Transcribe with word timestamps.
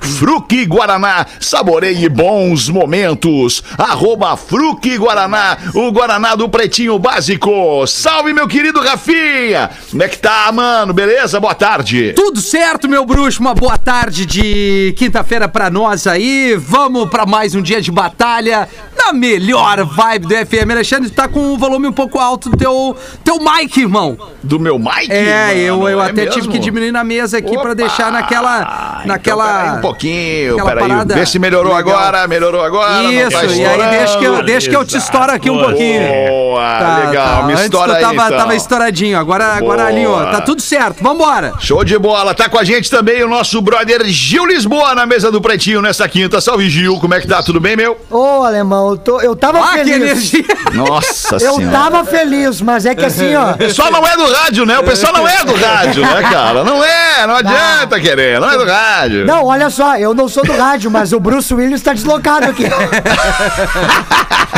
Fruque 0.00 0.64
Guaraná, 0.64 1.26
saboreie 1.40 2.08
bons 2.08 2.68
momentos. 2.68 3.62
Arroba 3.78 4.36
Fruque 4.36 4.96
Guaraná, 4.96 5.56
o 5.74 5.90
Guaraná 5.90 6.34
do 6.34 6.48
Pretinho 6.48 6.98
Básico. 6.98 7.86
Salve, 7.86 8.32
meu 8.32 8.48
querido 8.48 8.80
Rafinha! 8.80 9.70
Como 9.90 10.02
é 10.02 10.08
que 10.08 10.18
tá, 10.18 10.50
mano? 10.52 10.92
Beleza? 10.92 11.40
Boa 11.40 11.54
tarde. 11.54 12.12
Tudo 12.14 12.40
certo, 12.40 12.88
meu 12.88 13.04
bruxo? 13.04 13.40
Uma 13.40 13.54
boa 13.54 13.78
tarde 13.78 14.26
de 14.26 14.94
quinta-feira 14.96 15.48
pra 15.48 15.70
nós 15.70 16.06
aí. 16.06 16.56
Vamos 16.56 17.08
pra 17.08 17.26
mais 17.26 17.54
um 17.54 17.62
dia 17.62 17.80
de 17.80 17.90
batalha 17.90 18.68
na 18.96 19.12
melhor 19.12 19.84
vibe 19.84 20.26
do 20.26 20.34
FM. 20.34 20.70
Alexandre, 20.70 21.10
tá 21.10 21.28
com 21.28 21.52
o 21.52 21.58
volume 21.58 21.88
um 21.88 21.92
pouco 21.92 22.18
alto 22.18 22.50
do 22.50 22.56
teu, 22.56 22.96
teu 23.22 23.38
mic, 23.38 23.78
irmão. 23.78 24.16
Do 24.42 24.60
meu 24.60 24.78
mic? 24.78 25.10
É, 25.10 25.46
mano? 25.48 25.58
eu, 25.58 25.88
eu 25.88 26.02
É 26.02 26.10
até 26.10 26.26
tive 26.26 26.36
mesmo? 26.36 26.52
que 26.52 26.58
diminuir 26.58 26.92
na 26.92 27.02
mesa 27.02 27.38
aqui 27.38 27.52
pra 27.52 27.60
Opa! 27.72 27.74
deixar 27.74 28.12
naquela. 28.12 28.98
Então, 28.98 29.06
naquela. 29.06 29.46
peraí 29.62 29.78
um 29.78 29.80
pouquinho, 29.80 30.56
peraí. 30.64 30.88
parada 30.88 31.14
Vê 31.14 31.24
se 31.26 31.38
melhorou 31.38 31.74
legal. 31.74 31.96
agora, 31.96 32.28
melhorou 32.28 32.62
agora. 32.62 33.02
não 33.04 33.12
Isso, 33.12 33.30
tá 33.30 33.44
e 33.44 33.64
aí 33.64 33.90
deixa 33.98 34.18
que, 34.18 34.24
eu, 34.24 34.42
deixa 34.42 34.70
que 34.70 34.76
eu 34.76 34.84
te 34.84 34.96
estouro 34.98 35.32
aqui 35.32 35.50
um 35.50 35.58
pouquinho. 35.58 36.02
Boa, 36.28 36.60
Tá, 36.78 36.98
legal. 37.06 37.40
tá. 37.40 37.42
Me 37.46 37.52
Antes 37.52 37.64
estoura 37.64 37.92
tu 37.92 37.96
aí, 37.96 38.02
tava, 38.02 38.14
então. 38.26 38.38
tava 38.38 38.54
estouradinho, 38.54 39.18
agora, 39.18 39.44
agora 39.54 39.86
ali, 39.86 40.06
ó. 40.06 40.24
Tá 40.30 40.40
tudo 40.42 40.60
certo, 40.60 41.02
vambora. 41.02 41.54
Show 41.60 41.82
de 41.84 41.98
bola. 41.98 42.34
Tá 42.34 42.48
com 42.48 42.58
a 42.58 42.64
gente 42.64 42.90
também 42.90 43.22
o 43.24 43.28
nosso 43.28 43.60
brother 43.62 44.04
Gil 44.04 44.46
Lisboa 44.46 44.94
na 44.94 45.06
mesa 45.06 45.30
do 45.30 45.40
Pretinho 45.40 45.80
nessa 45.80 46.06
quinta. 46.08 46.40
Salve, 46.40 46.68
Gil. 46.68 46.98
Como 47.00 47.14
é 47.14 47.20
que 47.20 47.26
tá? 47.26 47.42
Tudo 47.42 47.60
bem, 47.60 47.76
meu? 47.76 47.98
Ô, 48.10 48.42
alemão, 48.42 48.90
eu, 48.90 48.96
tô, 48.98 49.20
eu 49.20 49.34
tava 49.34 49.58
Ah, 49.58 49.72
que 49.78 49.84
feliz. 49.84 49.94
energia. 50.34 50.44
Nossa 50.74 51.36
Eu 51.36 51.70
tava 51.70 52.04
feliz, 52.04 52.60
mas 52.60 52.84
é 52.86 52.94
que 52.94 53.04
assim, 53.04 53.34
ó. 53.34 53.54
Pessoal 53.54 53.90
não 53.90 54.06
é 54.06 54.13
do 54.16 54.32
rádio, 54.32 54.66
né? 54.66 54.78
O 54.78 54.84
pessoal 54.84 55.12
não 55.12 55.26
é 55.28 55.44
do 55.44 55.54
rádio, 55.54 56.02
né, 56.02 56.22
cara? 56.30 56.64
Não 56.64 56.82
é, 56.84 57.26
não 57.26 57.36
adianta 57.36 58.00
querer, 58.00 58.40
não 58.40 58.50
é 58.50 58.56
do 58.58 58.64
rádio. 58.64 59.26
Não, 59.26 59.44
olha 59.46 59.70
só, 59.70 59.96
eu 59.96 60.14
não 60.14 60.28
sou 60.28 60.44
do 60.44 60.56
rádio, 60.56 60.90
mas 60.90 61.12
o 61.12 61.20
Bruce 61.20 61.52
Willis 61.52 61.82
tá 61.82 61.92
deslocado 61.92 62.46
aqui. 62.46 62.64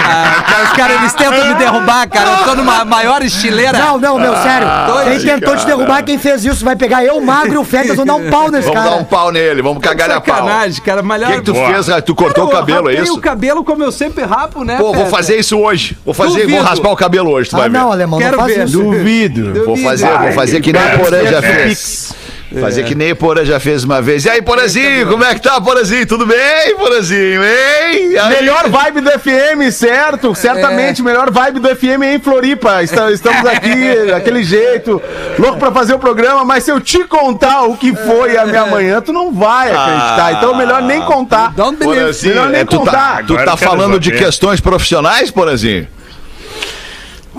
Ah, 0.08 0.44
cara, 0.46 0.64
os 0.64 0.72
caras, 0.72 0.96
eles 0.98 1.12
tentam 1.14 1.48
me 1.48 1.54
derrubar, 1.54 2.08
cara. 2.08 2.30
Eu 2.30 2.44
tô 2.44 2.54
numa 2.54 2.84
maior 2.84 3.22
estileira. 3.22 3.76
Não, 3.78 3.98
não, 3.98 4.18
meu, 4.18 4.36
sério. 4.36 4.68
Quem 4.68 5.04
doido, 5.04 5.24
tentou 5.24 5.56
te 5.56 5.66
derrubar, 5.66 6.02
quem 6.04 6.18
fez 6.18 6.44
isso, 6.44 6.64
vai 6.64 6.76
pegar 6.76 7.04
eu, 7.04 7.20
magro 7.20 7.54
e 7.54 7.58
o 7.58 7.64
Fetas, 7.64 7.96
vão 7.96 8.04
dar 8.06 8.14
um 8.14 8.30
pau 8.30 8.50
nesse 8.50 8.68
Vamos 8.68 8.82
cara. 8.82 8.94
dar 8.94 9.00
um 9.00 9.04
pau 9.04 9.32
nele, 9.32 9.62
vamos 9.62 9.82
cagar 9.82 10.10
a 10.10 10.20
pau. 10.20 10.36
Sacanagem, 10.36 10.82
cara. 10.82 11.00
O 11.02 11.04
Malhar... 11.04 11.30
que, 11.32 11.36
que 11.38 11.42
tu 11.44 11.54
fez? 11.54 11.86
Tu 12.04 12.14
cortou 12.14 12.44
o 12.46 12.50
cabelo, 12.50 12.88
é 12.90 12.94
isso? 12.94 13.14
o 13.14 13.20
cabelo 13.20 13.64
como 13.64 13.82
eu 13.82 13.90
sempre 13.90 14.24
rapo, 14.24 14.64
né? 14.64 14.76
Pô, 14.76 14.92
vou 14.92 15.06
fazer 15.06 15.38
isso 15.38 15.58
hoje. 15.58 15.96
Vou 16.04 16.14
fazer, 16.14 16.42
Duvido. 16.42 16.52
vou 16.52 16.62
raspar 16.62 16.90
o 16.90 16.96
cabelo 16.96 17.30
hoje, 17.30 17.50
tu 17.50 17.56
vai 17.56 17.66
Ah, 17.66 17.68
ver. 17.68 17.78
não, 17.78 17.92
alemão, 17.92 18.18
Quero 18.18 18.36
não 18.36 18.44
faz 18.44 18.54
ver. 18.56 18.64
isso. 18.66 18.78
Duvido. 18.82 19.45
Vou 19.52 19.64
Duvido. 19.66 19.88
fazer, 19.88 20.06
vou 20.18 20.32
fazer 20.32 20.60
que 20.60 20.72
nem 20.72 20.82
o 20.82 20.98
Porã 20.98 21.26
já 21.26 21.42
fez. 21.42 22.14
É. 22.54 22.60
Fazer 22.60 22.84
que 22.84 22.94
nem 22.94 23.10
o 23.10 23.16
Porã 23.16 23.44
já 23.44 23.58
fez 23.58 23.82
uma 23.82 24.00
vez. 24.00 24.24
E 24.24 24.30
aí, 24.30 24.40
Porãzinho, 24.40 25.08
como 25.08 25.24
é 25.24 25.34
que 25.34 25.42
tá, 25.42 25.60
Porãzinho? 25.60 26.06
Tudo 26.06 26.24
bem, 26.24 26.76
Porãzinho? 26.78 27.42
Hein? 27.42 28.16
Aí? 28.18 28.28
Melhor 28.28 28.68
vibe 28.70 29.00
do 29.00 29.10
FM, 29.10 29.70
certo? 29.72 30.32
Certamente, 30.34 31.02
melhor 31.02 31.30
vibe 31.30 31.58
do 31.58 31.68
FM 31.68 32.02
em 32.14 32.20
Floripa. 32.20 32.82
Estamos 32.84 33.20
aqui 33.46 34.06
daquele 34.08 34.44
jeito, 34.44 35.02
louco 35.38 35.58
pra 35.58 35.72
fazer 35.72 35.94
o 35.94 35.98
programa, 35.98 36.44
mas 36.44 36.62
se 36.62 36.70
eu 36.70 36.80
te 36.80 37.02
contar 37.04 37.64
o 37.64 37.76
que 37.76 37.94
foi 37.94 38.36
a 38.36 38.46
minha 38.46 38.64
manhã, 38.66 39.00
tu 39.00 39.12
não 39.12 39.32
vai 39.32 39.72
acreditar. 39.72 40.34
Então, 40.38 40.54
melhor 40.56 40.80
nem 40.82 41.02
contar. 41.02 41.52
Believe. 41.52 41.76
Porãzinho, 41.84 42.34
Melhor 42.34 42.48
nem 42.48 42.60
é, 42.60 42.64
tu 42.64 42.70
tá, 42.70 42.78
contar. 42.78 43.24
tu 43.26 43.32
Agora 43.32 43.50
tá 43.50 43.56
quero 43.56 43.70
falando 43.70 43.98
de 44.00 44.12
questões 44.12 44.60
profissionais, 44.60 45.32
Porãzinho? 45.32 45.88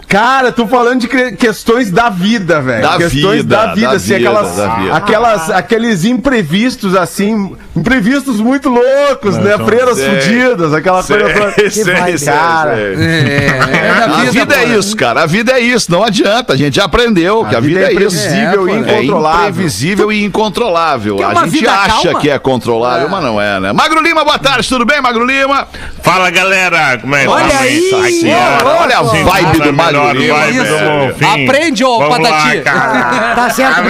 Cara, 0.08 0.54
tô 0.54 0.66
falando 0.68 1.02
de 1.02 1.08
que- 1.10 1.34
questões 1.34 1.92
da 1.92 2.10
vida, 2.10 2.62
velho. 2.62 2.82
Da 2.82 2.96
questões 2.98 3.42
vida, 3.42 3.58
da 3.58 3.74
vida, 3.74 3.88
da 3.90 3.94
assim, 3.98 4.16
vida, 4.16 4.30
aquelas, 4.30 4.56
da 4.56 4.68
vida. 4.76 4.96
aquelas, 4.96 5.50
aqueles 5.50 6.06
imprevistos, 6.06 6.96
assim, 6.96 7.54
imprevistos 7.76 8.40
muito 8.40 8.70
loucos, 8.70 9.36
né? 9.38 9.54
então, 9.56 9.66
Freiras 9.66 9.98
sei. 9.98 10.22
fudidas, 10.22 10.74
aquela 10.74 11.04
coisa 11.04 11.30
toda. 11.30 11.52
Sei, 11.58 11.70
sei, 11.84 11.94
vibe, 11.94 12.18
sei, 12.20 12.28
cara. 12.34 12.76
sei. 12.76 12.96
É, 12.96 13.58
é 13.58 14.08
da 14.08 14.16
A 14.18 14.24
vida 14.32 14.56
é 14.56 14.66
pô. 14.74 14.80
isso, 14.80 14.96
cara. 14.96 15.24
A 15.24 15.26
vida 15.26 15.52
é 15.52 15.60
isso. 15.60 15.92
Não 15.92 16.04
adianta. 16.04 16.54
A 16.54 16.56
gente 16.56 16.76
já 16.78 16.86
aprendeu 16.86 17.44
que 17.46 17.56
a 17.56 17.60
vida 17.60 17.80
é 17.82 17.84
isso. 17.92 17.94
imprevisível 17.94 18.70
É, 18.70 18.72
e 18.72 18.84
pô. 18.84 18.90
É 18.90 18.98
incontrolável. 19.04 19.50
imprevisível 19.50 20.12
e 20.12 20.24
incontrolável. 20.24 21.18
A 21.28 21.34
gente 21.44 21.50
vida 21.50 21.72
acha 21.74 22.04
calma? 22.04 22.20
que 22.22 22.30
é 22.30 22.40
controlável, 22.40 23.10
mas 23.10 23.24
não 23.24 23.42
é, 23.42 23.60
né? 23.60 23.74
Magro 23.74 24.02
Lima, 24.02 24.24
boa 24.24 24.40
tarde, 24.40 24.68
tudo 24.70 24.86
bem, 24.86 25.02
Magro 25.02 25.26
Lima? 25.26 25.68
Fala 26.02 26.30
galera, 26.30 26.98
como 27.00 27.14
é 27.16 27.24
que 27.24 27.28
Olha 27.28 27.48
tá? 27.50 27.60
aí, 27.60 27.92
ó, 27.94 28.04
senhora. 28.04 28.66
olha 28.82 28.98
a 29.00 29.02
vibe 29.04 29.60
do 29.60 29.74
Magro 29.74 29.97
melhor 30.14 30.40
vibe 30.46 30.56
isso. 30.56 30.66
do 30.66 30.80
Bonfim. 31.08 31.44
Aprende, 31.46 31.84
ô, 31.86 32.00
Vamos 32.00 32.18
Patati. 32.30 32.62
Lá. 32.66 33.34
Tá 33.36 33.50
certo. 33.50 33.82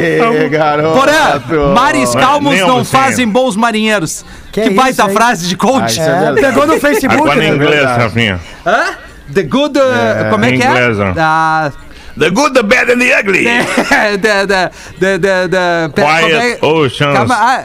Ê, 0.00 0.48
garoto. 0.48 0.98
Porã, 0.98 1.74
mares 1.74 2.14
calmos 2.14 2.54
Nem 2.54 2.66
não 2.66 2.84
fazem 2.84 3.28
bons 3.28 3.56
marinheiros. 3.56 4.24
Que 4.52 4.62
Que, 4.62 4.68
é 4.68 4.70
baita 4.70 5.06
aí? 5.06 5.12
frase 5.12 5.46
de 5.46 5.56
coach. 5.56 5.92
isso 5.92 6.00
É, 6.00 6.04
verdade. 6.32 6.40
pegou 6.40 6.66
no 6.66 6.80
Facebook, 6.80 7.20
Agora 7.22 7.44
em 7.44 7.50
né? 7.50 7.56
inglês. 7.56 7.84
Rafinha. 7.84 8.40
Hã? 8.66 8.84
The 9.32 9.42
good. 9.44 9.78
uh, 9.78 10.30
como 10.30 10.44
é 10.44 10.52
que 10.52 10.62
é? 10.62 10.92
Ah, 11.18 11.70
The 12.18 12.30
good, 12.30 12.52
the 12.54 12.62
bad 12.64 12.90
and 12.92 12.98
the 12.98 13.16
ugly. 13.18 13.44
the, 14.20 14.46
the, 14.46 14.70
the, 14.98 15.18
the, 15.18 15.48
the, 15.48 15.88
pera, 15.94 16.08
Quiet 16.20 16.58
é- 16.60 16.66
Oceans. 16.66 17.14
Calma, 17.16 17.36
ah, 17.38 17.64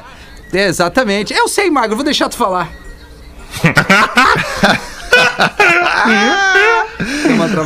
é, 0.54 0.68
exatamente. 0.68 1.34
Eu 1.34 1.48
sei, 1.48 1.70
Magro, 1.72 1.96
vou 1.96 2.06
deixar 2.06 2.30
tu 2.30 2.38
falar. 2.38 2.70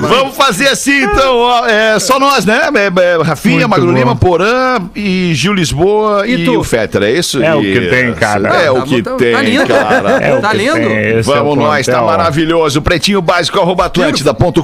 Vamos 0.01 0.35
fazer 0.35 0.67
assim, 0.69 1.03
então. 1.03 1.37
ó, 1.37 1.65
é, 1.67 1.99
só 1.99 2.19
nós, 2.19 2.45
né? 2.45 2.61
É, 2.73 3.01
é, 3.01 3.21
Rafinha, 3.23 3.55
Muito 3.67 3.69
Magro 3.69 3.87
bom. 3.87 3.93
Lima, 3.97 4.15
Porã 4.15 4.79
e 4.95 5.33
Gil 5.35 5.53
Lisboa 5.53 6.27
e, 6.27 6.43
E 6.45 6.49
o 6.49 6.63
Fetter, 6.63 7.03
é 7.03 7.11
isso? 7.11 7.41
É 7.43 7.53
o 7.55 7.61
E- 7.61 7.73
que 7.73 7.81
tem, 7.87 8.13
cara. 8.13 8.49
É 8.49 8.65
Tá 8.65 8.73
o 8.73 8.83
que 8.83 9.01
bom, 9.01 9.11
tá- 9.11 9.17
tem, 9.17 9.33
tá 9.33 9.41
lindo. 9.41 9.67
cara. 9.67 10.09
É 10.29 10.35
o 10.35 10.41
Tá 10.41 10.49
que 10.51 10.57
lindo? 10.57 10.77
é 10.77 11.19
o 11.19 11.23
Vamos 11.23 11.57
nós, 11.57 11.85
tá 11.85 12.01
maravilhoso. 12.01 12.81
Pretinho 12.81 13.21
básico, 13.21 13.59
arroba 13.59 13.85
atlântida.com.br 13.85 14.63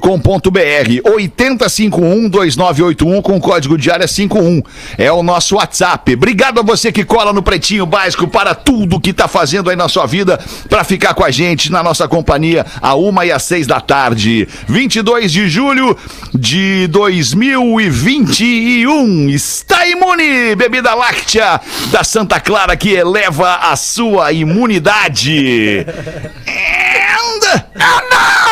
8051-2981 1.06 3.22
com 3.22 3.40
código 3.40 3.78
de 3.78 3.92
área 3.92 4.08
51. 4.08 4.62
É 4.98 5.12
o 5.12 5.22
nosso 5.24 5.56
WhatsApp. 5.56 6.14
Obrigado 6.14 6.60
a 6.60 6.64
você 6.64 6.92
que 6.92 7.04
cola 7.06 7.32
no 7.34 7.42
Pretinho 7.44 7.86
Básico 7.86 8.28
para 8.28 8.54
tudo 8.56 9.00
que 9.00 9.14
tá 9.14 9.28
fazendo 9.28 9.70
aí 9.70 9.76
na 9.76 9.88
sua 9.88 10.06
vida, 10.06 10.40
para 10.70 10.84
ficar 10.84 11.14
com 11.14 11.24
a 11.24 11.32
gente 11.32 11.72
na 11.72 11.82
nossa 11.84 12.08
companhia 12.08 12.66
a 12.82 12.96
uma 12.96 13.26
e 13.26 13.32
às 13.32 13.44
seis 13.44 13.68
da 13.68 13.80
tarde. 13.80 14.48
22 14.68 15.32
de 15.32 15.50
julho 15.50 15.98
de 16.34 16.88
2021. 16.88 19.30
Está 19.30 19.88
imune, 19.88 20.56
bebida 20.56 20.94
láctea 20.94 21.60
da 21.92 22.04
Santa 22.04 22.40
Clara 22.40 22.76
que 22.76 22.94
eleva 22.94 23.56
a 23.56 23.76
sua 23.76 24.32
imunidade. 24.32 25.86
And... 27.78 28.45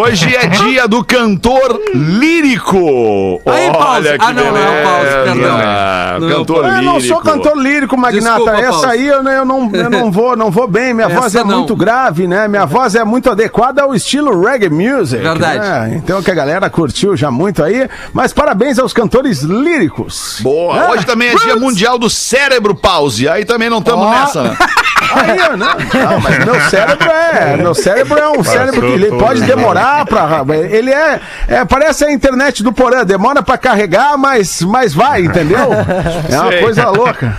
Hoje 0.00 0.34
é 0.34 0.46
dia 0.46 0.86
do 0.88 1.04
cantor 1.04 1.80
lírico. 1.94 3.40
Aí, 3.46 3.70
Pause. 3.72 4.08
Olha 4.08 4.18
que 4.18 4.24
Ah, 4.24 4.32
não, 4.32 4.44
não 4.52 4.56
é 4.56 4.80
o 4.80 4.84
Pause, 4.84 5.10
beleza. 5.24 5.48
é 5.48 6.16
o 6.18 6.28
Cantor 6.38 6.56
Eu 6.64 6.70
lírico. 6.70 6.84
não 6.92 7.00
sou 7.00 7.18
cantor 7.20 7.56
lírico, 7.56 7.96
Magnata. 7.96 8.38
Desculpa, 8.38 8.60
Essa 8.60 8.88
aí 8.90 9.06
eu, 9.06 9.22
não- 9.22 9.30
eu 9.32 9.44
não, 9.44 9.70
eu 9.72 9.90
não 9.90 10.10
vou, 10.10 10.36
não 10.36 10.50
vou 10.50 10.66
bem. 10.66 10.94
Minha 10.94 11.06
Essa 11.06 11.20
voz 11.20 11.34
é 11.34 11.44
não. 11.44 11.58
muito 11.58 11.76
grave, 11.76 12.26
né? 12.26 12.48
Minha 12.48 12.66
voz 12.66 12.94
é 12.94 13.04
muito 13.04 13.30
adequada 13.30 13.82
ao 13.82 13.94
estilo 13.94 14.40
reggae 14.44 14.68
music. 14.68 15.22
Verdade. 15.22 15.58
né? 15.60 15.92
Então 15.96 16.22
que 16.22 16.30
a 16.30 16.34
galera 16.34 16.68
curtiu 16.70 17.16
já 17.16 17.30
muito 17.30 17.62
aí. 17.62 17.88
Mas 18.12 18.32
parabéns 18.32 18.78
aos 18.78 18.92
cantores 18.92 19.42
líricos. 19.42 20.38
Boa. 20.40 20.84
É. 20.84 20.90
Hoje 20.90 21.06
também 21.06 21.28
é 21.30 21.34
dia 21.36 21.56
mundial 21.56 21.98
do 21.98 22.08
cérebro 22.10 22.74
pause. 22.74 23.28
Aí 23.28 23.44
também 23.44 23.68
não 23.70 23.78
estamos 23.78 24.06
Ó. 24.06 24.10
nessa, 24.10 24.42
né? 24.42 24.56
Aí, 25.14 25.36
não, 25.36 25.56
não, 25.56 26.20
mas 26.20 26.44
meu 26.44 26.60
cérebro 26.62 27.08
é. 27.10 27.56
Meu 27.56 27.74
cérebro 27.74 28.18
é 28.18 28.28
um 28.30 28.42
cérebro 28.42 28.80
que 28.80 29.04
tudo, 29.04 29.13
pode 29.18 29.42
demorar 29.42 30.04
pra. 30.06 30.44
Ele 30.70 30.92
é, 30.92 31.20
é. 31.48 31.64
Parece 31.64 32.04
a 32.04 32.12
internet 32.12 32.62
do 32.62 32.72
Porã, 32.72 33.04
demora 33.04 33.42
pra 33.42 33.56
carregar, 33.58 34.16
mas, 34.16 34.62
mas 34.62 34.94
vai, 34.94 35.22
entendeu? 35.22 35.72
É 36.30 36.38
uma 36.40 36.50
Sei. 36.50 36.60
coisa 36.60 36.88
louca. 36.88 37.36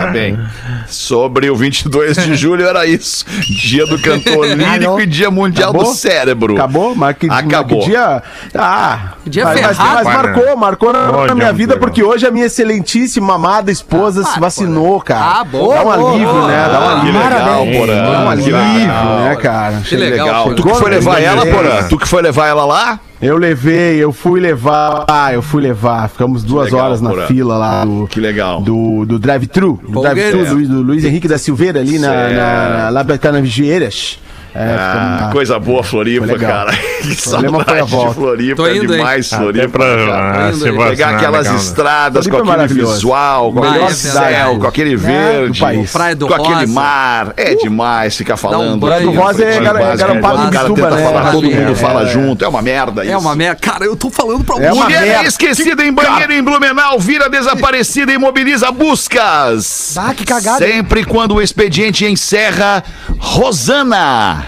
Tá 0.00 0.06
bem. 0.08 0.38
Sobre 0.86 1.48
o 1.50 1.56
22 1.56 2.16
de 2.16 2.34
julho 2.34 2.66
era 2.66 2.86
isso. 2.86 3.24
Dia 3.40 3.86
do 3.86 4.00
cantor 4.00 4.46
lírico 4.46 5.00
e 5.00 5.06
dia 5.06 5.30
mundial 5.30 5.70
Acabou? 5.70 5.90
do 5.92 5.94
cérebro. 5.96 6.54
Acabou? 6.54 6.94
Mas 6.94 7.16
que, 7.16 7.28
Acabou. 7.30 7.78
mas 7.78 7.84
que 7.86 7.90
dia. 7.90 8.22
Ah, 8.54 8.98
Dia 9.26 9.44
mas, 9.44 9.60
mas, 9.60 9.78
mas 9.78 10.04
marcou, 10.04 10.56
marcou 10.56 10.92
na, 10.92 11.10
Olha, 11.10 11.34
minha 11.34 11.52
vida, 11.52 11.74
legal. 11.74 11.88
porque 11.88 12.02
hoje 12.02 12.26
a 12.26 12.30
minha 12.30 12.46
excelentíssima 12.46 13.34
amada 13.34 13.70
esposa 13.70 14.22
se 14.24 14.38
vacinou, 14.38 15.00
cara. 15.00 15.40
Ah, 15.40 15.44
bom. 15.44 15.72
Dá 15.72 15.82
um 15.82 15.90
alívio, 15.90 16.28
Boa. 16.32 16.48
né? 16.48 16.68
Dá 16.70 16.80
um 16.80 16.82
Que 16.82 17.00
alívio. 17.00 17.20
legal. 17.22 17.66
Porã. 17.66 18.02
Dá 18.12 18.20
um 18.20 18.28
alívio, 18.30 18.56
legal. 18.56 19.18
né, 19.20 19.36
cara? 19.36 19.80
Que 19.84 19.96
legal, 19.96 20.26
Legal. 20.26 20.54
Tu 20.54 20.62
que 20.62 20.74
foi 20.74 20.90
levar 20.90 21.22
ela. 21.22 21.46
Porã? 21.46 21.82
Tu 21.88 21.98
que 21.98 22.08
foi 22.08 22.22
levar 22.22 22.46
ela 22.48 22.64
lá? 22.64 23.00
Eu 23.24 23.38
levei, 23.38 23.96
eu 23.96 24.12
fui 24.12 24.38
levar. 24.40 25.04
Ah, 25.08 25.32
eu 25.32 25.40
fui 25.42 25.62
levar. 25.62 26.08
Ficamos 26.08 26.44
duas 26.44 26.66
legal, 26.66 26.86
horas 26.86 27.00
na 27.00 27.10
Porã. 27.10 27.26
fila 27.26 27.56
lá 27.56 27.84
do. 27.84 28.06
Que 28.08 28.20
legal. 28.20 28.60
Do, 28.60 29.04
do 29.06 29.18
drive-thru. 29.18 29.80
Do 29.88 30.00
drive-thru 30.02 30.44
do, 30.44 30.54
Luiz- 30.54 30.68
do 30.68 30.82
Luiz 30.82 31.04
Henrique 31.04 31.26
da 31.26 31.38
Silveira 31.38 31.80
ali 31.80 31.98
na, 31.98 32.08
na, 32.28 32.68
na, 32.82 32.88
lá 32.90 33.04
pra 33.04 33.32
na 33.32 33.40
Vigieiras. 33.40 34.18
É, 34.56 34.76
Ah, 34.78 35.30
coisa 35.32 35.58
boa, 35.58 35.82
Floripa, 35.82 36.38
cara. 36.38 36.72
Que 37.04 37.16
saudade 37.16 37.84
de 37.84 37.90
volta. 37.90 38.14
Floripa. 38.14 38.56
Tô 38.56 38.66
é 38.66 38.76
indo, 38.76 38.92
hein? 38.92 38.98
demais, 38.98 39.30
Até 39.32 39.42
Floripa. 39.42 39.68
pra 39.68 39.84
ah, 39.84 40.52
se 40.52 40.60
Pegar 40.60 40.72
vacinar, 40.72 40.88
Pegar 40.90 41.10
aquelas 41.10 41.46
legal, 41.46 41.56
estradas 41.60 42.24
com 42.26 42.30
Floripa 42.30 42.36
é 42.36 42.40
aquele 42.54 42.56
maravilhoso. 42.56 42.94
visual, 42.94 43.52
com 43.52 43.60
Melhor 43.60 43.74
aquele 43.76 43.92
céu, 43.94 44.58
com 44.58 44.66
aquele 44.66 44.96
verde. 44.96 45.62
Praia 45.92 46.16
do 46.16 46.26
com 46.28 46.34
aquele 46.34 46.54
Rosa. 46.54 46.66
mar. 46.68 47.34
É 47.36 47.54
demais 47.56 48.16
ficar 48.16 48.36
falando. 48.36 48.80
Praia 48.86 49.02
do 49.02 49.10
Rosa 49.10 49.44
é 49.44 49.56
é 49.56 49.60
garampado 49.60 50.42
O 50.42 50.46
de 50.46 50.52
cara 50.52 50.68
tenta 50.70 50.90
né, 50.90 51.04
falar, 51.04 51.32
todo 51.32 51.50
mundo 51.50 51.76
fala 51.76 52.02
É. 52.02 52.06
junto. 52.06 52.44
É 52.44 52.48
uma 52.48 52.62
merda 52.62 53.02
isso. 53.04 53.12
É 53.12 53.18
uma 53.18 53.34
merda. 53.36 53.60
Cara, 53.60 53.84
eu 53.84 53.96
tô 53.96 54.08
falando 54.08 54.44
pra 54.44 54.56
É 54.64 54.72
uma 54.72 54.84
Mulher 54.84 55.02
merda. 55.02 55.28
esquecida 55.28 55.84
em 55.84 55.92
banheiro 55.92 56.32
em 56.32 56.42
Blumenau 56.42 56.98
vira 57.00 57.28
desaparecida 57.28 58.12
e 58.12 58.18
mobiliza 58.18 58.70
buscas. 58.70 59.94
Ah, 59.98 60.14
que 60.14 60.24
cagada, 60.24 60.64
hein? 60.66 60.74
Sempre 60.76 61.04
quando 61.04 61.34
o 61.34 61.42
expediente 61.42 62.06
encerra, 62.06 62.82
Rosana 63.18 64.43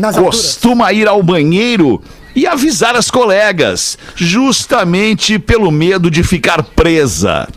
Nas 0.00 0.16
alturas. 0.16 0.40
costuma 0.40 0.92
ir 0.92 1.06
ao 1.06 1.22
banheiro 1.22 2.02
e 2.34 2.46
avisar 2.46 2.96
as 2.96 3.10
colegas, 3.10 3.98
justamente 4.14 5.38
pelo 5.38 5.70
medo 5.70 6.10
de 6.10 6.22
ficar 6.22 6.62
presa. 6.62 7.48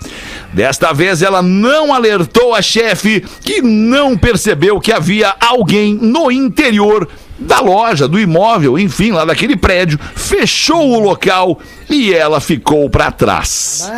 Desta 0.51 0.93
vez 0.93 1.21
ela 1.21 1.41
não 1.41 1.93
alertou 1.93 2.53
a 2.53 2.61
chefe 2.61 3.23
que 3.41 3.61
não 3.61 4.17
percebeu 4.17 4.79
que 4.79 4.91
havia 4.91 5.33
alguém 5.39 5.93
no 5.93 6.31
interior 6.31 7.07
da 7.37 7.59
loja, 7.59 8.07
do 8.07 8.19
imóvel, 8.19 8.77
enfim, 8.77 9.11
lá 9.11 9.25
daquele 9.25 9.55
prédio, 9.55 9.99
fechou 10.15 10.91
o 10.91 10.99
local 10.99 11.59
e 11.89 12.13
ela 12.13 12.39
ficou 12.39 12.89
para 12.89 13.11
trás. 13.11 13.91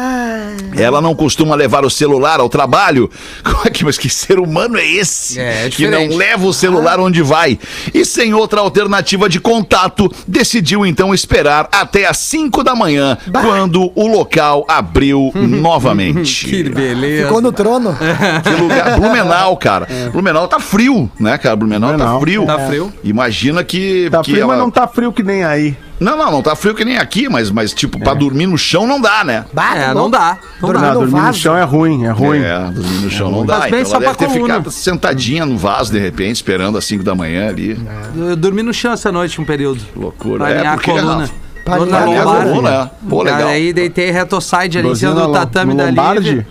Ela 0.76 1.02
não 1.02 1.16
costuma 1.16 1.56
levar 1.56 1.86
o 1.86 1.90
celular 1.90 2.40
ao 2.40 2.50
trabalho. 2.50 3.10
Como 3.44 3.62
é 3.66 3.70
que, 3.70 3.86
mas 3.86 3.98
que 3.98 4.10
ser 4.10 4.40
humano 4.40 4.78
é 4.78 4.86
esse? 4.86 5.40
É, 5.40 5.68
é 5.68 5.70
que 5.70 5.88
não 5.88 6.08
leva 6.16 6.46
o 6.46 6.54
celular 6.54 7.00
onde 7.00 7.22
vai. 7.22 7.58
E 7.94 8.04
sem 8.04 8.34
outra 8.34 8.60
alternativa 8.60 9.30
de 9.30 9.40
contato, 9.40 10.12
decidiu 10.28 10.86
então 10.86 11.14
esperar 11.14 11.70
até 11.72 12.06
às 12.06 12.18
5 12.18 12.64
da 12.64 12.76
manhã, 12.76 13.18
quando 13.32 13.92
o 13.96 14.08
local 14.08 14.66
abriu 14.68 15.32
novamente. 15.36 16.46
Que 16.46 16.64
beleza. 16.70 17.28
Ficou 17.28 17.42
no 17.42 17.52
trono. 17.52 17.96
Que 18.44 18.62
lugar. 18.62 19.00
Blumenau, 19.00 19.56
cara. 19.58 19.88
Blumenau 20.12 20.48
tá 20.48 20.60
frio, 20.60 21.10
né, 21.20 21.38
cara? 21.38 21.56
Blumenau, 21.56 21.92
tá 21.92 21.98
Blumenau. 21.98 22.22
frio. 22.22 22.46
Tá 22.46 22.60
frio. 22.68 22.94
Imagina 23.26 23.64
que. 23.64 24.08
Tá 24.12 24.22
que 24.22 24.32
frio, 24.32 24.46
mas 24.48 24.56
ela- 24.56 24.64
não 24.64 24.72
tá 24.72 24.88
frio 24.88 25.12
que 25.12 25.24
nem 25.24 25.44
aí. 25.44 25.76
Não, 26.00 26.16
não, 26.18 26.30
não 26.30 26.42
tá 26.42 26.56
frio 26.56 26.76
que 26.76 26.84
nem 26.86 26.98
aqui, 26.98 27.28
mas, 27.30 27.50
mas 27.50 27.74
tipo, 27.74 27.98
pra 28.00 28.14
dormir 28.14 28.46
no 28.48 28.58
chão 28.58 28.86
não 28.86 29.00
dá, 29.02 29.24
né? 29.24 29.46
Bah, 29.54 29.76
É, 29.76 29.86
tá 29.88 29.94
não 29.94 30.02
bom. 30.04 30.10
dá. 30.10 30.38
Não 30.62 30.68
Dormir 30.70 30.82
dá. 30.82 30.94
Não, 30.94 31.02
no 31.02 31.08
dormir 31.08 31.28
no 31.28 31.34
chão 31.34 31.58
é 31.58 31.64
ruim, 31.64 32.04
é 32.06 32.10
ruim. 32.12 32.40
É, 32.42 32.60
dormir 32.72 32.98
no 33.02 33.10
chão 33.10 33.32
não 33.32 33.46
dá. 33.46 33.60
Bem 33.62 33.68
Então 33.82 33.86
só 33.86 33.96
ela 33.96 34.00
deve 34.06 34.18
pra 34.18 34.28
ter 34.28 34.34
coluna. 34.34 34.54
ficado 34.56 34.72
sentadinha 34.72 35.46
no 35.46 35.58
vaso, 35.58 35.92
de 35.92 36.00
repente, 36.00 36.36
esperando 36.36 36.78
às 36.78 36.86
5 36.86 37.04
da 37.04 37.16
manhã 37.16 37.48
ali. 37.48 37.80
Eu 38.16 38.36
dormi 38.36 38.62
no 38.62 38.74
chão 38.74 38.92
essa 38.92 39.10
noite 39.12 39.40
um 39.40 39.46
período. 39.46 39.82
Loucura. 39.96 40.40
Pra 40.46 40.50
É, 40.50 40.72
porque, 40.74 40.92
coluna. 40.92 41.30
Dor 41.66 41.88
na 41.88 42.06
lombar. 42.06 42.44
coluna, 42.44 42.70
é. 42.70 42.90
Pô, 43.10 43.24
legal. 43.24 43.48
Aí 43.48 43.74
deitei 43.74 44.12
retoside 44.12 44.78
ali 44.78 44.90
em 44.90 44.94
cima 44.96 45.14
do 45.16 45.32
tatame 45.32 45.74
da 45.74 45.86
lombarde? 45.86 46.30
Lívia. 46.30 46.48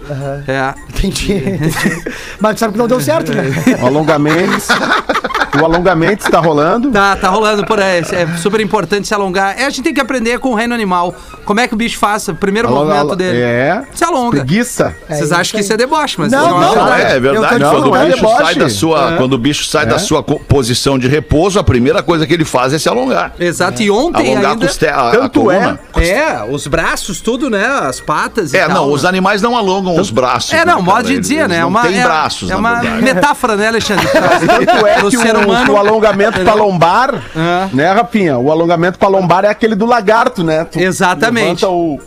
É. 0.49 0.75
Entendi, 0.89 1.33
entendi. 1.35 2.03
Mas 2.41 2.59
sabe 2.59 2.73
que 2.73 2.79
não 2.81 2.89
deu 2.89 3.01
certo, 3.01 3.33
né? 3.33 3.45
O 3.81 3.87
alongamento. 3.87 4.65
o 5.61 5.65
alongamento 5.65 6.25
está 6.25 6.39
rolando. 6.41 6.91
Tá, 6.91 7.17
tá 7.17 7.29
rolando 7.29 7.65
por 7.65 7.81
aí. 7.81 7.99
É 8.13 8.27
super 8.39 8.61
importante 8.61 9.07
se 9.09 9.15
alongar. 9.15 9.59
É, 9.59 9.65
a 9.67 9.71
gente 9.71 9.83
tem 9.83 9.95
que 9.95 10.01
aprender 10.01 10.39
com 10.39 10.51
o 10.51 10.55
reino 10.55 10.75
animal. 10.75 11.15
Como 11.45 11.61
é 11.61 11.69
que 11.69 11.75
o 11.75 11.77
bicho 11.77 11.99
faz? 11.99 12.27
O 12.29 12.35
primeiro 12.35 12.69
Alonga- 12.69 12.85
movimento 12.85 13.07
alo- 13.09 13.17
dele. 13.17 13.41
É. 13.41 13.83
Se 13.95 14.05
alonga. 14.05 14.39
Preguiça. 14.39 14.95
Vocês 15.09 15.21
isso 15.23 15.35
acham 15.35 15.53
que 15.59 15.61
isso 15.65 15.73
é 15.73 15.77
deboche, 15.77 16.17
mas 16.19 16.33
Não, 16.33 16.41
vocês 16.59 16.75
não, 16.75 16.87
Não, 16.87 16.95
é, 16.95 17.17
é 17.17 17.21
verdade. 17.21 17.59
Tô 17.65 17.71
Quando 17.71 17.87
o 17.87 17.91
não 17.91 17.97
é 17.97 18.05
bicho 18.07 18.17
deboche. 18.17 18.43
sai 18.45 18.55
da 18.55 18.69
sua, 18.69 19.13
É. 19.13 19.17
quando 19.17 19.33
o 19.35 19.39
bicho 19.39 19.65
sai 19.67 19.87
da 19.87 19.99
sua 19.99 20.23
co- 20.23 20.41
posição 20.41 20.99
de 20.99 21.09
repouso, 21.09 21.59
a 21.59 21.65
primeira 21.65 22.03
coisa 22.03 22.27
que 22.27 22.33
ele 22.35 22.45
faz 22.45 22.73
é 22.73 22.79
se 22.79 22.89
alongar. 22.89 23.33
Exato. 23.39 23.83
E 23.83 23.91
ontem 23.91 24.27
Alongar 24.33 24.45
a, 24.51 24.53
ainda... 24.55 24.67
coste- 24.67 24.87
a, 24.87 25.09
a 25.09 25.11
Tanto 25.11 25.41
coluna. 25.41 25.79
É, 25.97 26.45
os 26.51 26.67
braços, 26.67 27.21
tudo, 27.21 27.49
né? 27.51 27.65
As 27.67 28.01
patas 28.01 28.53
e 28.53 28.57
É, 28.57 28.67
tal. 28.67 28.75
não, 28.75 28.87
né? 28.89 28.93
os 28.95 29.05
animais 29.05 29.43
não 29.43 29.57
alongam 29.57 29.97
os 30.01 30.11
braços. 30.11 30.53
É, 30.53 30.65
não, 30.65 30.77
né, 30.77 30.83
modo 30.83 31.05
de 31.07 31.19
dizer, 31.19 31.49
né? 31.49 31.57
É 31.57 31.61
Não 31.61 31.69
uma, 31.69 31.83
tem 31.83 32.01
é, 32.01 32.03
braços, 32.03 32.51
é 32.51 32.57
uma 32.57 32.81
metáfora, 32.83 33.57
né, 33.57 33.69
Alexandre? 33.69 34.07
Tanto 34.09 34.87
é 34.87 34.95
que 35.11 35.17
o, 35.17 35.44
humano- 35.47 35.73
o 35.73 35.77
alongamento 35.77 36.41
pra 36.41 36.55
lombar, 36.55 37.15
É. 37.37 37.69
né, 37.75 37.93
Rafinha? 37.93 38.39
O 38.39 38.51
alongamento 38.51 38.99
pra 38.99 39.09
lombar 39.09 39.45
é 39.45 39.49
aquele 39.49 39.75
do 39.75 39.87
lagarto, 39.87 40.43
né? 40.45 40.65
Tu 40.65 40.79
Exatamente. 40.81 41.65
Levanta 41.65 41.69
o. 41.69 42.01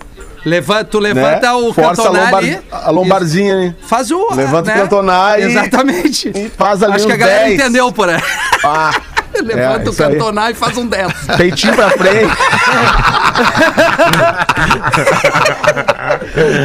Levanta, 0.45 0.85
tu 0.85 1.01
Né? 1.01 1.13
levanta 1.13 1.55
o 1.55 1.73
Força 1.73 1.91
a, 1.91 1.95
cantonar 2.05 2.23
lombar, 2.25 2.37
ali. 2.39 2.59
a 2.71 2.89
lombarzinha, 2.91 3.55
né? 3.55 3.75
Faz 3.85 4.11
o. 4.11 4.33
Levanta 4.33 4.71
o 4.71 4.75
né? 4.75 4.81
cantonar 4.81 5.39
e- 5.39 5.43
Exatamente. 5.43 6.29
E 6.33 6.49
faz 6.57 6.81
ali 6.83 6.93
Acho 6.93 7.05
que 7.05 7.11
a 7.11 7.17
galera 7.17 7.43
10. 7.45 7.53
entendeu 7.59 7.91
por 7.91 8.07
aí. 8.09 8.21
Ah, 8.63 8.91
Levanta 9.43 9.83
É, 9.83 9.87
o 9.87 9.91
isso 9.91 10.03
aí. 10.03 10.11
cantonar 10.13 10.51
e 10.51 10.53
faz 10.55 10.77
um 10.77 10.87
10. 10.87 11.11
peitinho 11.37 11.75
pra 11.75 11.89
frente. 11.91 12.31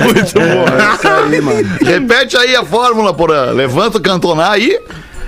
Muito 0.04 0.34
bom. 0.34 0.94
Isso 0.94 1.08
aí, 1.08 1.40
mano. 1.40 1.68
Repete 1.80 2.36
aí 2.36 2.56
a 2.56 2.64
fórmula, 2.64 3.12
porra. 3.12 3.50
Levanta 3.52 3.98
o 3.98 4.00
cantonar 4.00 4.52
aí. 4.52 4.78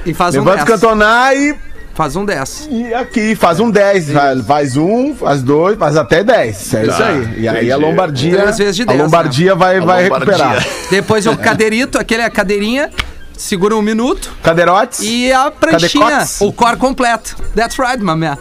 E 0.07 0.13
faz 0.15 0.35
um 0.35 0.39
Levanta 0.39 0.63
o 0.63 0.67
10. 0.67 0.81
cantonar 0.81 1.37
e, 1.37 1.55
Faz 1.95 2.17
um 2.17 2.25
10. 2.25 2.69
e 2.73 2.93
aqui, 2.93 3.37
faz 3.37 3.61
um 3.61 3.71
10. 3.71 4.11
Faz, 4.11 4.45
faz 4.47 4.77
um, 4.77 5.15
faz 5.15 5.43
dois, 5.43 5.79
faz 5.79 5.97
até 5.97 6.25
10. 6.25 6.75
É 6.75 6.83
isso 6.87 6.99
Tá, 6.99 7.07
aí. 7.07 7.35
E 7.39 7.49
aí 7.49 7.57
entendi. 7.57 7.73
a 7.73 7.77
lombardia. 7.77 8.37
Três 8.41 8.59
vezes 8.59 8.77
de 8.77 8.83
a 8.83 8.87
10, 8.87 9.01
lombardia 9.01 9.55
vai, 9.55 9.81
vai 9.81 10.09
lombardia. 10.09 10.35
recuperar. 10.35 10.67
Depois 10.91 11.25
o 11.27 11.37
cadeirito, 11.37 11.97
aquele 11.99 12.23
é 12.23 12.25
a 12.27 12.31
cadeirinha. 12.31 12.91
Segura 13.37 13.77
um 13.77 13.83
minuto. 13.83 14.33
Cadeirotes. 14.45 15.01
E 15.03 15.33
a 15.33 15.51
pranchinha, 15.51 16.05
Cadecotes. 16.05 16.41
o 16.41 16.53
core 16.53 16.77
completo. 16.77 17.37
That's 17.55 17.77
right, 17.79 17.99
my 18.03 18.15
man. 18.15 18.39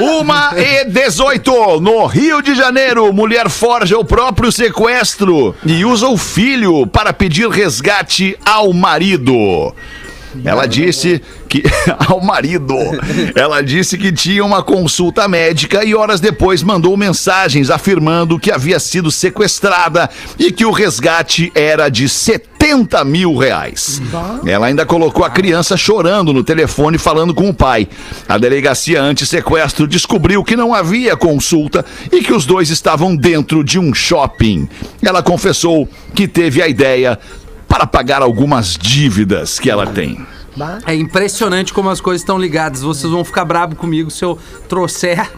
Uma 0.00 0.52
e 0.58 0.84
18, 0.86 1.80
no 1.80 2.06
Rio 2.06 2.40
de 2.40 2.54
Janeiro, 2.54 3.12
mulher 3.12 3.48
forja 3.50 3.98
o 3.98 4.04
próprio 4.04 4.50
sequestro 4.50 5.54
e 5.66 5.84
usa 5.84 6.08
o 6.08 6.16
filho 6.16 6.86
para 6.86 7.12
pedir 7.12 7.48
resgate 7.50 8.38
ao 8.44 8.72
marido. 8.72 9.74
Ela 10.44 10.66
disse 10.66 11.20
que. 11.48 11.62
ao 12.08 12.20
marido. 12.20 12.76
Ela 13.34 13.62
disse 13.62 13.96
que 13.96 14.12
tinha 14.12 14.44
uma 14.44 14.62
consulta 14.62 15.28
médica 15.28 15.84
e 15.84 15.94
horas 15.94 16.20
depois 16.20 16.62
mandou 16.62 16.96
mensagens 16.96 17.70
afirmando 17.70 18.38
que 18.38 18.50
havia 18.50 18.78
sido 18.78 19.10
sequestrada 19.10 20.08
e 20.38 20.52
que 20.52 20.64
o 20.64 20.70
resgate 20.70 21.50
era 21.54 21.88
de 21.88 22.08
70 22.08 23.04
mil 23.04 23.36
reais. 23.36 24.00
Ela 24.44 24.66
ainda 24.66 24.84
colocou 24.84 25.24
a 25.24 25.30
criança 25.30 25.76
chorando 25.76 26.32
no 26.32 26.42
telefone 26.42 26.98
falando 26.98 27.34
com 27.34 27.48
o 27.48 27.54
pai. 27.54 27.88
A 28.28 28.38
delegacia 28.38 29.02
anti-sequestro 29.02 29.86
descobriu 29.86 30.42
que 30.42 30.56
não 30.56 30.74
havia 30.74 31.16
consulta 31.16 31.84
e 32.10 32.22
que 32.22 32.32
os 32.32 32.44
dois 32.44 32.70
estavam 32.70 33.14
dentro 33.14 33.62
de 33.62 33.78
um 33.78 33.94
shopping. 33.94 34.68
Ela 35.02 35.22
confessou 35.22 35.88
que 36.14 36.26
teve 36.26 36.62
a 36.62 36.68
ideia 36.68 37.18
para 37.68 37.86
pagar 37.86 38.22
algumas 38.22 38.76
dívidas 38.76 39.58
que 39.58 39.70
ela 39.70 39.86
tem. 39.86 40.26
É 40.86 40.94
impressionante 40.94 41.72
como 41.72 41.90
as 41.90 42.00
coisas 42.00 42.22
estão 42.22 42.38
ligadas. 42.38 42.80
Vocês 42.82 43.12
vão 43.12 43.22
ficar 43.24 43.44
bravos 43.44 43.76
comigo 43.76 44.10
se 44.10 44.24
eu 44.24 44.38
trouxer 44.68 45.30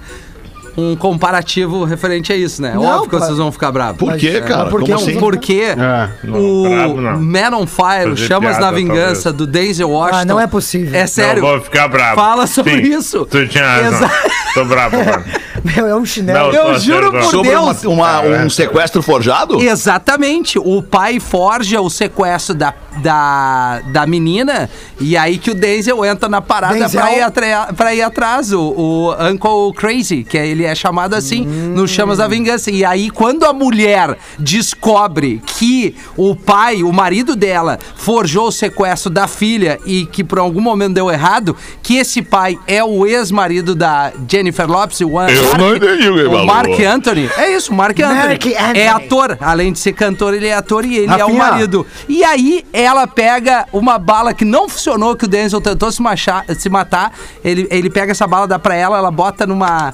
um 0.77 0.95
comparativo 0.95 1.83
referente 1.83 2.33
a 2.33 2.37
isso, 2.37 2.63
né? 2.63 2.73
Não, 2.75 2.83
Óbvio 2.85 3.11
que 3.11 3.17
vocês 3.19 3.37
vão 3.37 3.51
ficar 3.51 3.73
bravos. 3.73 3.99
Por 3.99 4.17
quê, 4.17 4.41
cara? 4.41 4.71
porque 4.71 4.93
Como 4.93 5.09
é 5.09 5.11
assim? 5.11 5.19
Porque 5.19 5.55
É. 5.55 6.09
o 6.23 6.29
Não, 6.29 6.71
bravo 6.71 7.01
não. 7.01 7.21
Man 7.21 7.57
on 7.57 7.67
Fire, 7.67 8.11
o 8.13 8.17
Fazer 8.17 8.29
Chamas 8.29 8.51
piada, 8.59 8.67
da 8.67 8.71
Vingança, 8.71 9.23
talvez. 9.33 9.37
do 9.39 9.47
Denzel 9.49 9.91
Washington. 9.91 10.19
Ah, 10.21 10.25
não 10.25 10.39
é 10.41 10.47
possível. 10.47 10.97
É 10.97 11.05
sério. 11.09 11.43
Não 11.43 11.49
vou 11.51 11.61
ficar 11.63 11.89
bravo. 11.89 12.15
Fala 12.15 12.47
sobre 12.47 12.77
Sim, 12.81 12.97
isso. 12.97 13.27
Tu 13.27 13.49
tinha 13.49 13.67
razão. 13.67 14.07
Exa- 14.07 14.23
Tô 14.55 14.65
bravo 14.67 15.01
agora. 15.01 15.25
Meu, 15.65 15.87
é 15.87 15.95
um 15.97 16.05
chinelo. 16.05 16.53
Não, 16.53 16.59
Eu 16.73 16.79
juro 16.79 17.11
por 17.11 17.23
Sobre 17.25 17.55
uma- 17.55 17.73
Deus. 17.75 17.85
uma- 17.85 18.21
um 18.45 18.51
sequestro 18.51 19.03
forjado? 19.03 19.61
Exatamente. 19.63 20.59
O 20.59 20.83
pai 20.83 21.19
forja 21.21 21.81
o 21.81 21.89
sequestro 21.91 22.55
da, 22.55 22.75
da, 23.03 23.81
da 23.93 24.07
menina 24.07 24.69
e 25.01 25.17
aí 25.17 25.39
que 25.39 25.51
o 25.51 25.55
Denzel 25.55 26.05
entra 26.05 26.29
na 26.29 26.41
parada 26.41 26.75
Denzel? 26.75 27.01
pra 27.01 27.13
ir, 27.17 27.21
atra- 27.23 27.69
pra 27.77 27.95
ir 27.95 28.03
atrás. 28.03 28.53
O, 28.53 28.61
o 28.61 29.13
Uncle 29.29 29.73
Crazy, 29.77 30.25
que 30.25 30.37
ele 30.37 30.65
é 30.65 30.75
chamado 30.75 31.15
assim 31.15 31.45
no 31.45 31.87
Chamas 31.89 32.19
da 32.19 32.29
Vingança. 32.29 32.71
E 32.71 32.85
aí, 32.85 33.11
quando 33.11 33.45
a 33.45 33.53
mulher 33.53 34.17
descobre 34.39 35.41
que 35.47 35.95
o 36.17 36.35
pai, 36.35 36.83
o 36.83 36.93
marido 36.93 37.35
dela, 37.37 37.79
forjou 37.97 38.49
o 38.49 38.53
sequestro 38.53 39.11
da 39.11 39.27
filha 39.27 39.79
e 39.87 40.05
que 40.07 40.23
por 40.25 40.39
algum 40.39 40.61
momento 40.61 40.95
deu 40.95 41.11
errado, 41.11 41.57
que 41.83 41.97
esse 41.97 42.23
pai 42.23 42.59
é 42.67 42.83
o 42.83 43.07
ex-marido 43.07 43.75
da 43.75 44.13
Jennifer 44.31 44.67
Lopes, 44.69 45.01
o, 45.01 45.19
An- 45.19 45.29
Eu 45.31 45.45
não 45.59 45.77
entendi 45.77 46.09
o 46.09 46.15
que 46.15 46.21
ele 46.21 46.31
falou. 46.31 46.47
Mark 46.47 46.81
Anthony. 46.81 47.31
É 47.37 47.51
isso, 47.51 47.73
Mark 47.75 47.99
Anthony. 47.99 48.15
Mark 48.15 48.47
Anthony. 48.47 48.79
É 48.79 48.89
ator. 48.89 49.39
Além 49.41 49.73
de 49.73 49.79
ser 49.79 49.93
cantor, 49.93 50.35
ele 50.35 50.47
é 50.47 50.55
ator 50.55 50.85
e 50.85 50.97
ele 50.97 51.13
é 51.13 51.25
o 51.25 51.35
marido. 51.35 51.87
E 52.09 52.25
aí, 52.25 52.65
ela 52.73 53.07
pega 53.07 53.67
uma 53.73 53.99
bala 53.99 54.33
que 54.33 54.45
não 54.45 54.69
funcionou, 54.69 55.17
que 55.17 55.25
o 55.25 55.29
Denzel 55.29 55.61
tentou 55.61 55.91
se, 55.91 56.01
machar, 56.01 56.45
se 56.57 56.69
matar. 56.69 57.13
Ele, 57.45 57.67
ele 57.71 57.91
pega 57.91 58.13
essa 58.13 58.27
bala, 58.27 58.47
dá 58.47 58.59
pra 58.59 58.75
ela, 58.75 58.97
ela 58.97 59.11
bota 59.11 59.47
numa, 59.47 59.93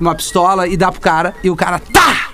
numa 0.00 0.14
pistola 0.14 0.66
e 0.66 0.76
dá 0.76 0.90
pro 0.90 1.00
cara. 1.00 1.34
E 1.42 1.50
o 1.50 1.56
cara, 1.56 1.78
tá! 1.78 2.31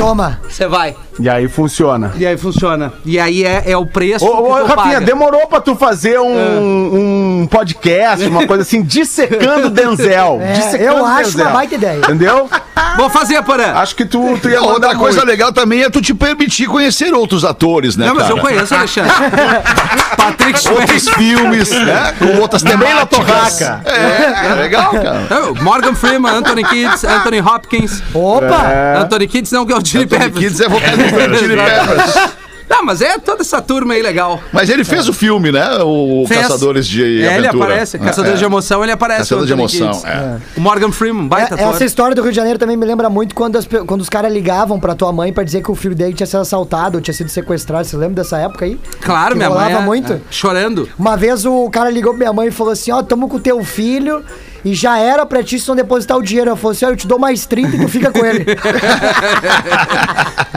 Toma. 0.00 0.40
Você 0.48 0.66
vai. 0.66 0.96
E 1.18 1.28
aí 1.28 1.46
funciona. 1.46 2.12
E 2.16 2.26
aí 2.26 2.34
funciona. 2.38 2.90
E 3.04 3.20
aí 3.20 3.44
é, 3.44 3.64
é 3.66 3.76
o 3.76 3.84
preço 3.84 4.24
Ô, 4.24 4.48
ô, 4.48 4.52
Rafinha, 4.64 4.94
paga. 4.94 5.00
demorou 5.02 5.46
pra 5.46 5.60
tu 5.60 5.76
fazer 5.76 6.18
um, 6.18 7.42
um 7.42 7.46
podcast, 7.46 8.26
uma 8.26 8.46
coisa 8.46 8.62
assim, 8.62 8.82
dissecando 8.82 9.68
Denzel. 9.70 10.38
É, 10.40 10.52
dissecando 10.54 10.98
eu 11.00 11.04
acho 11.04 11.36
uma 11.36 11.50
baita 11.50 11.74
ideia. 11.74 11.98
Entendeu? 11.98 12.48
Vou 12.96 13.10
fazer, 13.10 13.42
Porã. 13.42 13.72
Acho 13.74 13.94
que 13.94 14.06
tu, 14.06 14.38
tu 14.40 14.48
ia 14.48 14.62
Outra 14.62 14.94
coisa 14.96 15.18
muito. 15.18 15.28
legal 15.30 15.52
também 15.52 15.82
é 15.82 15.90
tu 15.90 16.00
te 16.00 16.14
permitir 16.14 16.66
conhecer 16.66 17.12
outros 17.12 17.44
atores, 17.44 17.94
né, 17.96 18.06
Não, 18.06 18.14
mas 18.14 18.24
cara? 18.26 18.38
eu 18.38 18.42
conheço, 18.42 18.74
Alexandre. 18.74 19.12
Patrick 20.16 20.68
Outros 20.68 21.02
Swayze. 21.02 21.10
filmes, 21.12 21.70
né? 21.70 22.14
Com 22.18 22.40
outras 22.40 22.62
Bem 22.62 22.76
na 22.76 23.06
temáticas. 23.06 23.18
torraca. 23.58 23.82
É, 23.84 24.50
é 24.50 24.54
legal, 24.54 24.90
cara. 24.92 25.26
Não, 25.30 25.54
Morgan 25.62 25.94
Freeman, 25.94 26.32
Anthony 26.32 26.64
Kids, 26.64 27.04
Anthony 27.04 27.40
Hopkins. 27.40 28.02
Opa. 28.14 28.66
Anthony 28.98 29.26
Kids 29.28 29.52
não, 29.52 29.64
que 29.66 29.72
é 29.72 29.76
o 29.76 29.82
Chili 29.90 30.06
Peppers. 30.06 30.38
Kids 30.38 30.60
é 30.60 30.68
vocalista 30.68 31.28
do 31.28 31.36
Chili 31.36 31.56
Peppers. 31.56 32.40
Não, 32.70 32.84
mas 32.84 33.02
é 33.02 33.18
toda 33.18 33.42
essa 33.42 33.60
turma 33.60 33.94
aí 33.94 34.00
legal. 34.02 34.40
Mas 34.52 34.70
ele 34.70 34.84
fez 34.84 35.08
o 35.08 35.12
filme, 35.12 35.50
né? 35.50 35.68
O 35.82 36.24
Fez. 36.28 36.42
Caçadores 36.42 36.86
de 36.86 37.02
É, 37.02 37.34
ele 37.36 37.48
Aventura. 37.48 37.64
aparece. 37.64 37.98
Caçadores 37.98 38.36
É, 38.36 38.38
de 38.38 38.44
Emoção, 38.44 38.84
ele 38.84 38.92
aparece. 38.92 39.18
Caçador 39.22 39.42
o 39.42 39.46
de 39.48 39.52
Emoção, 39.52 39.90
é. 40.06 40.36
O 40.56 40.60
Morgan 40.60 40.92
Freeman, 40.92 41.26
baita 41.26 41.56
É, 41.60 41.64
essa 41.64 41.84
história 41.84 42.14
do 42.14 42.22
Rio 42.22 42.30
de 42.30 42.36
Janeiro 42.36 42.60
também 42.60 42.76
me 42.76 42.86
lembra 42.86 43.10
muito 43.10 43.34
quando, 43.34 43.56
as 43.56 43.66
quando 43.66 44.00
os 44.02 44.08
caras 44.08 44.32
ligavam 44.32 44.78
pra 44.78 44.94
tua 44.94 45.12
mãe 45.12 45.32
pra 45.32 45.42
dizer 45.42 45.64
que 45.64 45.70
o 45.70 45.74
filho 45.74 45.96
dele 45.96 46.14
tinha 46.14 46.28
sido 46.28 46.42
assaltado 46.42 46.96
ou 46.98 47.02
tinha 47.02 47.12
sido 47.12 47.28
sequestrado. 47.28 47.84
Você 47.84 47.96
lembra 47.96 48.22
dessa 48.22 48.38
época 48.38 48.64
aí? 48.64 48.78
Claro, 49.00 49.32
Que 49.32 49.38
minha 49.38 49.50
mãe. 49.50 49.72
é- 49.72 49.80
muito. 49.80 50.12
é, 50.12 50.20
chorando. 50.30 50.88
Uma 50.96 51.16
vez 51.16 51.44
o 51.44 51.68
cara 51.70 51.90
ligou 51.90 52.12
pra 52.12 52.18
minha 52.18 52.32
mãe 52.32 52.48
e 52.48 52.50
falou 52.52 52.72
assim: 52.72 52.92
Ó, 52.92 53.02
tamo 53.02 53.28
com 53.28 53.38
o 53.38 53.40
teu 53.40 53.64
filho 53.64 54.24
e 54.64 54.74
já 54.74 54.98
era 54.98 55.24
pra 55.26 55.42
ti 55.42 55.58
se 55.58 55.68
não 55.68 55.76
depositar 55.76 56.16
o 56.16 56.22
dinheiro. 56.22 56.50
Ela 56.50 56.56
falou 56.56 56.72
assim: 56.72 56.84
Ó, 56.84 56.90
eu 56.90 56.96
te 56.96 57.06
dou 57.06 57.18
mais 57.18 57.46
30 57.46 57.76
e 57.76 57.80
tu 57.80 57.88
fica 57.88 58.10
com 58.10 58.24
ele. 58.24 58.44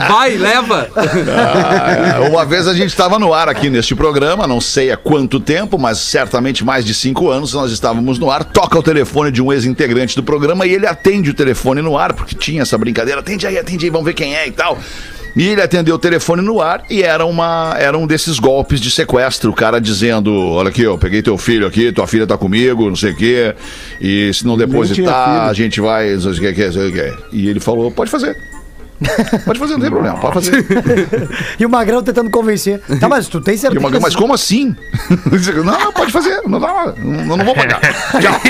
Vai, 0.08 0.36
leva. 0.36 0.88
Ah, 0.96 2.20
uma 2.28 2.44
vez 2.44 2.66
a 2.66 2.74
gente 2.74 2.90
estava 2.90 3.18
no 3.18 3.32
ar 3.32 3.48
aqui 3.48 3.70
neste 3.70 3.94
programa, 3.94 4.46
não 4.46 4.60
sei 4.60 4.90
há 4.90 4.96
quanto 4.96 5.40
tempo, 5.40 5.78
mas 5.78 5.98
certamente 5.98 6.64
mais 6.64 6.84
de 6.84 6.94
cinco 6.94 7.30
anos 7.30 7.52
nós 7.54 7.70
estávamos 7.70 8.18
no 8.18 8.30
ar. 8.30 8.44
Toca 8.44 8.78
o 8.78 8.82
telefone 8.82 9.30
de 9.30 9.40
um 9.40 9.52
ex-integrante 9.52 10.16
do 10.16 10.22
programa 10.22 10.66
e 10.66 10.74
ele 10.74 10.86
atende 10.86 11.30
o 11.30 11.34
telefone 11.34 11.80
no 11.80 11.96
ar, 11.96 12.12
porque 12.12 12.34
tinha 12.34 12.62
essa 12.62 12.76
brincadeira. 12.76 13.20
Atende 13.20 13.46
aí, 13.46 13.58
atende 13.58 13.84
aí, 13.84 13.90
vamos 13.90 14.06
ver 14.06 14.14
quem 14.14 14.34
é 14.34 14.46
e 14.46 14.52
tal. 14.52 14.78
E 15.36 15.48
ele 15.48 15.60
atendeu 15.60 15.96
o 15.96 15.98
telefone 15.98 16.42
no 16.42 16.60
ar 16.60 16.84
e 16.88 17.02
era, 17.02 17.26
uma, 17.26 17.74
era 17.78 17.98
um 17.98 18.06
desses 18.06 18.38
golpes 18.38 18.80
de 18.80 18.90
sequestro. 18.90 19.50
O 19.50 19.54
cara 19.54 19.80
dizendo: 19.80 20.32
Olha 20.32 20.68
aqui, 20.68 20.82
eu 20.82 20.96
peguei 20.96 21.22
teu 21.22 21.36
filho 21.36 21.66
aqui, 21.66 21.90
tua 21.90 22.06
filha 22.06 22.26
tá 22.26 22.38
comigo, 22.38 22.88
não 22.88 22.96
sei 22.96 23.12
o 23.12 23.16
quê. 23.16 23.54
E 24.00 24.32
se 24.32 24.46
não 24.46 24.56
depositar, 24.56 25.48
a 25.48 25.52
gente 25.52 25.80
vai. 25.80 26.12
Não 26.12 26.20
sei 26.20 26.30
o 26.50 26.54
que, 26.54 26.64
não 26.66 26.72
sei 26.72 26.88
o 26.88 26.92
que. 26.92 27.14
E 27.32 27.48
ele 27.48 27.58
falou: 27.60 27.90
Pode 27.90 28.10
fazer. 28.10 28.36
Pode 29.44 29.58
fazer, 29.58 29.72
não 29.74 29.80
tem 29.80 29.90
problema, 29.90 30.16
pode 30.18 30.34
fazer. 30.34 30.64
e 31.58 31.66
o 31.66 31.68
Magrão 31.68 32.02
tentando 32.02 32.30
convencer. 32.30 32.80
Tá, 33.00 33.08
mas 33.08 33.26
tu 33.28 33.40
tem 33.40 33.54
E 33.54 33.58
certeza? 33.58 33.80
o 33.80 33.82
Magrão, 33.82 34.00
mas 34.00 34.14
como 34.14 34.32
assim? 34.32 34.74
não, 35.56 35.64
não, 35.64 35.92
pode 35.92 36.12
fazer. 36.12 36.40
Não, 36.46 36.60
dá, 36.60 36.94
não, 36.96 37.36
não 37.36 37.44
vou 37.44 37.54
pagar. 37.54 37.80
Tchau. 37.80 38.40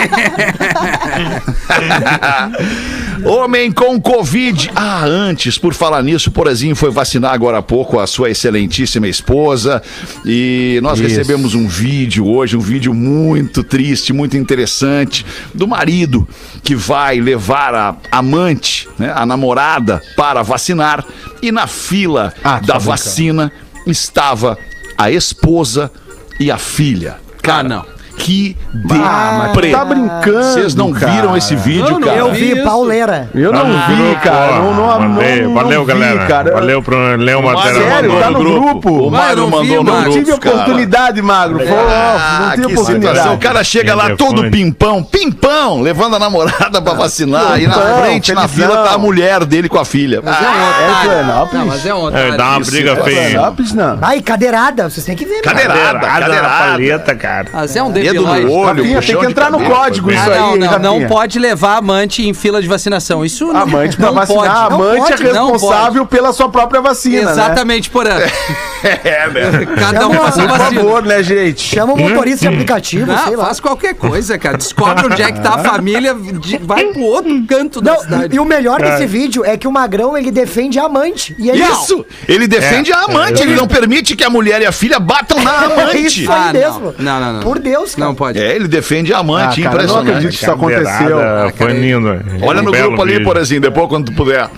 Homem 3.25 3.73
com 3.73 3.99
Covid. 4.01 4.71
Ah, 4.75 5.05
antes, 5.07 5.57
por 5.57 5.73
falar 5.73 6.03
nisso, 6.03 6.29
o 6.29 6.33
Porazinho 6.33 6.77
foi 6.77 6.91
vacinar 6.91 7.33
agora 7.33 7.59
há 7.59 7.63
pouco 7.63 7.99
a 7.99 8.07
sua 8.07 8.31
excelentíssima 8.31 9.09
esposa. 9.09 9.83
E 10.27 10.79
nós 10.83 10.99
Isso. 10.99 11.09
recebemos 11.09 11.55
um 11.55 11.67
vídeo 11.67 12.27
hoje, 12.29 12.55
um 12.57 12.61
vídeo 12.61 12.93
muito 12.93 13.65
triste, 13.65 14.13
muito 14.13 14.37
interessante, 14.37 15.25
do 15.55 15.67
marido 15.67 16.29
que 16.63 16.75
vai 16.75 17.19
levar 17.19 17.75
a 17.75 17.97
amante, 18.13 18.87
né, 18.99 19.11
a 19.15 19.25
namorada, 19.25 20.03
para 20.17 20.43
vacinar. 20.43 21.03
E 21.41 21.51
na 21.51 21.67
fila 21.67 22.33
Ah, 22.45 22.55
da 22.55 22.59
tá 22.59 22.63
brincando. 22.75 22.85
vacina 22.85 23.53
estava 23.87 24.59
a 24.99 25.11
esposa 25.11 25.91
e 26.39 26.51
a 26.51 26.59
filha. 26.59 27.17
Cara, 27.43 27.69
não. 27.69 27.94
Que 28.17 28.57
Ah, 28.93 29.53
tá 29.73 29.85
brincando. 29.85 30.43
Vocês 30.45 30.75
não 30.75 30.93
viram 30.93 31.27
cara. 31.27 31.39
esse 31.39 31.55
vídeo, 31.57 31.85
Não, 31.85 31.99
não, 32.01 32.09
cara? 32.09 32.17
Eu 32.19 32.33
vi, 32.33 32.63
pauleira. 32.63 33.29
Eu 33.35 33.53
não 33.53 33.67
no 33.69 33.79
vi, 33.87 33.95
grupo, 33.97 34.21
cara. 34.23 34.53
Não, 34.53 34.75
não, 34.75 35.09
Mandei. 35.09 35.43
não, 35.43 35.55
Valeu, 35.55 35.79
não 35.81 35.85
galera. 35.87 36.21
Vi, 36.21 36.27
cara. 36.29 36.53
Valeu 36.55 36.83
pro 36.83 37.17
Leão 37.17 37.43
Matéria. 37.43 37.83
Sério, 37.83 38.13
mandou 38.13 38.21
tá 38.23 38.31
no 38.31 38.39
grupo. 38.39 38.61
grupo? 38.61 38.91
O 39.09 39.11
Não, 39.11 39.37
não 39.37 39.47
vi, 39.47 39.51
mandou 39.69 39.77
no 39.77 39.85
mano. 39.85 39.85
Não 39.85 40.03
grupo, 40.05 40.19
tive 40.19 40.33
oportunidade, 40.33 41.23
Magro. 41.23 41.59
Foi, 41.59 41.69
Ah, 41.69 42.55
não 42.57 42.69
tive 42.69 42.77
situação. 42.79 42.95
O 42.95 43.01
oportunidade. 43.01 43.39
cara 43.39 43.65
chega 43.65 43.95
lá 43.95 44.17
todo 44.17 44.51
pimpão, 44.51 45.03
pimpão, 45.03 45.81
levando 45.81 46.17
a 46.17 46.19
namorada 46.19 46.81
pra 46.81 46.95
vacinar. 46.95 47.61
e 47.61 47.67
na 47.67 47.75
frente, 48.03 48.33
na 48.33 48.49
fila, 48.49 48.79
tá 48.85 48.95
a 48.95 48.99
mulher 48.99 49.45
dele 49.45 49.69
com 49.69 49.79
a 49.79 49.85
filha. 49.85 50.21
Mas 50.25 50.35
é 50.35 50.41
um 50.41 50.45
Ah, 50.45 50.55
é 50.55 50.69
otário. 50.71 51.05
Florianópolis? 51.05 51.55
Não, 51.55 51.67
mas 51.67 51.87
é. 51.87 52.29
É, 52.29 52.37
dá 52.37 52.49
uma 52.51 52.61
briga 52.61 52.91
é 52.93 52.97
feia. 52.97 53.21
Florianópolis, 53.23 53.73
não. 53.75 53.99
Ai, 54.01 54.21
cadeirada. 54.21 54.89
Vocês 54.89 55.05
têm 55.05 55.17
que 55.17 55.25
ver? 55.25 55.41
Cadeirada, 55.43 55.99
cadeirada. 56.01 56.49
paleta, 56.73 57.15
cara. 57.15 57.47
Mas 57.53 57.75
é 57.77 57.83
um 57.83 57.91
Dedo 58.13 58.23
no 58.23 58.31
olho, 58.53 58.65
Rafinha, 58.65 59.01
tem 59.03 59.17
que 59.19 59.27
entrar 59.27 59.51
no 59.51 59.59
cabelo. 59.59 59.75
código 59.77 60.11
isso 60.11 60.21
Ah, 60.31 60.51
aí, 60.53 60.59
não, 60.59 60.79
não, 61.01 61.07
pode 61.07 61.39
levar 61.39 61.77
amante 61.79 62.27
em 62.29 62.35
fila 62.35 62.61
de 62.61 62.69
vacinação. 62.69 63.25
Isso 63.25 63.47
não, 63.47 63.63
Amante 63.63 63.97
pra 63.97 64.07
não 64.07 64.15
vacinar, 64.15 64.45
a 64.67 64.69
pode. 64.71 64.75
amante 64.75 65.11
pode, 65.11 65.23
é 65.27 65.33
responsável 65.33 66.07
pela 66.07 66.33
sua 66.33 66.49
própria 66.49 66.81
vacina, 66.81 67.27
né? 67.27 67.31
Exatamente, 67.33 67.91
Porã. 67.91 68.19
É, 68.85 69.31
né? 69.31 69.67
Cada 69.79 70.07
um 70.09 70.13
faz 70.13 70.35
sua 70.35 70.47
Por 70.47 70.59
vacina. 70.59 70.81
favor, 70.83 71.03
né, 71.05 71.23
gente? 71.23 71.63
Chama 71.63 71.95
o 71.95 71.99
motorista 71.99 72.41
de 72.47 72.49
aplicativo, 72.55 73.07
Não, 73.07 73.25
sei 73.25 73.35
lá. 73.35 73.47
faz 73.47 73.59
qualquer 73.59 73.95
coisa, 73.95 74.37
cara. 74.37 74.59
Descobre 74.59 75.07
onde 75.07 75.23
é 75.23 75.33
que 75.33 75.41
tá 75.41 75.55
a 75.55 75.59
família, 75.59 76.15
de- 76.15 76.59
vai 76.59 76.85
pro 76.93 77.01
outro 77.01 77.43
canto 77.49 77.81
da 77.81 77.95
Não, 77.95 78.01
cidade. 78.01 78.37
e 78.37 78.39
o 78.39 78.45
melhor 78.45 78.83
desse 78.83 79.07
vídeo 79.07 79.43
é 79.43 79.57
que 79.57 79.67
o 79.67 79.73
Magrão, 79.73 80.19
ele 80.19 80.31
defende 80.31 80.79
a 80.79 80.85
amante. 80.85 81.35
E 81.39 81.49
ele, 81.49 81.63
Isso! 81.65 82.05
Ele 82.29 82.47
defende 82.47 82.93
É, 82.93 82.95
a 82.95 83.05
amante, 83.05 83.43
ele 83.43 83.55
não 83.55 83.67
permite 83.67 84.15
que 84.15 84.23
a 84.23 84.29
mulher 84.29 84.61
e 84.61 84.67
a 84.67 84.73
filha 84.73 85.01
batam 85.01 85.43
na 85.43 85.51
É 85.65 85.65
amante. 85.83 86.07
isso 86.23 86.31
aí 86.31 86.39
Ah, 86.39 86.53
não. 86.53 86.61
mesmo. 86.61 86.95
Não, 86.99 87.21
não, 87.21 87.33
não. 87.35 87.41
Por 87.41 87.59
Deus, 87.59 87.94
cara. 87.95 88.07
Não 88.09 88.15
pode. 88.15 88.39
É, 88.39 88.55
ele 88.55 88.69
defende 88.69 89.13
a 89.13 89.17
Ah, 89.17 89.21
amante, 89.21 89.63
cara, 89.63 89.83
eu 89.83 89.89
não 89.89 90.01
impressionante. 90.03 90.09
acredito 90.11 90.31
que 90.31 90.43
isso 90.45 90.51
aconteceu. 90.53 90.85
Cadeirada 91.19 91.53
Foi 91.57 91.73
lindo. 91.73 92.09
Olha 92.43 92.61
Um 92.61 92.65
no 92.65 92.73
grupo 92.73 93.03
ali, 93.03 93.13
vídeo. 93.13 93.25
por 93.25 93.37
exemplo, 93.37 93.63
depois 93.71 93.89
quando 93.89 94.07
tu 94.07 94.13
puder. 94.15 94.49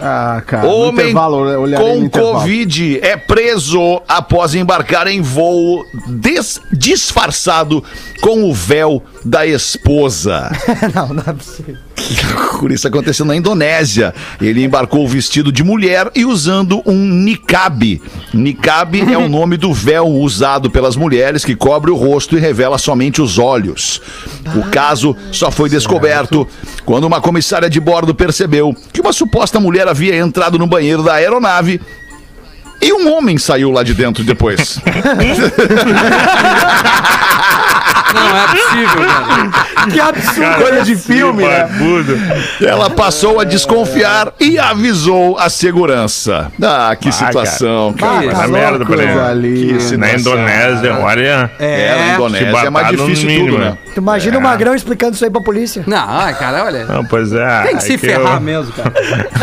Ah, 0.00 0.42
cara, 0.46 0.66
Homem 0.66 1.14
com. 1.14 2.10
Covid 2.10 3.00
é 3.02 3.16
preso 3.16 4.02
após 4.06 4.54
embarcar 4.54 5.06
em 5.06 5.22
voo 5.22 5.86
des- 6.06 6.60
disfarçado 6.70 7.82
com 8.20 8.44
o 8.44 8.52
véu 8.52 9.02
da 9.24 9.46
esposa. 9.46 10.50
Não, 10.94 11.08
não 11.14 11.22
é 11.26 11.32
possível. 11.32 11.76
Por 12.58 12.72
isso 12.72 12.88
aconteceu 12.88 13.24
na 13.24 13.36
Indonésia. 13.36 14.14
Ele 14.40 14.64
embarcou 14.64 15.06
vestido 15.06 15.52
de 15.52 15.62
mulher 15.62 16.10
e 16.14 16.24
usando 16.24 16.82
um 16.86 16.96
niqab. 16.96 18.00
Niqab 18.32 19.12
é 19.12 19.18
o 19.18 19.28
nome 19.28 19.56
do 19.56 19.72
véu 19.72 20.06
usado 20.06 20.70
pelas 20.70 20.96
mulheres 20.96 21.44
que 21.44 21.54
cobre 21.54 21.90
o 21.90 21.96
rosto 21.96 22.36
e 22.36 22.40
revela 22.40 22.78
somente 22.78 23.20
os 23.20 23.38
olhos. 23.38 24.00
O 24.54 24.62
caso 24.70 25.16
só 25.32 25.50
foi 25.50 25.68
descoberto 25.68 26.46
quando 26.84 27.04
uma 27.04 27.20
comissária 27.20 27.68
de 27.68 27.80
bordo 27.80 28.14
percebeu 28.14 28.74
que 28.92 29.00
uma 29.00 29.12
suposta 29.12 29.60
mulher 29.60 29.88
havia 29.88 30.16
entrado 30.16 30.58
no 30.58 30.66
banheiro 30.66 31.02
da 31.02 31.14
aeronave 31.14 31.80
e 32.80 32.92
um 32.92 33.12
homem 33.12 33.38
saiu 33.38 33.70
lá 33.70 33.82
de 33.82 33.94
dentro 33.94 34.22
depois. 34.22 34.78
Não 38.16 38.36
é 38.36 38.46
possível, 38.48 39.06
cara. 39.06 39.90
Que 39.90 40.00
absurdo. 40.00 40.54
Coisa 40.56 40.82
de 40.82 40.96
filme, 40.96 41.44
né? 41.44 41.58
Barbudo. 41.64 42.18
Ela 42.60 42.90
passou 42.90 43.38
a 43.40 43.44
desconfiar 43.44 44.32
e 44.40 44.58
avisou 44.58 45.38
a 45.38 45.48
segurança. 45.48 46.50
Ah, 46.62 46.96
que 46.98 47.12
situação, 47.12 47.92
cara. 47.94 48.20
Que 48.20 48.28
Tá 48.28 48.46
louco, 48.46 48.92
merda 48.96 49.26
ali. 49.28 49.54
Que 49.74 49.80
situação. 49.80 49.98
Na 49.98 50.12
Indonésia, 50.14 50.94
olha. 50.98 51.50
É, 51.58 51.94
na 52.08 52.14
Indonésia 52.14 52.66
é 52.66 52.70
mais 52.70 52.88
difícil 52.88 53.26
mínimo, 53.28 53.46
tudo, 53.50 53.58
né? 53.58 53.70
né? 53.70 53.78
Tu 53.94 54.00
imagina 54.00 54.38
o 54.38 54.42
Magrão 54.42 54.74
explicando 54.74 55.14
isso 55.14 55.24
aí 55.24 55.30
pra 55.30 55.40
polícia. 55.40 55.82
Não, 55.86 55.96
ai, 56.08 56.34
cara, 56.34 56.64
olha. 56.64 56.84
Não, 56.84 57.04
pois 57.04 57.32
é. 57.32 57.62
Tem 57.62 57.76
que 57.76 57.82
se 57.82 57.94
é 57.94 57.98
ferrar 57.98 58.34
eu- 58.34 58.40
mesmo, 58.40 58.72
cara. 58.72 58.92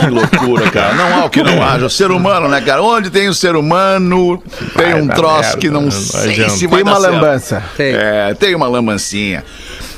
Que 0.03 0.09
loucura, 0.09 0.69
cara. 0.71 0.93
Não 0.95 1.21
há 1.21 1.25
o 1.25 1.29
que 1.29 1.41
não 1.43 1.63
haja. 1.63 1.85
O 1.85 1.89
ser 1.89 2.11
humano, 2.11 2.47
né, 2.47 2.59
cara? 2.61 2.81
Onde 2.81 3.09
tem 3.09 3.27
o 3.29 3.33
ser 3.33 3.55
humano, 3.55 4.41
tem 4.75 4.91
Vai 4.91 5.01
um 5.01 5.07
troço 5.07 5.41
merda, 5.41 5.57
que 5.57 5.69
não 5.69 5.89
sei 5.91 6.49
se 6.49 6.67
vai 6.67 6.83
Tem 6.83 6.91
uma 6.91 6.99
dar 6.99 7.01
certo. 7.01 7.13
lambança. 7.13 7.63
Tem. 7.77 7.93
É, 7.95 8.33
tem 8.37 8.55
uma 8.55 8.62
lambancinha. 8.67 9.43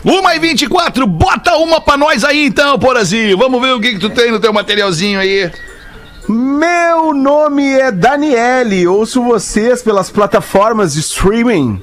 Uma 0.03 0.35
e 0.35 0.39
24, 0.39 1.07
bota 1.07 1.55
uma 1.57 1.81
pra 1.81 1.97
nós 1.97 2.23
aí 2.23 2.45
então, 2.45 2.77
Porazinho. 2.77 3.37
Vamos 3.37 3.61
ver 3.61 3.73
o 3.73 3.79
que, 3.79 3.93
que 3.93 3.99
tu 3.99 4.09
tem 4.09 4.31
no 4.31 4.39
teu 4.39 4.53
materialzinho 4.53 5.19
aí. 5.19 5.51
Meu 6.27 7.13
nome 7.13 7.63
é 7.63 7.91
Daniele, 7.91 8.87
ouço 8.87 9.21
vocês 9.21 9.83
pelas 9.83 10.09
plataformas 10.09 10.93
de 10.93 10.99
streaming. 11.01 11.79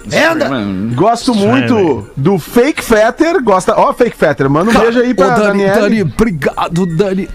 Gosto 0.95 1.33
muito 1.33 2.09
do 2.17 2.39
Fake 2.39 2.83
Fetter, 2.83 3.41
gosta... 3.43 3.75
Ó, 3.77 3.93
Fake 3.93 4.17
Fetter, 4.17 4.51
manda 4.51 4.71
um 4.71 4.75
beijo 4.75 5.01
aí 5.01 5.15
pra 5.15 5.29
Daniele. 5.31 6.03
obrigado, 6.03 6.87
Dani. 6.87 7.29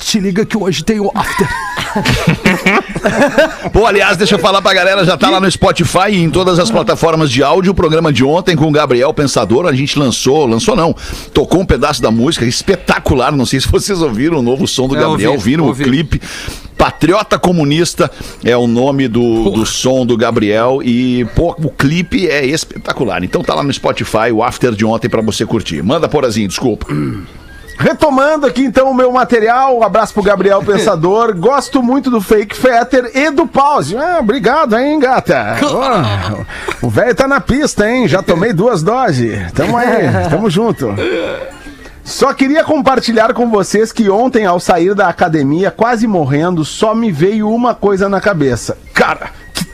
Te 0.00 0.18
liga 0.20 0.44
que 0.44 0.56
hoje 0.56 0.84
tem 0.84 1.00
o 1.00 1.10
after. 1.14 1.48
Pô, 3.72 3.86
aliás, 3.86 4.16
deixa 4.16 4.34
eu 4.34 4.38
falar 4.38 4.62
pra 4.62 4.72
galera, 4.72 5.04
já 5.04 5.16
tá 5.16 5.28
lá 5.28 5.40
no 5.40 5.50
Spotify 5.50 6.10
e 6.10 6.16
em 6.16 6.30
todas 6.30 6.58
as 6.58 6.70
plataformas 6.70 7.30
de 7.30 7.42
áudio, 7.42 7.72
o 7.72 7.74
programa 7.74 8.12
de 8.12 8.24
ontem 8.24 8.56
com 8.56 8.66
o 8.66 8.72
Gabriel 8.72 9.12
Pensador, 9.12 9.66
a 9.66 9.72
gente 9.72 9.98
lançou, 9.98 10.46
lançou 10.46 10.74
não, 10.74 10.94
tocou 11.34 11.60
um 11.60 11.66
pedaço 11.66 12.00
da 12.00 12.10
música 12.10 12.44
espetacular, 12.44 13.32
não 13.32 13.46
sei 13.46 13.60
se 13.60 13.68
vocês 13.68 14.00
ouviram 14.00 14.38
o 14.38 14.42
novo 14.42 14.66
som 14.66 14.88
do 14.88 14.96
Eu 14.96 15.10
Gabriel, 15.10 15.32
ouvi, 15.32 15.44
viram 15.50 15.64
ouvi. 15.64 15.82
o 15.82 15.86
clipe. 15.86 16.20
Patriota 16.76 17.38
Comunista 17.38 18.10
é 18.42 18.56
o 18.56 18.66
nome 18.66 19.06
do, 19.06 19.50
do 19.50 19.64
som 19.64 20.04
do 20.04 20.16
Gabriel 20.16 20.80
e, 20.82 21.24
pô, 21.36 21.54
o 21.62 21.70
clipe 21.70 22.26
é 22.26 22.44
espetacular. 22.44 23.22
Então 23.22 23.40
tá 23.42 23.54
lá 23.54 23.62
no 23.62 23.72
Spotify, 23.72 24.32
o 24.32 24.42
after 24.42 24.72
de 24.72 24.84
ontem 24.84 25.08
pra 25.08 25.22
você 25.22 25.46
curtir. 25.46 25.80
Manda, 25.80 26.08
Porazinho, 26.08 26.48
desculpa. 26.48 26.86
Retomando 27.78 28.46
aqui 28.46 28.62
então 28.62 28.90
o 28.90 28.94
meu 28.94 29.10
material, 29.12 29.78
um 29.78 29.82
abraço 29.82 30.14
pro 30.14 30.22
Gabriel 30.22 30.62
Pensador. 30.64 31.34
Gosto 31.36 31.82
muito 31.82 32.10
do 32.10 32.20
Fake 32.20 32.56
Fetter 32.56 33.10
e 33.14 33.30
do 33.30 33.46
Pause. 33.46 33.96
Ah, 33.96 34.18
obrigado, 34.20 34.76
hein, 34.76 34.98
gata. 34.98 35.56
Ó, 35.62 36.86
o 36.86 36.90
velho 36.90 37.14
tá 37.14 37.26
na 37.26 37.40
pista, 37.40 37.88
hein? 37.90 38.06
Já 38.08 38.22
tomei 38.22 38.52
duas 38.52 38.82
doses. 38.82 39.50
Tamo 39.52 39.76
aí, 39.76 39.88
tamo 40.30 40.48
junto. 40.50 40.94
Só 42.04 42.32
queria 42.34 42.64
compartilhar 42.64 43.32
com 43.32 43.48
vocês 43.48 43.92
que 43.92 44.10
ontem, 44.10 44.44
ao 44.44 44.58
sair 44.58 44.94
da 44.94 45.08
academia, 45.08 45.70
quase 45.70 46.06
morrendo, 46.06 46.64
só 46.64 46.94
me 46.94 47.12
veio 47.12 47.48
uma 47.48 47.74
coisa 47.74 48.08
na 48.08 48.20
cabeça. 48.20 48.76
Cara, 48.92 49.30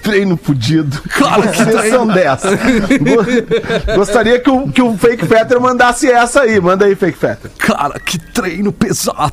treino 0.09 0.37
fudido. 0.43 1.01
Claro 1.17 1.43
que 1.43 1.49
Vocês 1.59 1.77
treino. 1.77 1.97
são 1.97 2.07
dessa. 2.07 2.49
Go- 2.57 3.95
Gostaria 3.97 4.41
que 4.41 4.51
o, 4.51 4.69
que 4.69 4.81
o 4.83 4.97
Fake 4.97 5.27
Fetter 5.27 5.61
mandasse 5.61 6.11
essa 6.11 6.43
aí. 6.43 6.59
Manda 6.61 6.87
aí, 6.87 6.95
Fake 6.95 7.19
Fetter. 7.19 7.51
Cara, 7.59 7.99
que 8.01 8.19
treino 8.19 8.73
pesado. 8.73 9.33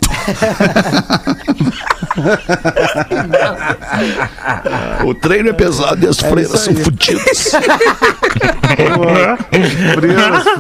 O 5.05 5.13
treino 5.13 5.49
é 5.49 5.53
pesado 5.53 6.05
e 6.05 6.09
as 6.09 6.17
freiras 6.19 6.59
são 6.59 6.75
fodidas. 6.75 7.51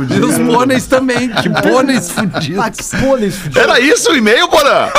E 0.09 0.19
os 0.19 0.37
pôneis 0.37 0.87
também. 0.87 1.29
Que 1.29 1.49
pôneis 1.49 2.09
Ah, 2.17 2.21
fudidos. 2.21 2.89
que 2.89 2.97
pôneis 3.05 3.35
fudidos. 3.35 3.61
Era 3.63 3.79
isso 3.79 4.11
o 4.11 4.15
e-mail, 4.15 4.47
Porã? 4.47 4.89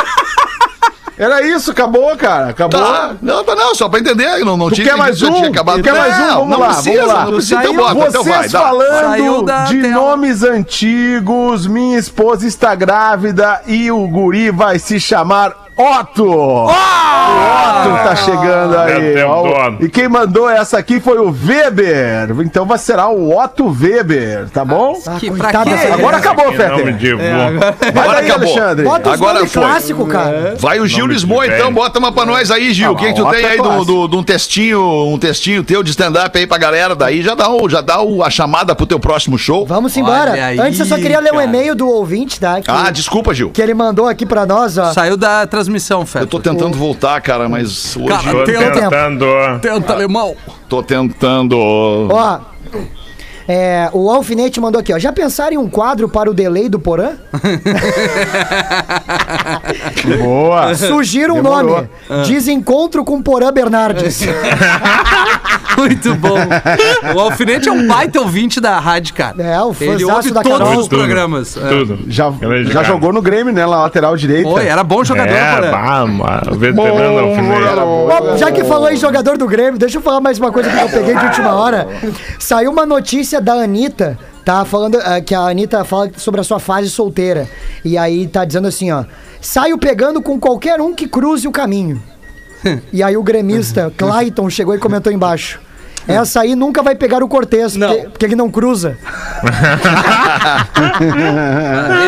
Era 1.18 1.40
isso, 1.42 1.70
acabou, 1.70 2.14
cara. 2.16 2.50
Acabou. 2.50 2.78
Tá, 2.80 3.14
não, 3.22 3.42
tá 3.42 3.54
não, 3.54 3.74
só 3.74 3.88
pra 3.88 4.00
entender. 4.00 4.44
Não, 4.44 4.56
não 4.56 4.68
Tu 4.68 4.76
tinha 4.76 4.88
quer 4.88 4.96
mais 4.96 5.22
um? 5.22 5.32
tinha 5.32 5.48
acabado. 5.48 5.78
Tu 5.78 5.84
quer 5.84 5.94
mais 5.94 6.14
um? 6.18 6.26
Não, 6.26 6.34
Vamos 6.34 6.50
não 6.50 6.58
lá, 6.60 6.66
precisa, 6.68 6.96
vamos 6.96 7.14
lá. 7.14 7.24
Não 7.24 7.32
precisa, 7.32 7.60
então 7.60 7.74
bota, 7.76 8.08
então 8.08 8.24
vai, 8.24 8.48
dá. 8.48 8.60
Falando 8.60 9.42
da 9.44 9.64
de 9.64 9.80
tela. 9.82 9.94
nomes 9.94 10.42
antigos, 10.42 11.66
minha 11.66 11.98
esposa 11.98 12.46
está 12.46 12.74
grávida 12.74 13.62
e 13.66 13.90
o 13.90 14.06
guri 14.08 14.50
vai 14.50 14.78
se 14.78 15.00
chamar 15.00 15.52
Otto. 15.76 16.24
O 16.24 16.64
Otto 16.64 16.72
tá 17.92 18.16
chegando 18.16 18.76
aí. 18.78 19.22
Ó. 19.22 19.70
Deus. 19.70 19.80
E 19.82 19.88
quem 19.88 20.08
mandou 20.08 20.48
essa 20.48 20.78
aqui 20.78 21.00
foi 21.00 21.18
o 21.18 21.30
Weber. 21.30 22.30
Então 22.44 22.64
vai 22.66 22.78
será 22.78 23.08
o 23.08 23.36
Otto 23.36 23.66
Weber, 23.68 24.48
tá 24.50 24.64
bom? 24.64 24.98
Ah, 25.06 25.16
Que- 25.18 25.30
pra 25.30 25.50
quê? 25.64 25.70
dessa 25.70 25.94
Agora 25.94 26.16
acabou, 26.18 26.50
Que 26.50 26.56
Fetter. 26.56 27.16
vô. 27.16 27.18
Vai 27.92 28.04
Agora 28.04 28.20
daí, 28.20 28.30
acabou. 28.30 28.48
Alexandre. 28.48 28.84
Bota 28.84 29.12
Agora 29.12 29.38
foi. 29.46 29.48
clássico, 29.62 30.06
cara. 30.06 30.54
Vai 30.58 30.80
o 30.80 30.86
Gil 30.86 31.06
Lisboa, 31.06 31.46
então 31.46 31.72
bota 31.72 31.98
uma 31.98 32.12
pra 32.12 32.24
nós 32.24 32.50
aí, 32.50 32.72
Gil. 32.72 32.92
O 32.92 32.96
que, 32.96 33.06
que 33.08 33.14
tu 33.14 33.26
Ah, 33.26 33.30
tem 33.30 33.44
aí 33.44 33.56
do, 33.56 33.62
clássico. 33.62 33.84
do, 33.84 34.08
de 34.08 34.16
um 34.16 34.22
textinho, 34.22 34.80
um 35.12 35.18
textinho 35.18 35.62
teu 35.64 35.82
de 35.82 35.90
stand-up 35.90 36.36
aí 36.38 36.46
pra 36.46 36.58
galera? 36.58 36.94
Daí 36.94 37.22
já 37.22 37.34
dá, 37.34 37.48
o, 37.50 37.68
já 37.68 37.80
dá 37.80 38.00
o, 38.02 38.22
a 38.22 38.30
chamada 38.30 38.74
pro 38.74 38.86
teu 38.86 38.98
próximo 39.00 39.38
show. 39.38 39.66
Vamos 39.66 39.96
embora. 39.96 40.32
Aí, 40.32 40.58
Antes 40.58 40.80
eu 40.80 40.86
só 40.86 40.96
queria 40.96 41.20
ler 41.20 41.30
um 41.32 41.36
cara. 41.36 41.44
e-mail 41.44 41.74
do 41.74 41.88
ouvinte, 41.88 42.38
tá? 42.40 42.60
Que, 42.60 42.70
Ah, 42.70 42.90
desculpa, 42.90 43.32
Gil. 43.34 43.50
que 43.50 43.60
ele 43.62 43.74
mandou 43.74 44.06
aqui 44.06 44.24
pra 44.26 44.46
nós, 44.46 44.76
ó. 44.78 44.92
Saiu 44.92 45.16
da 45.16 45.46
transmissão, 45.46 46.04
Feta. 46.06 46.24
Eu 46.24 46.28
tô 46.28 46.38
tentando 46.40 46.76
voltar, 46.76 47.20
cara, 47.20 47.48
mas 47.48 47.75
hoje 47.96 48.08
Cara, 48.08 48.36
um 48.38 48.44
tentando. 48.44 49.26
Tenta, 49.60 49.92
alemão. 49.92 50.34
tô 50.68 50.82
tentando. 50.82 51.56
Ó. 51.58 52.40
É, 53.48 53.88
o 53.92 54.10
Alfinete 54.10 54.60
mandou 54.60 54.80
aqui, 54.80 54.92
ó. 54.92 54.98
Já 54.98 55.12
pensaram 55.12 55.52
em 55.52 55.56
um 55.56 55.68
quadro 55.68 56.08
para 56.08 56.28
o 56.28 56.34
delay 56.34 56.68
do 56.68 56.80
Porã? 56.80 57.12
Boa. 60.20 60.74
Sugiro 60.74 61.34
um 61.34 61.42
Demorou. 61.42 61.86
nome. 62.08 62.26
Desencontro 62.26 63.04
com 63.04 63.22
Porã 63.22 63.52
Bernardes. 63.52 64.20
Muito 65.76 66.14
bom. 66.14 66.38
O 67.14 67.20
Alfinete 67.20 67.68
é 67.68 67.72
um 67.72 67.86
baita 67.86 68.20
ouvinte 68.20 68.60
da 68.60 68.78
rádio, 68.78 69.14
cara. 69.14 69.42
É, 69.42 69.60
o 69.62 69.74
Ele 69.80 70.04
ouve 70.04 70.30
da 70.30 70.42
todos 70.42 70.58
Carol. 70.58 70.80
os 70.80 70.88
programas. 70.88 71.56
É. 71.56 71.68
Tudo. 71.68 71.98
Já, 72.08 72.32
já 72.70 72.82
jogou 72.82 73.12
no 73.12 73.20
Grêmio, 73.20 73.52
né? 73.52 73.62
Na 73.66 73.82
lateral 73.82 74.16
direita. 74.16 74.48
Oi, 74.48 74.66
era 74.66 74.82
bom 74.82 75.04
jogador, 75.04 75.32
É, 75.32 75.54
Porã. 75.56 75.70
bah, 75.70 76.06
mas 76.06 76.56
veterano 76.56 77.18
alfinete. 77.18 78.38
Já 78.38 78.50
que 78.50 78.64
falou 78.64 78.90
em 78.90 78.96
jogador 78.96 79.36
do 79.36 79.46
Grêmio, 79.46 79.78
deixa 79.78 79.98
eu 79.98 80.02
falar 80.02 80.20
mais 80.20 80.38
uma 80.38 80.50
coisa 80.50 80.70
que 80.70 80.76
eu 80.76 80.88
peguei 80.88 81.14
de 81.14 81.24
última 81.24 81.54
hora. 81.54 81.86
Saiu 82.38 82.70
uma 82.70 82.86
notícia 82.86 83.40
da 83.40 83.54
Anitta, 83.54 84.18
tá? 84.44 84.64
Falando 84.64 84.98
ah, 85.04 85.20
que 85.20 85.34
a 85.34 85.40
Anitta 85.40 85.84
fala 85.84 86.10
sobre 86.16 86.40
a 86.40 86.44
sua 86.44 86.58
fase 86.58 86.88
solteira. 86.90 87.48
E 87.84 87.98
aí 87.98 88.26
tá 88.26 88.44
dizendo 88.44 88.68
assim, 88.68 88.90
ó. 88.90 89.04
Saio 89.40 89.78
pegando 89.78 90.20
com 90.22 90.40
qualquer 90.40 90.80
um 90.80 90.94
que 90.94 91.06
cruze 91.06 91.46
o 91.46 91.52
caminho. 91.52 92.02
E 92.92 93.02
aí 93.02 93.16
o 93.16 93.22
gremista 93.22 93.92
Clayton 93.96 94.48
chegou 94.50 94.74
e 94.74 94.78
comentou 94.78 95.12
embaixo. 95.12 95.60
Essa 96.08 96.40
aí 96.42 96.54
nunca 96.54 96.82
vai 96.82 96.94
pegar 96.94 97.22
o 97.22 97.28
Cortez, 97.28 97.76
Não. 97.76 97.88
porque, 97.88 98.08
porque 98.08 98.24
ele 98.26 98.36
não 98.36 98.50
cruza. 98.50 98.96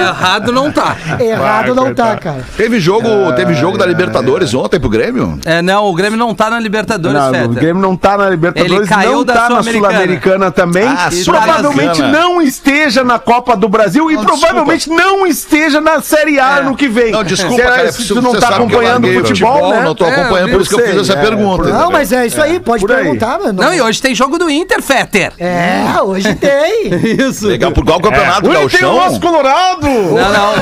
Errado 0.08 0.52
não 0.52 0.70
tá. 0.70 0.96
Errado 1.18 1.74
não 1.74 1.94
tá, 1.94 2.16
cara. 2.16 2.44
Teve 2.56 2.78
jogo, 2.80 3.08
teve 3.34 3.54
jogo 3.54 3.76
da 3.76 3.86
Libertadores 3.86 4.54
ontem 4.54 4.78
pro 4.78 4.88
Grêmio? 4.88 5.38
É, 5.44 5.60
não, 5.62 5.86
o 5.86 5.94
Grêmio 5.94 6.18
não 6.18 6.34
tá 6.34 6.50
na 6.50 6.60
Libertadores, 6.60 7.18
Não, 7.18 7.44
o. 7.44 7.48
Grêmio 7.48 7.82
não 7.82 7.96
tá 7.96 8.16
na 8.16 8.30
Libertadores, 8.30 8.72
Ele 8.72 8.86
caiu 8.86 9.12
não 9.18 9.24
da 9.24 9.34
tá 9.34 9.48
na 9.50 9.62
Sul-Americana. 9.62 10.50
Também. 10.50 10.86
Ah, 10.86 11.08
e 11.12 11.24
provavelmente 11.24 12.02
não 12.02 12.40
esteja 12.40 13.04
na 13.04 13.18
Copa 13.18 13.56
do 13.56 13.68
Brasil 13.68 14.10
e 14.10 14.14
Não, 14.14 14.24
provavelmente 14.24 14.88
não 14.88 15.26
esteja 15.26 15.80
na 15.80 16.00
Série 16.00 16.38
A 16.38 16.58
É. 16.58 16.62
no 16.62 16.76
que 16.76 16.88
vem. 16.88 17.12
Não, 17.12 17.24
desculpa, 17.24 17.56
Será 17.56 17.76
cara, 17.76 17.88
que 17.88 18.02
você 18.02 18.14
tu 18.14 18.22
não 18.22 18.34
tá 18.34 18.48
acompanhando 18.48 19.06
o 19.08 19.12
futebol, 19.26 19.70
né? 19.70 19.82
Não 19.82 19.94
tô 19.94 20.04
É, 20.04 20.10
acompanhando, 20.10 20.48
eu 20.48 20.54
por 20.54 20.60
isso 20.62 20.74
que 20.74 20.80
eu 20.80 20.86
fiz 20.86 20.96
essa 21.00 21.18
é, 21.18 21.22
pergunta. 21.22 21.68
Não, 21.68 21.90
mas 21.90 22.12
é 22.12 22.26
isso 22.26 22.40
aí, 22.40 22.60
pode 22.60 22.86
perguntar, 22.86 23.38
mano. 23.38 23.62
Não, 23.62 23.72
e 23.74 23.80
hoje 23.88 24.00
tem 24.02 24.14
jogo 24.14 24.38
do 24.38 24.48
Inter, 24.50 24.82
Fetter. 24.82 25.32
É, 25.38 26.00
hoje 26.02 26.34
tem. 26.34 26.90
Isso. 27.28 27.46
Legal, 27.46 27.72
por 27.72 27.84
qual 27.84 28.00
campeonato, 28.00 28.48
Ui, 28.48 28.68
tem 28.68 28.84
o 28.84 28.92
nosso? 28.92 29.20
Colorado! 29.20 29.86
Não, 29.88 30.32
não. 30.32 30.54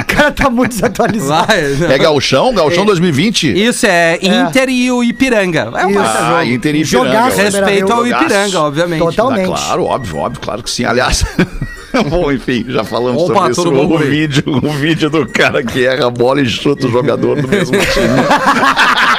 O 0.00 0.04
cara 0.06 0.32
tá 0.32 0.50
muito 0.50 0.72
desatualizado. 0.72 1.46
Vai. 1.78 1.92
É 1.94 1.98
Gauchão? 1.98 2.52
Gauchão 2.52 2.84
2020? 2.84 3.52
Isso, 3.52 3.86
é 3.86 4.18
Inter 4.20 4.68
e 4.68 4.90
o 4.90 5.04
Ipiranga. 5.04 5.70
É 5.76 5.86
um 5.86 5.90
Isso. 5.90 6.00
Ah, 6.00 6.40
jogo. 6.40 6.52
Inter 6.52 6.74
e 6.74 6.84
Jogaço, 6.84 7.28
Ipiranga. 7.28 7.36
né? 7.36 7.44
Respeito 7.44 7.92
ao 7.92 8.04
Jogaço. 8.04 8.24
Ipiranga, 8.24 8.60
obviamente. 8.60 8.98
Totalmente. 9.00 9.52
Ah, 9.52 9.56
claro, 9.56 9.84
óbvio, 9.84 10.16
óbvio, 10.18 10.40
claro 10.40 10.62
que 10.62 10.70
sim. 10.70 10.84
Aliás, 10.84 11.24
bom, 12.10 12.32
enfim, 12.32 12.64
já 12.68 12.82
falamos 12.82 13.22
Opa, 13.22 13.54
sobre 13.54 13.78
isso. 13.80 13.94
O 13.94 13.98
vídeo, 13.98 14.42
o 14.46 14.70
vídeo 14.70 15.10
do 15.10 15.26
cara 15.28 15.62
que 15.62 15.86
erra 15.86 16.06
a 16.06 16.10
bola 16.10 16.40
e 16.40 16.46
chuta 16.46 16.86
o 16.86 16.90
jogador 16.90 17.40
do 17.40 17.46
mesmo 17.46 17.76
time. 17.92 19.17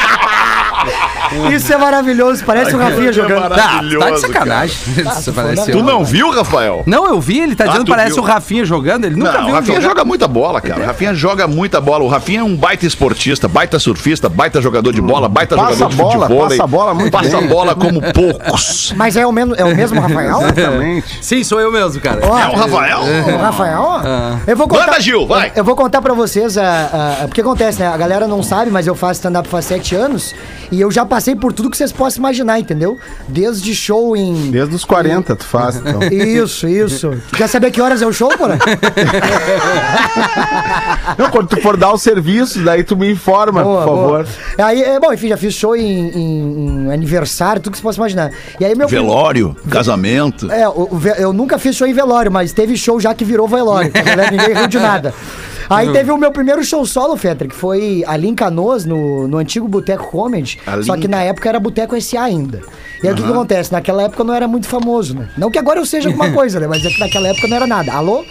Isso 1.53 1.71
é 1.73 1.77
maravilhoso, 1.77 2.43
parece 2.45 2.75
o 2.75 2.79
Rafinha 2.79 3.11
jogando. 3.13 3.49
Tá, 3.49 3.81
tá 3.99 4.09
de 4.11 4.19
sacanagem. 4.21 4.77
Isso 5.19 5.33
parece- 5.33 5.71
Tu 5.71 5.83
não 5.83 6.03
viu, 6.03 6.29
Rafael? 6.31 6.83
Não, 6.85 7.05
eu 7.07 7.19
vi, 7.19 7.39
ele 7.39 7.55
tá 7.55 7.65
dizendo 7.65 7.85
que 7.85 7.91
tu 7.91 7.95
parece 7.95 8.13
viu. 8.15 8.23
o 8.23 8.25
Rafinha 8.25 8.65
jogando. 8.65 9.05
Ele 9.05 9.15
nunca 9.15 9.33
não, 9.33 9.39
viu 9.45 9.49
o 9.49 9.53
Rafinha 9.55 9.81
jogar. 9.81 9.89
joga 9.89 10.05
muita 10.05 10.27
bola, 10.27 10.61
cara. 10.61 10.81
O 10.81 10.85
Rafinha 10.85 11.13
joga 11.13 11.47
muita 11.47 11.79
bola. 11.81 12.03
O 12.03 12.07
Rafinha 12.07 12.39
é 12.41 12.43
um 12.43 12.55
baita 12.55 12.85
esportista, 12.85 13.47
baita 13.47 13.79
surfista, 13.79 14.29
baita 14.29 14.61
jogador 14.61 14.91
de 14.93 15.01
bola, 15.01 15.27
baita 15.29 15.55
Passa 15.55 15.73
jogador 15.73 15.89
de 15.89 15.95
bola, 15.97 16.11
futebol. 16.27 16.47
passa 16.49 16.67
bola 16.67 16.93
muito 16.93 17.11
Passa 17.11 17.37
bem. 17.37 17.47
bola 17.47 17.75
como 17.75 18.01
poucos. 18.13 18.93
Mas 18.95 19.15
é 19.15 19.25
o 19.25 19.31
mesmo, 19.31 19.55
é 19.55 19.63
o 19.63 19.75
mesmo 19.75 19.99
Rafael? 19.99 20.41
Exatamente. 20.41 21.19
Sim, 21.21 21.43
sou 21.43 21.59
eu 21.59 21.71
mesmo, 21.71 21.99
cara. 22.01 22.19
Ó, 22.23 22.39
É 22.39 22.47
o 22.47 22.55
Rafael? 22.55 22.99
O 23.01 23.37
Rafael? 23.37 23.83
Eu 24.47 24.55
vou 24.57 24.67
contar. 24.67 24.87
Manda, 24.87 24.99
Gil, 25.01 25.27
vai. 25.27 25.51
Eu 25.55 25.63
vou 25.63 25.75
contar 25.75 26.01
pra 26.01 26.13
vocês, 26.13 26.57
ah, 26.57 27.19
ah, 27.23 27.27
porque 27.27 27.41
acontece, 27.41 27.79
né? 27.79 27.87
A 27.87 27.97
galera 27.97 28.27
não 28.27 28.41
sabe, 28.43 28.71
mas 28.71 28.87
eu 28.87 28.95
faço 28.95 29.13
stand-up 29.19 29.47
faz 29.47 29.65
sete 29.65 29.95
anos 29.95 30.33
e 30.71 30.79
eu 30.81 30.91
já 30.91 31.05
passei 31.05 31.35
por 31.35 31.51
tudo 31.53 31.69
que 31.69 31.77
vocês 31.77 31.91
possam 31.91 32.19
imaginar, 32.19 32.59
entendeu? 32.59 32.97
Desde 33.27 33.73
show 33.75 34.15
em. 34.15 34.51
Desde 34.51 34.75
os 34.75 34.85
40 34.85 35.35
tu 35.35 35.43
faz, 35.45 35.75
então. 35.77 35.99
Isso, 36.11 36.67
isso. 36.67 37.13
Quer 37.35 37.47
saber 37.47 37.71
que 37.71 37.81
horas 37.81 38.01
é 38.01 38.05
o 38.07 38.13
show, 38.13 38.29
porra? 38.37 38.57
Não, 41.17 41.29
quando 41.29 41.47
tu 41.47 41.61
for 41.61 41.75
dar 41.77 41.91
o 41.91 41.97
serviço, 41.97 42.59
daí 42.63 42.83
tu 42.83 42.95
me 42.95 43.11
informa, 43.11 43.63
Boa, 43.63 43.83
por 43.83 43.87
favor. 43.89 44.07
boa. 44.07 44.25
Aí, 44.67 44.81
é, 44.81 44.99
bom, 44.99 45.11
enfim, 45.13 45.29
já 45.29 45.37
fiz 45.37 45.53
show 45.53 45.75
em, 45.75 46.09
em- 46.09 46.85
em 46.87 46.91
aniversário, 46.93 47.61
tudo 47.61 47.71
que 47.73 47.77
você 47.77 47.83
possa 47.83 47.97
imaginar. 47.99 48.31
E 48.59 48.65
aí, 48.65 48.75
meu 48.75 48.87
Velório, 48.87 49.55
casamento. 49.69 50.51
É, 50.51 50.63
ve- 50.93 51.15
eu 51.17 51.33
nunca 51.33 51.57
fiz 51.57 51.75
show 51.75 51.87
em 51.87 51.93
velório, 51.93 52.31
mas 52.31 52.51
teve 52.53 52.75
show 52.77 52.99
já 52.99 53.13
que 53.13 53.25
virou 53.25 53.47
velório. 53.47 53.91
Ninguém 54.31 54.53
riu 54.55 54.67
de 54.67 54.79
nada. 54.79 55.13
Aí 55.69 55.91
teve 55.91 56.11
o 56.11 56.17
meu 56.17 56.31
primeiro 56.31 56.63
show 56.63 56.85
solo, 56.85 57.15
Fetra, 57.15 57.47
que 57.47 57.55
foi 57.55 58.03
ali 58.07 58.27
em 58.27 58.35
Canoas, 58.35 58.85
no, 58.85 59.27
no 59.27 59.37
antigo 59.37 59.67
Boteco 59.67 60.09
Comedy. 60.09 60.59
Ali 60.65 60.83
Só 60.83 60.97
que 60.97 61.07
na 61.07 61.21
época 61.21 61.47
era 61.47 61.59
Boteco 61.59 61.99
SA 62.01 62.23
ainda. 62.23 62.61
E 63.03 63.07
aí 63.07 63.13
o 63.13 63.15
que, 63.15 63.23
que 63.23 63.29
acontece? 63.29 63.71
Naquela 63.71 64.03
época 64.03 64.21
eu 64.21 64.25
não 64.25 64.33
era 64.33 64.47
muito 64.47 64.67
famoso, 64.67 65.15
né? 65.15 65.29
Não 65.37 65.51
que 65.51 65.59
agora 65.59 65.79
eu 65.79 65.85
seja 65.85 66.09
alguma 66.09 66.31
coisa, 66.33 66.59
né? 66.59 66.67
Mas 66.67 66.83
é 66.83 66.89
que 66.89 66.99
naquela 66.99 67.29
época 67.29 67.47
não 67.47 67.55
era 67.55 67.67
nada. 67.67 67.93
Alô? 67.93 68.25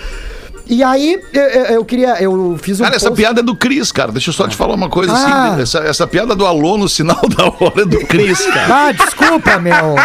E 0.68 0.82
aí 0.84 1.18
eu, 1.32 1.42
eu- 1.42 1.64
eu 1.76 1.84
queria. 1.84 2.20
Eu 2.22 2.58
fiz 2.60 2.78
um. 2.80 2.84
Cara, 2.84 2.96
essa 2.96 3.06
post- 3.08 3.22
piada 3.22 3.40
é 3.40 3.42
do 3.42 3.56
Cris, 3.56 3.90
cara. 3.90 4.12
Deixa 4.12 4.28
eu 4.30 4.34
só 4.34 4.46
te 4.46 4.54
falar 4.56 4.74
uma 4.74 4.88
coisa 4.90 5.12
Ah. 5.12 5.52
assim. 5.52 5.62
Essa, 5.62 5.78
essa 5.78 6.06
piada 6.06 6.34
do 6.34 6.44
alô 6.46 6.76
no 6.76 6.88
sinal 6.88 7.20
da 7.36 7.44
hora 7.46 7.82
é 7.82 7.84
do 7.84 7.98
Cris, 8.06 8.44
cara. 8.46 8.88
Ah, 8.88 8.92
desculpa, 8.92 9.58
meu. 9.58 9.96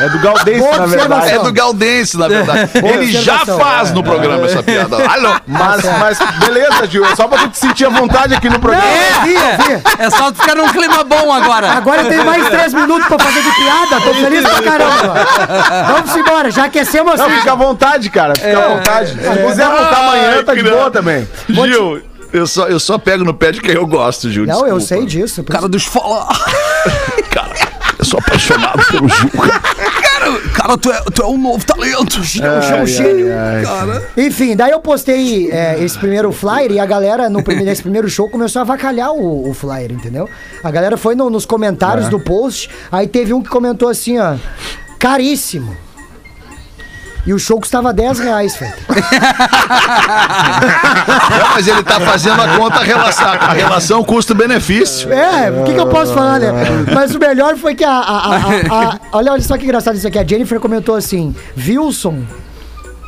É 0.00 0.08
do 0.08 0.18
Galdense, 0.20 0.78
na 0.78 0.86
verdade. 0.86 1.30
É 1.32 1.38
do 1.38 1.52
Galdense, 1.52 2.18
na 2.18 2.28
verdade. 2.28 2.80
Boa 2.80 2.92
Ele 2.94 3.12
já 3.12 3.38
faz 3.44 3.92
no 3.92 4.02
programa 4.02 4.46
essa 4.46 4.62
piada. 4.62 4.96
Alô? 4.96 5.34
Mas, 5.46 5.82
mas 5.98 6.18
beleza, 6.38 6.86
Gil. 6.88 7.04
É 7.04 7.14
só 7.16 7.28
pra 7.28 7.38
tu 7.38 7.48
te 7.50 7.58
sentir 7.58 7.84
à 7.86 7.88
vontade 7.90 8.34
aqui 8.34 8.48
no 8.48 8.58
programa. 8.58 8.84
Eu 8.86 9.22
vi, 9.22 9.34
eu 9.34 9.40
vi. 9.78 9.82
É 9.98 10.10
só 10.10 10.30
tu 10.32 10.40
ficar 10.40 10.54
num 10.56 10.68
clima 10.68 11.04
bom 11.04 11.32
agora. 11.32 11.70
Agora 11.72 12.02
eu 12.02 12.08
tenho 12.08 12.24
mais 12.24 12.48
três 12.48 12.72
minutos 12.74 13.06
pra 13.06 13.18
fazer 13.18 13.42
de 13.42 13.50
piada. 13.56 14.00
Tô 14.04 14.14
feliz 14.14 14.42
pra 14.42 14.62
caramba. 14.62 15.14
Vamos 15.94 16.16
embora, 16.16 16.50
já 16.50 16.64
aquecemos 16.64 17.18
Não, 17.18 17.26
assim. 17.26 17.36
fica 17.38 17.52
à 17.52 17.56
vontade, 17.56 18.10
cara. 18.10 18.32
Fica 18.36 18.58
à 18.58 18.68
vontade. 18.68 19.18
Se 19.34 19.46
quiser 19.46 19.66
voltar 19.68 19.96
amanhã, 19.98 20.44
tá 20.44 20.54
de 20.54 20.62
boa 20.62 20.90
também. 20.90 21.26
Gil, 21.48 22.00
eu 22.32 22.46
só, 22.46 22.68
eu 22.68 22.80
só 22.80 22.98
pego 22.98 23.24
no 23.24 23.34
pé 23.34 23.52
de 23.52 23.60
quem 23.60 23.74
eu 23.74 23.86
gosto, 23.86 24.30
Gil. 24.30 24.46
Não, 24.46 24.66
eu 24.66 24.78
desculpa. 24.78 25.02
sei 25.02 25.06
disso. 25.06 25.42
Cara 25.44 25.68
dos 25.68 25.84
fola. 25.84 26.28
Cara, 27.30 27.52
eu 27.98 28.04
sou 28.04 28.18
apaixonado 28.18 28.82
pelo 28.90 29.08
Gil. 29.08 29.30
cara. 29.30 29.60
Cara, 30.22 30.38
cara 30.54 30.78
tu, 30.78 30.92
é, 30.92 31.00
tu 31.12 31.22
é 31.22 31.26
um 31.26 31.36
novo 31.36 31.64
talento. 31.66 32.20
isso 32.20 32.40
eu 32.44 32.62
sou 32.62 32.76
um 32.78 32.86
gênio. 32.86 33.26
Enfim, 34.16 34.54
daí 34.54 34.70
eu 34.70 34.78
postei 34.78 35.50
é, 35.50 35.82
esse 35.82 35.98
primeiro 35.98 36.30
flyer 36.30 36.70
e 36.70 36.78
a 36.78 36.86
galera, 36.86 37.28
no 37.28 37.40
nesse 37.40 37.82
primeiro 37.82 38.08
show, 38.08 38.28
começou 38.28 38.60
a 38.60 38.62
avacalhar 38.62 39.10
o, 39.12 39.50
o 39.50 39.52
flyer, 39.54 39.90
entendeu? 39.90 40.28
A 40.62 40.70
galera 40.70 40.96
foi 40.96 41.16
no- 41.16 41.28
nos 41.28 41.44
comentários 41.44 42.08
do 42.08 42.20
post, 42.20 42.70
aí 42.92 43.08
teve 43.08 43.32
um 43.34 43.42
que 43.42 43.48
comentou 43.48 43.88
assim, 43.88 44.18
ó, 44.20 44.36
caríssimo. 44.98 45.76
E 47.24 47.32
o 47.32 47.38
show 47.38 47.60
custava 47.60 47.92
10 47.92 48.18
reais. 48.18 48.58
Não, 51.38 51.50
mas 51.54 51.68
ele 51.68 51.82
tá 51.82 52.00
fazendo 52.00 52.40
a 52.42 52.56
conta, 52.56 52.80
a 52.80 52.82
relação, 52.82 53.28
a 53.28 53.52
relação 53.52 54.02
custo-benefício. 54.04 55.12
É, 55.12 55.50
o 55.50 55.64
que, 55.64 55.72
que 55.74 55.80
eu 55.80 55.86
posso 55.86 56.12
falar, 56.14 56.40
né? 56.40 56.50
Mas 56.92 57.14
o 57.14 57.18
melhor 57.18 57.56
foi 57.56 57.74
que 57.74 57.84
a. 57.84 57.90
a- 57.90 58.26
a- 58.26 58.36
a- 58.36 58.90
a- 58.90 58.98
olha, 59.12 59.32
olha 59.32 59.42
só 59.42 59.56
que 59.56 59.64
engraçado 59.64 59.96
isso 59.96 60.06
aqui. 60.08 60.18
A 60.18 60.24
Jennifer 60.26 60.58
comentou 60.60 60.96
assim: 60.96 61.34
Wilson, 61.56 62.22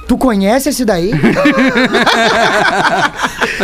tu 0.07 0.17
conhece 0.19 0.69
esse 0.69 0.85
daí? 0.85 1.11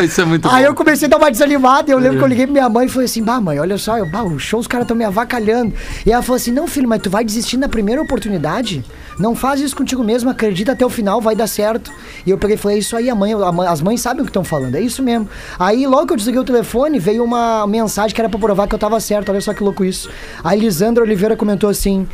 Isso 0.05 0.20
é 0.20 0.24
muito 0.24 0.48
Aí 0.48 0.62
bom. 0.62 0.68
eu 0.70 0.74
comecei 0.74 1.07
a 1.07 1.09
dar 1.11 1.16
uma 1.18 1.31
desanimada. 1.31 1.90
E 1.90 1.94
eu 1.94 1.98
lembro 1.98 2.18
que 2.18 2.24
eu 2.24 2.29
liguei 2.29 2.46
pra 2.46 2.53
minha 2.53 2.68
mãe 2.68 2.87
e 2.87 2.88
falei 2.88 3.07
assim: 3.07 3.22
Bah, 3.22 3.40
mãe, 3.40 3.59
olha 3.59 3.76
só, 3.79 3.98
eu, 3.98 4.07
bah, 4.07 4.22
o 4.22 4.38
show 4.38 4.61
os 4.61 4.66
caras 4.66 4.85
estão 4.85 4.96
me 4.96 5.05
avacalhando. 5.05 5.72
E 6.07 6.12
ela 6.12 6.22
falou 6.22 6.37
assim: 6.37 6.50
Não, 6.53 6.66
filho, 6.66 6.88
mas 6.88 7.03
tu 7.03 7.11
vai 7.11 7.24
desistir 7.24 7.57
na 7.57 7.68
primeira 7.68 8.00
oportunidade? 8.00 8.85
Não 9.18 9.35
faz 9.35 9.61
isso 9.61 9.76
contigo 9.76 10.03
mesmo, 10.03 10.31
acredita 10.31 10.72
até 10.72 10.85
o 10.85 10.88
final, 10.90 11.20
vai 11.20 11.35
dar 11.37 11.46
certo. 11.46 11.90
E 12.26 12.31
eu 12.31 12.38
peguei 12.38 12.55
e 12.57 12.59
falei: 12.59 12.76
É 12.76 12.81
isso 12.81 12.96
aí, 12.96 13.11
a 13.11 13.14
mãe, 13.14 13.33
a 13.33 13.53
mãe- 13.53 13.68
as 13.68 13.81
mães 13.81 14.00
sabem 14.00 14.22
o 14.22 14.24
que 14.24 14.31
estão 14.31 14.44
falando, 14.44 14.74
é 14.74 14.81
isso 14.81 15.03
mesmo. 15.03 15.29
Aí 15.59 15.87
logo 15.87 16.07
que 16.07 16.12
eu 16.12 16.16
desliguei 16.16 16.40
o 16.40 16.44
telefone, 16.44 16.98
veio 16.98 17.22
uma 17.24 17.66
mensagem 17.66 18.14
que 18.14 18.20
era 18.20 18.29
pra 18.29 18.38
provar 18.38 18.66
que 18.66 18.74
eu 18.74 18.79
tava 18.79 18.98
certo. 19.00 19.31
Olha 19.31 19.40
só 19.40 19.53
que 19.53 19.62
louco 19.62 19.85
isso. 19.85 20.09
A 20.42 20.55
Lisandra 20.55 21.03
Oliveira 21.05 21.37
comentou 21.37 21.68
assim. 21.68 22.07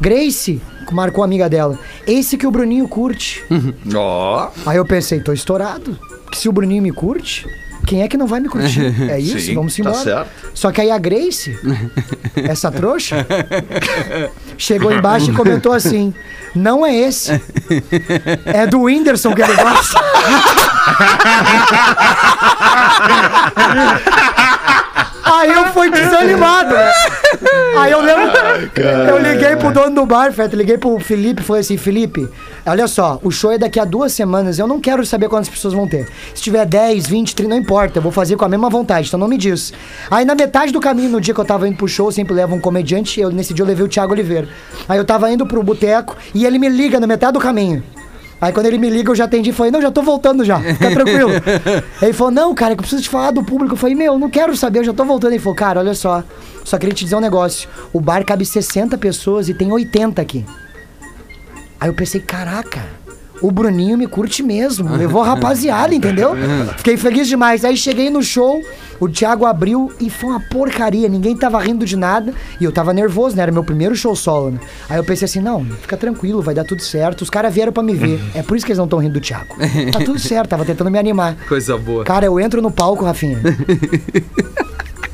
Grace, 0.00 0.60
marcou 0.92 1.22
a 1.22 1.24
amiga 1.26 1.48
dela, 1.48 1.78
esse 2.06 2.36
que 2.36 2.46
o 2.46 2.50
Bruninho 2.50 2.88
curte. 2.88 3.44
Ó. 3.94 4.48
Aí 4.66 4.76
eu 4.76 4.84
pensei, 4.84 5.20
tô 5.20 5.32
estourado. 5.32 5.96
Que 6.30 6.36
se 6.36 6.48
o 6.48 6.52
Bruninho 6.52 6.82
me 6.82 6.90
curte, 6.90 7.46
quem 7.86 8.02
é 8.02 8.08
que 8.08 8.16
não 8.16 8.26
vai 8.26 8.40
me 8.40 8.48
curtir? 8.48 8.92
É 9.08 9.20
isso, 9.20 9.38
Sim, 9.38 9.54
vamos 9.54 9.74
tá 9.76 9.80
embora. 9.82 9.96
certo. 9.96 10.30
Só 10.52 10.72
que 10.72 10.80
aí 10.80 10.90
a 10.90 10.98
Grace, 10.98 11.56
essa 12.36 12.72
trouxa, 12.72 13.24
chegou 14.58 14.92
embaixo 14.92 15.30
e 15.30 15.34
comentou 15.34 15.72
assim: 15.72 16.12
não 16.54 16.84
é 16.84 16.94
esse. 16.94 17.40
É 18.44 18.66
do 18.66 18.82
Whindersson 18.82 19.34
que 19.34 19.42
ele 19.42 19.54
gosta. 19.54 20.00
Aí 25.24 25.50
eu 25.52 25.66
fui 25.72 25.90
desanimado, 25.90 26.74
né? 26.74 26.92
Aí 27.78 27.92
eu 27.92 28.00
lembro. 28.00 28.30
eu 29.08 29.18
liguei 29.18 29.56
pro 29.56 29.72
dono 29.72 29.94
do 29.94 30.06
bar, 30.06 30.32
Feto, 30.32 30.56
liguei 30.56 30.78
pro 30.78 30.98
Felipe 30.98 31.42
e 31.42 31.44
falei 31.44 31.60
assim: 31.60 31.76
Felipe, 31.76 32.28
olha 32.64 32.86
só, 32.86 33.18
o 33.22 33.30
show 33.30 33.52
é 33.52 33.58
daqui 33.58 33.80
a 33.80 33.84
duas 33.84 34.12
semanas, 34.12 34.58
eu 34.58 34.66
não 34.66 34.80
quero 34.80 35.04
saber 35.04 35.28
quantas 35.28 35.48
pessoas 35.48 35.74
vão 35.74 35.86
ter. 35.86 36.08
Se 36.34 36.42
tiver 36.42 36.64
10, 36.66 37.06
20, 37.06 37.34
30, 37.34 37.50
não 37.50 37.56
importa, 37.56 37.98
eu 37.98 38.02
vou 38.02 38.12
fazer 38.12 38.36
com 38.36 38.44
a 38.44 38.48
mesma 38.48 38.70
vontade, 38.70 39.08
então 39.08 39.18
não 39.18 39.28
me 39.28 39.36
diz. 39.36 39.72
Aí 40.10 40.24
na 40.24 40.34
metade 40.34 40.72
do 40.72 40.80
caminho, 40.80 41.10
no 41.10 41.20
dia 41.20 41.34
que 41.34 41.40
eu 41.40 41.44
tava 41.44 41.68
indo 41.68 41.76
pro 41.76 41.88
show, 41.88 42.08
eu 42.08 42.12
sempre 42.12 42.34
levo 42.34 42.54
um 42.54 42.60
comediante, 42.60 43.20
eu, 43.20 43.30
nesse 43.30 43.52
dia 43.52 43.62
eu 43.62 43.68
levei 43.68 43.84
o 43.84 43.88
Thiago 43.88 44.12
Oliveira. 44.12 44.48
Aí 44.88 44.98
eu 44.98 45.04
tava 45.04 45.30
indo 45.30 45.46
pro 45.46 45.62
boteco 45.62 46.16
e 46.34 46.44
ele 46.44 46.58
me 46.58 46.68
liga 46.68 47.00
na 47.00 47.06
metade 47.06 47.32
do 47.32 47.40
caminho. 47.40 47.82
Aí 48.44 48.52
quando 48.52 48.66
ele 48.66 48.76
me 48.76 48.90
liga, 48.90 49.10
eu 49.10 49.14
já 49.14 49.24
atendi 49.24 49.48
e 49.48 49.52
falei, 49.54 49.72
não, 49.72 49.80
já 49.80 49.90
tô 49.90 50.02
voltando 50.02 50.44
já, 50.44 50.60
fica 50.60 50.90
tranquilo. 50.90 51.30
ele 52.02 52.12
falou, 52.12 52.30
não, 52.30 52.54
cara, 52.54 52.74
que 52.74 52.80
eu 52.80 52.82
preciso 52.82 53.02
te 53.02 53.08
falar 53.08 53.30
do 53.30 53.42
público. 53.42 53.72
Eu 53.72 53.78
falei, 53.78 53.94
meu, 53.94 54.18
não 54.18 54.28
quero 54.28 54.54
saber, 54.54 54.80
eu 54.80 54.84
já 54.84 54.92
tô 54.92 55.02
voltando. 55.02 55.32
Ele 55.32 55.38
falou, 55.38 55.56
cara, 55.56 55.80
olha 55.80 55.94
só, 55.94 56.22
só 56.62 56.76
queria 56.76 56.94
te 56.94 57.04
dizer 57.04 57.16
um 57.16 57.20
negócio. 57.20 57.70
O 57.90 57.98
bar 58.02 58.22
cabe 58.22 58.44
60 58.44 58.98
pessoas 58.98 59.48
e 59.48 59.54
tem 59.54 59.72
80 59.72 60.20
aqui. 60.20 60.44
Aí 61.80 61.88
eu 61.88 61.94
pensei, 61.94 62.20
caraca, 62.20 62.84
o 63.40 63.50
Bruninho 63.50 63.96
me 63.98 64.06
curte 64.06 64.42
mesmo. 64.42 64.90
Levou 64.96 65.22
a 65.22 65.26
rapaziada, 65.26 65.94
entendeu? 65.94 66.34
Fiquei 66.78 66.96
feliz 66.96 67.28
demais. 67.28 67.64
Aí 67.64 67.76
cheguei 67.76 68.10
no 68.10 68.22
show, 68.22 68.62
o 69.00 69.08
Thiago 69.08 69.44
abriu 69.44 69.92
e 70.00 70.08
foi 70.08 70.30
uma 70.30 70.40
porcaria. 70.40 71.08
Ninguém 71.08 71.36
tava 71.36 71.58
rindo 71.58 71.84
de 71.84 71.96
nada. 71.96 72.32
E 72.60 72.64
eu 72.64 72.72
tava 72.72 72.92
nervoso, 72.92 73.36
né? 73.36 73.42
Era 73.42 73.52
meu 73.52 73.64
primeiro 73.64 73.94
show 73.94 74.14
solo, 74.14 74.52
né? 74.52 74.60
Aí 74.88 74.96
eu 74.96 75.04
pensei 75.04 75.26
assim, 75.26 75.40
não, 75.40 75.64
fica 75.64 75.96
tranquilo, 75.96 76.42
vai 76.42 76.54
dar 76.54 76.64
tudo 76.64 76.82
certo. 76.82 77.22
Os 77.22 77.30
caras 77.30 77.52
vieram 77.52 77.72
pra 77.72 77.82
me 77.82 77.94
ver. 77.94 78.20
É 78.34 78.42
por 78.42 78.56
isso 78.56 78.66
que 78.66 78.72
eles 78.72 78.78
não 78.78 78.84
estão 78.84 78.98
rindo 78.98 79.14
do 79.14 79.20
Thiago. 79.20 79.54
Tá 79.92 80.00
tudo 80.00 80.18
certo, 80.18 80.50
tava 80.50 80.64
tentando 80.64 80.90
me 80.90 80.98
animar. 80.98 81.36
Coisa 81.48 81.76
boa. 81.78 82.04
Cara, 82.04 82.26
eu 82.26 82.40
entro 82.40 82.60
no 82.60 82.70
palco, 82.70 83.04
Rafinha. 83.04 83.38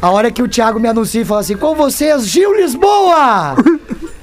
A 0.00 0.10
hora 0.10 0.30
que 0.30 0.42
o 0.42 0.48
Thiago 0.48 0.80
me 0.80 0.88
anuncia 0.88 1.20
e 1.20 1.24
fala 1.24 1.40
assim: 1.40 1.56
Com 1.56 1.74
vocês, 1.74 2.26
Gil 2.26 2.56
Lisboa! 2.56 3.56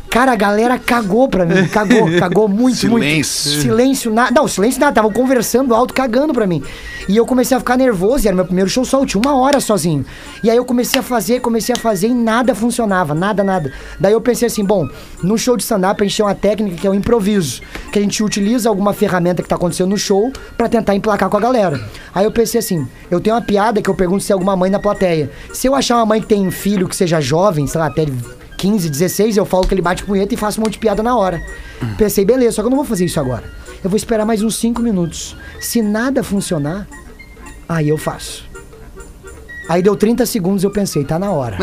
Cara, 0.10 0.32
a 0.32 0.36
galera 0.36 0.80
cagou 0.80 1.28
pra 1.28 1.46
mim. 1.46 1.68
Cagou, 1.68 2.08
cagou 2.20 2.48
muito, 2.48 2.78
Silêncio. 2.78 3.52
muito. 3.52 3.62
Silêncio, 3.62 4.14
nada. 4.14 4.32
Não, 4.32 4.48
silêncio 4.48 4.80
nada. 4.80 4.92
Estavam 4.92 5.12
conversando 5.12 5.76
alto, 5.76 5.94
cagando 5.94 6.34
pra 6.34 6.48
mim. 6.48 6.64
E 7.08 7.16
eu 7.16 7.26
comecei 7.26 7.56
a 7.56 7.60
ficar 7.60 7.78
nervoso. 7.78 8.26
e 8.26 8.28
Era 8.28 8.36
meu 8.36 8.46
primeiro 8.46 8.70
show 8.70 8.84
só. 8.84 9.02
Eu 9.02 9.06
tinha 9.06 9.22
uma 9.22 9.38
hora 9.38 9.60
sozinho. 9.60 10.06
E 10.44 10.50
aí 10.50 10.58
eu 10.58 10.66
comecei 10.66 11.00
a 11.00 11.04
fazer, 11.04 11.40
comecei 11.42 11.76
a 11.76 11.78
fazer 11.78 12.08
e 12.08 12.14
nada 12.14 12.56
funcionava. 12.56 13.14
Nada, 13.14 13.44
nada. 13.44 13.72
Daí 14.00 14.14
eu 14.14 14.22
pensei 14.22 14.48
assim: 14.48 14.64
bom, 14.64 14.88
no 15.22 15.38
show 15.38 15.56
de 15.58 15.64
stand-up 15.64 16.02
a 16.02 16.06
gente 16.06 16.18
tem 16.18 16.26
uma 16.26 16.36
técnica 16.36 16.78
que 16.78 16.88
é 16.88 16.90
o 16.90 16.96
improviso. 16.96 17.62
Que 17.92 18.00
a 18.00 18.02
gente 18.02 18.24
utiliza 18.24 18.70
alguma 18.70 18.94
ferramenta 18.94 19.44
que 19.44 19.50
tá 19.50 19.56
acontecendo 19.56 19.90
no 19.90 19.98
show 19.98 20.32
pra 20.58 20.68
tentar 20.70 20.96
emplacar 20.96 21.30
com 21.30 21.38
a 21.38 21.42
galera. 21.42 21.80
Aí 22.16 22.26
eu 22.26 22.32
pensei 22.32 22.60
assim: 22.60 22.88
eu 23.12 23.20
tenho 23.20 23.36
uma 23.36 23.42
piada 23.42 23.82
que 23.82 23.90
eu 23.90 23.96
pergunto 23.96 24.24
se 24.24 24.32
é 24.32 24.34
alguma 24.34 24.56
mãe 24.56 24.72
na 24.72 24.80
plateia. 24.80 25.30
Se 25.54 25.68
eu 25.68 25.76
achar 25.76 25.98
uma 25.98 26.06
mãe 26.06 26.22
que 26.22 26.28
tem 26.28 26.46
um 26.48 26.52
filho 26.52 26.88
que 26.88 26.96
seja 26.96 27.22
jovem, 27.22 27.68
sei 27.68 27.80
lá, 27.80 27.88
até 27.88 28.06
15, 28.58 28.90
16, 28.90 29.38
eu 29.38 29.46
falo 29.46 29.68
que 29.68 29.74
ele 29.74 29.82
bate 29.82 30.04
punheta 30.04 30.34
e 30.34 30.38
faço 30.38 30.60
um 30.60 30.64
monte 30.64 30.74
de 30.74 30.80
piada 30.80 31.04
na 31.04 31.16
hora. 31.16 31.42
Pensei, 31.98 32.26
beleza, 32.26 32.58
só 32.58 32.62
que 32.62 32.66
eu 32.66 32.72
não 32.72 32.78
vou 32.78 32.86
fazer 32.86 33.06
isso 33.06 33.20
agora. 33.20 33.44
Eu 33.84 33.90
vou 33.90 33.98
esperar 33.98 34.26
mais 34.26 34.42
uns 34.42 34.56
5 34.58 34.82
minutos. 34.82 35.36
Se 35.62 35.82
nada 35.82 36.24
funcionar, 36.24 36.88
aí 37.70 37.90
eu 37.90 37.98
faço. 37.98 38.46
Aí 39.70 39.82
deu 39.82 39.96
30 39.96 40.26
segundos 40.26 40.64
e 40.64 40.66
eu 40.66 40.72
pensei, 40.72 41.04
tá 41.04 41.20
na 41.20 41.32
hora. 41.32 41.58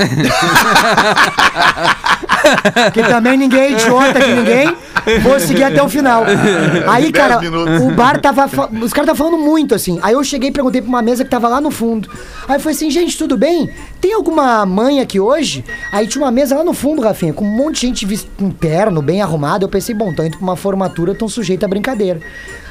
que 2.93 3.03
também 3.03 3.37
ninguém 3.37 3.61
é 3.61 3.73
idiota 3.73 4.21
que 4.21 4.35
ninguém. 4.35 4.77
Vou 5.23 5.39
seguir 5.39 5.65
até 5.65 5.83
o 5.83 5.89
final. 5.89 6.25
Aí, 6.89 7.13
cara, 7.13 7.39
o 7.83 7.93
bar 7.93 8.21
tava. 8.21 8.45
Os 8.45 8.93
caras 8.93 9.11
estavam 9.11 9.15
falando 9.15 9.39
muito, 9.39 9.75
assim. 9.75 9.99
Aí 10.03 10.15
eu 10.15 10.25
cheguei 10.25 10.51
e 10.51 10.53
perguntei 10.53 10.81
pra 10.81 10.89
uma 10.89 11.03
mesa 11.03 11.25
que 11.25 11.31
tava 11.31 11.49
lá 11.49 11.61
no 11.61 11.71
fundo. 11.71 12.09
Aí 12.49 12.57
eu 12.57 12.61
falei 12.61 12.77
assim, 12.77 12.91
gente, 12.91 13.17
tudo 13.17 13.37
bem? 13.37 13.71
Tem 14.01 14.13
alguma 14.13 14.65
mãe 14.67 15.01
aqui 15.01 15.21
hoje? 15.21 15.65
Aí 15.93 16.07
tinha 16.07 16.23
uma 16.25 16.31
mesa 16.31 16.57
lá 16.57 16.65
no 16.65 16.73
fundo, 16.73 17.03
Rafinha, 17.03 17.33
com 17.33 17.45
um 17.45 17.57
monte 17.57 17.81
de 17.81 17.87
gente 17.87 18.07
vestido 18.07 18.33
com 18.39 18.51
terno, 18.51 19.03
bem 19.03 19.21
arrumado. 19.21 19.65
Eu 19.65 19.69
pensei, 19.69 19.95
bom, 19.95 20.13
tô 20.13 20.23
indo 20.23 20.37
pra 20.37 20.45
uma 20.45 20.57
formatura, 20.57 21.15
tão 21.15 21.29
sujeito 21.29 21.65
a 21.65 21.69
brincadeira. 21.69 22.21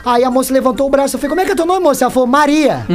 Aí 0.06 0.24
a 0.24 0.32
moça 0.32 0.54
levantou 0.54 0.88
o 0.88 0.90
braço, 0.90 1.16
eu 1.16 1.20
falei, 1.20 1.30
como 1.30 1.42
é 1.42 1.46
que 1.46 1.52
é 1.52 1.56
teu 1.56 1.66
nome, 1.66 1.80
moça? 1.82 2.04
Ela 2.04 2.12
falou, 2.12 2.28
Maria. 2.28 2.86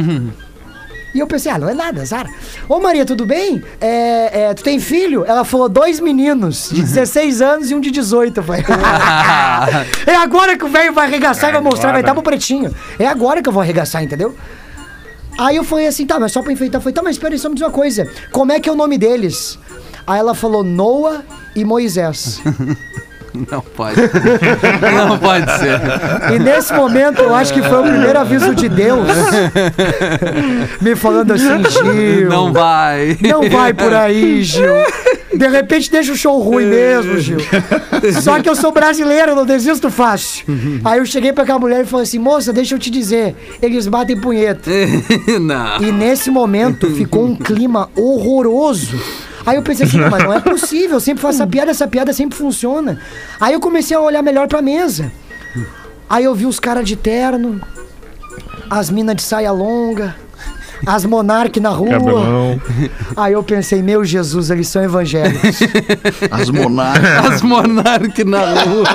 E 1.13 1.19
eu 1.19 1.27
pensei, 1.27 1.51
ah, 1.51 1.57
não 1.57 1.67
é 1.69 1.73
nada, 1.73 2.05
Zara. 2.05 2.29
Ô 2.67 2.79
Maria, 2.79 3.05
tudo 3.05 3.25
bem? 3.25 3.63
É, 3.81 4.43
é, 4.43 4.53
tu 4.53 4.63
tem 4.63 4.79
filho? 4.79 5.25
Ela 5.25 5.43
falou, 5.43 5.67
dois 5.67 5.99
meninos, 5.99 6.69
de 6.71 6.81
16 6.83 7.41
anos 7.41 7.71
e 7.71 7.75
um 7.75 7.79
de 7.79 7.89
18. 7.91 8.39
Eu 8.39 8.43
falei, 8.43 8.63
é 10.05 10.15
agora 10.15 10.57
que 10.57 10.65
o 10.65 10.69
velho 10.69 10.93
vai 10.93 11.07
arregaçar 11.07 11.49
e 11.49 11.53
vai 11.53 11.61
mostrar, 11.61 11.91
vai 11.91 12.01
estar 12.01 12.13
pro 12.13 12.21
pretinho. 12.21 12.73
É 12.97 13.07
agora 13.07 13.41
que 13.41 13.49
eu 13.49 13.53
vou 13.53 13.61
arregaçar, 13.61 14.03
entendeu? 14.03 14.35
Aí 15.37 15.55
eu 15.55 15.63
falei 15.63 15.87
assim, 15.87 16.05
tá, 16.05 16.19
mas 16.19 16.31
só 16.31 16.41
pra 16.43 16.51
enfeitar. 16.51 16.79
Eu 16.79 16.83
falei, 16.83 16.93
tá, 16.93 17.01
mas 17.01 17.15
espera 17.15 17.33
aí, 17.33 17.39
só 17.39 17.49
me 17.49 17.55
diz 17.55 17.63
uma 17.63 17.71
coisa. 17.71 18.09
Como 18.31 18.51
é 18.51 18.59
que 18.59 18.69
é 18.69 18.71
o 18.71 18.75
nome 18.75 18.97
deles? 18.97 19.57
Aí 20.05 20.19
ela 20.19 20.35
falou, 20.35 20.63
Noah 20.63 21.23
e 21.55 21.63
Moisés. 21.65 22.41
Não 23.33 23.61
pode. 23.61 23.99
Não 25.07 25.17
pode 25.17 25.51
ser. 25.59 25.79
E 26.33 26.39
nesse 26.39 26.73
momento, 26.73 27.21
eu 27.21 27.33
acho 27.35 27.53
que 27.53 27.61
foi 27.61 27.79
o 27.79 27.83
primeiro 27.83 28.19
aviso 28.19 28.55
de 28.55 28.67
Deus 28.67 29.07
me 30.81 30.95
falando 30.95 31.33
assim, 31.33 31.63
Gil. 31.69 32.29
Não 32.29 32.51
vai. 32.51 33.17
Não 33.21 33.49
vai 33.49 33.73
por 33.73 33.93
aí, 33.93 34.43
Gil. 34.43 34.73
De 35.33 35.47
repente 35.47 35.91
deixa 35.91 36.11
o 36.11 36.15
show 36.15 36.39
ruim 36.39 36.65
mesmo, 36.65 37.19
Gil. 37.19 37.39
Só 38.21 38.41
que 38.41 38.49
eu 38.49 38.55
sou 38.55 38.71
brasileiro, 38.71 39.35
não 39.35 39.45
desisto 39.45 39.89
fácil. 39.89 40.45
Aí 40.83 40.99
eu 40.99 41.05
cheguei 41.05 41.31
pra 41.31 41.43
aquela 41.43 41.59
mulher 41.59 41.81
e 41.81 41.85
falei 41.85 42.03
assim, 42.03 42.19
moça, 42.19 42.51
deixa 42.51 42.75
eu 42.75 42.79
te 42.79 42.89
dizer, 42.89 43.35
eles 43.61 43.87
batem 43.87 44.19
punheta. 44.19 44.69
Não. 45.39 45.81
E 45.81 45.91
nesse 45.91 46.29
momento 46.29 46.89
ficou 46.91 47.25
um 47.25 47.35
clima 47.35 47.89
horroroso. 47.95 48.99
Aí 49.49 49.55
eu 49.55 49.63
pensei 49.63 49.87
assim, 49.87 49.97
não, 49.97 50.11
mas 50.11 50.23
não 50.23 50.31
é 50.31 50.39
possível, 50.41 50.97
eu 50.97 50.99
sempre 50.99 51.23
faço 51.23 51.41
essa 51.41 51.47
piada, 51.47 51.71
essa 51.71 51.87
piada 51.87 52.13
sempre 52.13 52.37
funciona. 52.37 52.99
Aí 53.41 53.53
eu 53.53 53.59
comecei 53.59 53.97
a 53.97 53.99
olhar 53.99 54.21
melhor 54.21 54.47
pra 54.47 54.61
mesa. 54.61 55.11
Aí 56.07 56.23
eu 56.23 56.35
vi 56.35 56.45
os 56.45 56.59
caras 56.59 56.87
de 56.87 56.95
terno, 56.95 57.59
as 58.69 58.91
minas 58.91 59.15
de 59.15 59.23
saia 59.23 59.51
longa, 59.51 60.15
as 60.85 61.03
monarque 61.03 61.59
na 61.59 61.69
rua. 61.69 61.89
Cabelão. 61.89 62.61
Aí 63.17 63.33
eu 63.33 63.41
pensei, 63.41 63.81
meu 63.81 64.05
Jesus, 64.05 64.51
eles 64.51 64.67
são 64.67 64.83
evangélicos. 64.83 65.59
As 66.29 66.49
monarcas. 66.51 67.25
As 67.33 67.41
monarques 67.41 68.25
na 68.25 68.39
rua. 68.63 68.85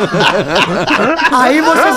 Aí 1.33 1.61
você, 1.61 1.89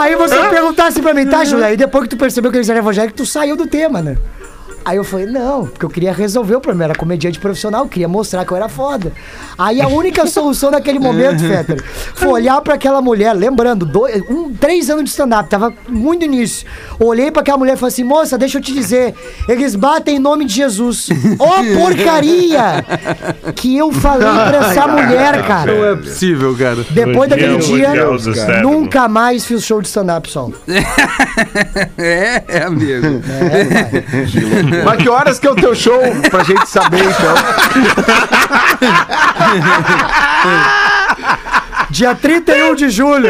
aí 0.00 0.16
você 0.16 0.48
perguntasse 0.48 1.00
pra 1.00 1.14
mim, 1.14 1.26
tá, 1.26 1.44
Julia? 1.44 1.66
Aí 1.66 1.76
depois 1.76 2.04
que 2.04 2.10
tu 2.10 2.16
percebeu 2.16 2.50
que 2.50 2.56
eles 2.56 2.68
eram 2.68 2.80
evangélicos, 2.80 3.16
tu 3.16 3.24
saiu 3.24 3.56
do 3.56 3.68
tema, 3.68 4.02
né? 4.02 4.18
Aí 4.88 4.96
eu 4.96 5.04
falei, 5.04 5.26
não, 5.26 5.66
porque 5.66 5.84
eu 5.84 5.90
queria 5.90 6.14
resolver 6.14 6.56
o 6.56 6.62
problema. 6.62 6.84
Era 6.84 6.94
comediante 6.94 7.38
profissional, 7.38 7.84
eu 7.84 7.90
queria 7.90 8.08
mostrar 8.08 8.42
que 8.46 8.52
eu 8.52 8.56
era 8.56 8.70
foda. 8.70 9.12
Aí 9.58 9.82
a 9.82 9.86
única 9.86 10.24
solução 10.26 10.70
naquele 10.70 10.98
momento, 10.98 11.40
Fetter, 11.40 11.84
foi 12.14 12.28
olhar 12.28 12.58
pra 12.62 12.72
aquela 12.72 13.02
mulher, 13.02 13.34
lembrando, 13.34 13.84
dois, 13.84 14.22
um, 14.30 14.50
três 14.54 14.88
anos 14.88 15.04
de 15.04 15.10
stand-up, 15.10 15.46
tava 15.50 15.74
muito 15.86 16.24
início. 16.24 16.66
Olhei 16.98 17.30
pra 17.30 17.42
aquela 17.42 17.58
mulher 17.58 17.74
e 17.74 17.76
falei 17.76 17.92
assim, 17.92 18.02
moça, 18.02 18.38
deixa 18.38 18.56
eu 18.56 18.62
te 18.62 18.72
dizer, 18.72 19.14
eles 19.46 19.74
batem 19.74 20.16
em 20.16 20.18
nome 20.18 20.46
de 20.46 20.54
Jesus. 20.54 21.10
Ó 21.38 21.62
porcaria 21.76 22.82
que 23.54 23.76
eu 23.76 23.92
falei 23.92 24.26
pra 24.26 24.70
essa 24.70 24.86
mulher, 24.86 25.46
cara. 25.46 25.70
Não 25.70 25.84
é 25.84 25.96
possível, 25.96 26.56
cara. 26.56 26.78
Depois 26.88 27.28
daquele 27.28 27.58
dia, 27.58 27.90
cérebro. 27.90 28.62
nunca 28.62 29.06
mais 29.06 29.44
fiz 29.44 29.62
show 29.62 29.82
de 29.82 29.88
stand-up 29.88 30.30
só. 30.30 30.48
É, 31.98 32.42
é, 32.48 32.68
amigo. 34.82 34.90
Mas 34.90 35.02
que 35.02 35.08
horas 35.08 35.38
que 35.38 35.46
é 35.46 35.50
o 35.50 35.54
teu 35.54 35.74
show? 35.74 36.00
Pra 36.30 36.42
gente 36.42 36.68
saber, 36.68 37.00
então. 37.04 37.34
Dia 41.90 42.14
31 42.14 42.74
de 42.74 42.90
julho. 42.90 43.28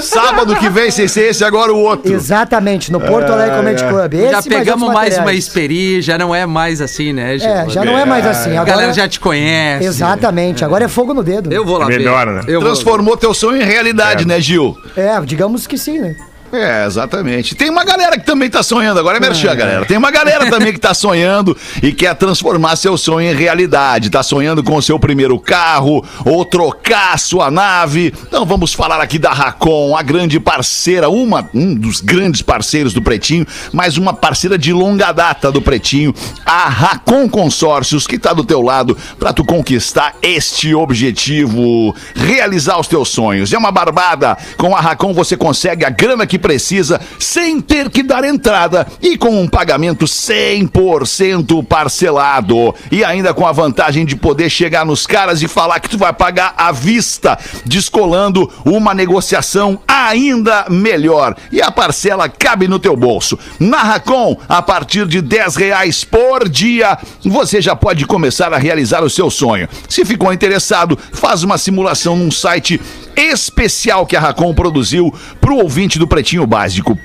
Sábado 0.00 0.54
que 0.56 0.68
vem, 0.68 0.90
sem 0.92 1.08
ser 1.08 1.30
esse, 1.30 1.44
agora 1.44 1.72
o 1.72 1.78
outro. 1.78 2.12
Exatamente, 2.12 2.92
no 2.92 3.00
Porto 3.00 3.32
Alegre 3.32 3.56
Comedy 3.56 3.84
Club. 3.84 4.14
Esse, 4.14 4.30
já 4.30 4.42
pegamos 4.42 4.92
mais 4.92 5.18
uma 5.18 5.32
esperi, 5.32 6.00
já 6.00 6.16
não 6.16 6.32
é 6.34 6.46
mais 6.46 6.80
assim, 6.80 7.12
né, 7.12 7.36
Gil? 7.36 7.48
É, 7.50 7.68
já 7.68 7.84
não 7.84 7.98
é 7.98 8.04
mais 8.04 8.24
assim. 8.24 8.50
A 8.50 8.60
Agora, 8.62 8.70
galera 8.70 8.92
já 8.92 9.08
te 9.08 9.18
conhece. 9.18 9.84
Exatamente, 9.86 10.64
agora 10.64 10.84
é 10.84 10.88
fogo 10.88 11.12
no 11.12 11.22
dedo. 11.22 11.52
Eu 11.52 11.64
vou 11.64 11.78
lá 11.78 11.86
ver. 11.86 11.98
Melhor, 11.98 12.26
né? 12.26 12.42
Eu 12.46 12.60
vou- 12.60 12.70
Transformou 12.70 13.16
teu 13.16 13.34
sonho 13.34 13.60
em 13.60 13.64
realidade, 13.64 14.24
né, 14.26 14.40
Gil? 14.40 14.78
É, 14.96 15.20
digamos 15.22 15.66
que 15.66 15.76
sim, 15.76 15.98
né? 15.98 16.14
É, 16.52 16.86
exatamente. 16.86 17.54
Tem 17.54 17.68
uma 17.68 17.84
galera 17.84 18.18
que 18.18 18.24
também 18.24 18.48
tá 18.48 18.62
sonhando, 18.62 19.00
agora 19.00 19.18
é 19.18 19.20
merchan, 19.20 19.54
galera. 19.54 19.84
Tem 19.84 19.96
uma 19.96 20.10
galera 20.10 20.48
também 20.48 20.72
que 20.72 20.78
tá 20.78 20.94
sonhando 20.94 21.56
e 21.82 21.92
quer 21.92 22.14
transformar 22.14 22.76
seu 22.76 22.96
sonho 22.96 23.30
em 23.30 23.34
realidade. 23.34 24.10
Tá 24.10 24.22
sonhando 24.22 24.62
com 24.62 24.76
o 24.76 24.82
seu 24.82 24.98
primeiro 24.98 25.38
carro 25.38 26.04
ou 26.24 26.44
trocar 26.44 27.18
sua 27.18 27.50
nave. 27.50 28.14
Então 28.26 28.44
vamos 28.44 28.72
falar 28.72 29.00
aqui 29.00 29.18
da 29.18 29.32
Racon, 29.32 29.96
a 29.96 30.02
grande 30.02 30.38
parceira, 30.38 31.08
uma, 31.08 31.48
um 31.52 31.74
dos 31.74 32.00
grandes 32.00 32.42
parceiros 32.42 32.92
do 32.92 33.02
Pretinho, 33.02 33.46
mas 33.72 33.96
uma 33.96 34.14
parceira 34.14 34.56
de 34.56 34.72
longa 34.72 35.12
data 35.12 35.50
do 35.50 35.60
Pretinho, 35.60 36.14
a 36.44 36.68
Racon 36.68 37.28
Consórcios, 37.28 38.06
que 38.06 38.18
tá 38.18 38.32
do 38.32 38.44
teu 38.44 38.62
lado 38.62 38.96
para 39.18 39.32
tu 39.32 39.44
conquistar 39.44 40.14
este 40.22 40.74
objetivo, 40.74 41.94
realizar 42.14 42.78
os 42.78 42.86
teus 42.86 43.08
sonhos. 43.08 43.52
É 43.52 43.58
uma 43.58 43.72
barbada. 43.72 44.36
Com 44.56 44.74
a 44.74 44.80
Racon 44.80 45.12
você 45.12 45.36
consegue 45.36 45.84
a 45.84 45.90
grana 45.90 46.26
que 46.26 46.38
precisa 46.46 47.00
sem 47.18 47.60
ter 47.60 47.90
que 47.90 48.04
dar 48.04 48.22
entrada 48.22 48.86
e 49.02 49.18
com 49.18 49.42
um 49.42 49.48
pagamento 49.48 50.04
100% 50.04 51.66
parcelado. 51.66 52.72
E 52.88 53.02
ainda 53.02 53.34
com 53.34 53.44
a 53.44 53.50
vantagem 53.50 54.06
de 54.06 54.14
poder 54.14 54.48
chegar 54.48 54.86
nos 54.86 55.08
caras 55.08 55.42
e 55.42 55.48
falar 55.48 55.80
que 55.80 55.88
tu 55.88 55.98
vai 55.98 56.12
pagar 56.12 56.54
à 56.56 56.70
vista, 56.70 57.36
descolando 57.64 58.48
uma 58.64 58.94
negociação 58.94 59.80
ainda 59.88 60.66
melhor. 60.70 61.34
E 61.50 61.60
a 61.60 61.72
parcela 61.72 62.28
cabe 62.28 62.68
no 62.68 62.78
teu 62.78 62.96
bolso. 62.96 63.36
Na 63.58 63.82
Racon, 63.82 64.38
a 64.48 64.62
partir 64.62 65.04
de 65.08 65.20
10 65.20 65.56
reais 65.56 66.04
por 66.04 66.48
dia, 66.48 66.96
você 67.24 67.60
já 67.60 67.74
pode 67.74 68.06
começar 68.06 68.54
a 68.54 68.58
realizar 68.58 69.02
o 69.02 69.10
seu 69.10 69.32
sonho. 69.32 69.68
Se 69.88 70.04
ficou 70.04 70.32
interessado, 70.32 70.96
faz 71.12 71.42
uma 71.42 71.58
simulação 71.58 72.14
num 72.14 72.30
site 72.30 72.80
especial 73.16 74.06
que 74.06 74.16
a 74.16 74.20
Racon 74.20 74.54
produziu 74.54 75.12
para 75.40 75.52
o 75.52 75.58
ouvinte 75.58 75.98
do 75.98 76.06
Pretinho 76.06 76.46
Básico, 76.46 76.96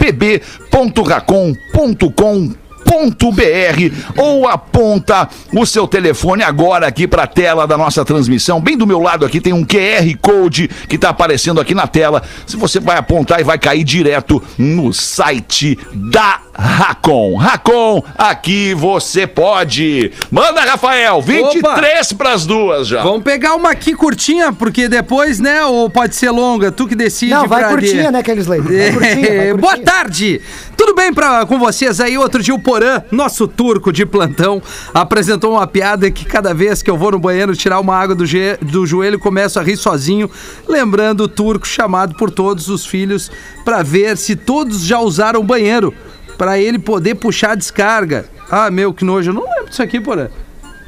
pb.racon.com 2.83 4.21
ou 4.21 4.47
aponta 4.47 5.29
o 5.53 5.65
seu 5.65 5.87
telefone 5.87 6.43
agora 6.43 6.87
aqui 6.87 7.07
para 7.07 7.23
a 7.23 7.27
tela 7.27 7.65
da 7.65 7.77
nossa 7.77 8.03
transmissão. 8.05 8.59
Bem 8.59 8.77
do 8.77 8.85
meu 8.87 8.99
lado 8.99 9.25
aqui 9.25 9.39
tem 9.39 9.53
um 9.53 9.65
QR 9.65 10.15
Code 10.21 10.67
que 10.87 10.95
está 10.95 11.09
aparecendo 11.09 11.59
aqui 11.59 11.73
na 11.73 11.87
tela. 11.87 12.21
Se 12.45 12.57
você 12.57 12.79
vai 12.79 12.97
apontar 12.97 13.39
e 13.39 13.43
vai 13.43 13.57
cair 13.57 13.83
direto 13.83 14.41
no 14.57 14.93
site 14.93 15.77
da 15.93 16.41
Racon. 16.53 17.37
Racon, 17.37 18.03
aqui 18.17 18.73
você 18.73 19.25
pode. 19.25 20.11
Manda, 20.29 20.61
Rafael, 20.61 21.21
23 21.21 22.13
para 22.13 22.33
as 22.33 22.45
duas 22.45 22.87
já. 22.87 23.01
Vamos 23.03 23.23
pegar 23.23 23.55
uma 23.55 23.71
aqui 23.71 23.95
curtinha, 23.95 24.51
porque 24.51 24.87
depois, 24.87 25.39
né, 25.39 25.63
ou 25.65 25.89
pode 25.89 26.15
ser 26.15 26.29
longa, 26.29 26.71
tu 26.71 26.87
que 26.87 26.95
decide. 26.95 27.31
Não, 27.31 27.47
vai 27.47 27.61
pra 27.61 27.69
curtinha, 27.69 28.05
de- 28.05 28.11
né, 28.11 28.23
Kelly? 28.23 28.41
Vai 28.41 28.59
vai 28.59 29.23
É, 29.23 29.53
Boa 29.55 29.77
tarde! 29.77 30.41
Tudo 30.75 30.93
bem 30.95 31.13
pra, 31.13 31.45
com 31.45 31.57
vocês 31.59 31.99
aí? 31.99 32.17
Outro 32.17 32.41
dia 32.43 32.53
o 32.53 32.59
Porã, 32.71 33.03
nosso 33.11 33.49
turco 33.49 33.91
de 33.91 34.05
plantão, 34.05 34.61
apresentou 34.93 35.51
uma 35.51 35.67
piada 35.67 36.09
que 36.09 36.23
cada 36.23 36.53
vez 36.53 36.81
que 36.81 36.89
eu 36.89 36.97
vou 36.97 37.11
no 37.11 37.19
banheiro 37.19 37.53
tirar 37.53 37.81
uma 37.81 37.93
água 37.93 38.15
do, 38.15 38.23
do 38.61 38.87
joelho, 38.87 39.19
começo 39.19 39.59
a 39.59 39.61
rir 39.61 39.75
sozinho, 39.75 40.31
lembrando 40.69 41.25
o 41.25 41.27
turco 41.27 41.67
chamado 41.67 42.15
por 42.15 42.31
todos 42.31 42.69
os 42.69 42.85
filhos 42.85 43.29
pra 43.65 43.83
ver 43.83 44.15
se 44.15 44.37
todos 44.37 44.85
já 44.85 45.01
usaram 45.01 45.41
o 45.41 45.43
banheiro, 45.43 45.93
pra 46.37 46.59
ele 46.59 46.79
poder 46.79 47.15
puxar 47.15 47.51
a 47.51 47.55
descarga. 47.55 48.29
Ah, 48.49 48.71
meu, 48.71 48.93
que 48.93 49.03
nojo. 49.03 49.31
Eu 49.31 49.33
não 49.33 49.43
lembro 49.43 49.69
disso 49.69 49.83
aqui, 49.83 49.99
Porã. 49.99 50.29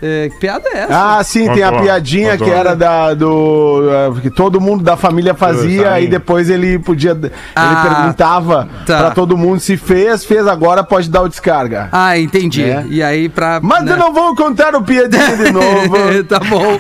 É, 0.06 0.30
que 0.30 0.36
piada 0.38 0.68
é 0.74 0.78
essa? 0.80 1.18
Ah, 1.20 1.24
sim, 1.24 1.50
tem 1.54 1.64
a 1.64 1.72
piadinha 1.72 2.32
contou. 2.34 2.48
que 2.48 2.54
era 2.54 2.76
da 2.76 3.14
do 3.14 3.90
eh, 3.90 4.22
que 4.22 4.30
todo 4.30 4.60
mundo 4.60 4.84
da 4.84 4.98
família 4.98 5.34
fazia 5.34 6.00
e 6.02 6.08
depois 6.08 6.50
ele 6.50 6.78
podia 6.78 7.12
ele 7.12 7.32
Ah, 7.56 7.86
perguntava 7.88 8.68
tá. 8.86 8.98
pra 8.98 9.12
todo 9.12 9.38
mundo 9.38 9.62
se 9.62 9.78
fez, 9.78 10.26
fez 10.26 10.46
agora 10.46 10.84
pode 10.84 11.10
dar 11.10 11.22
o 11.22 11.30
descarga. 11.30 11.88
Ah, 11.92 12.18
entendi. 12.20 12.64
É. 12.64 12.84
E 12.90 13.02
aí 13.02 13.30
pra... 13.30 13.60
Mas 13.64 13.84
né? 13.86 13.94
eu 13.94 13.98
não 13.98 14.12
vou 14.14 14.36
contar 14.36 14.76
o 14.76 14.84
piadinha 14.84 15.38
de 15.38 15.52
novo. 15.54 15.96
tá 16.28 16.40
bom. 16.40 16.80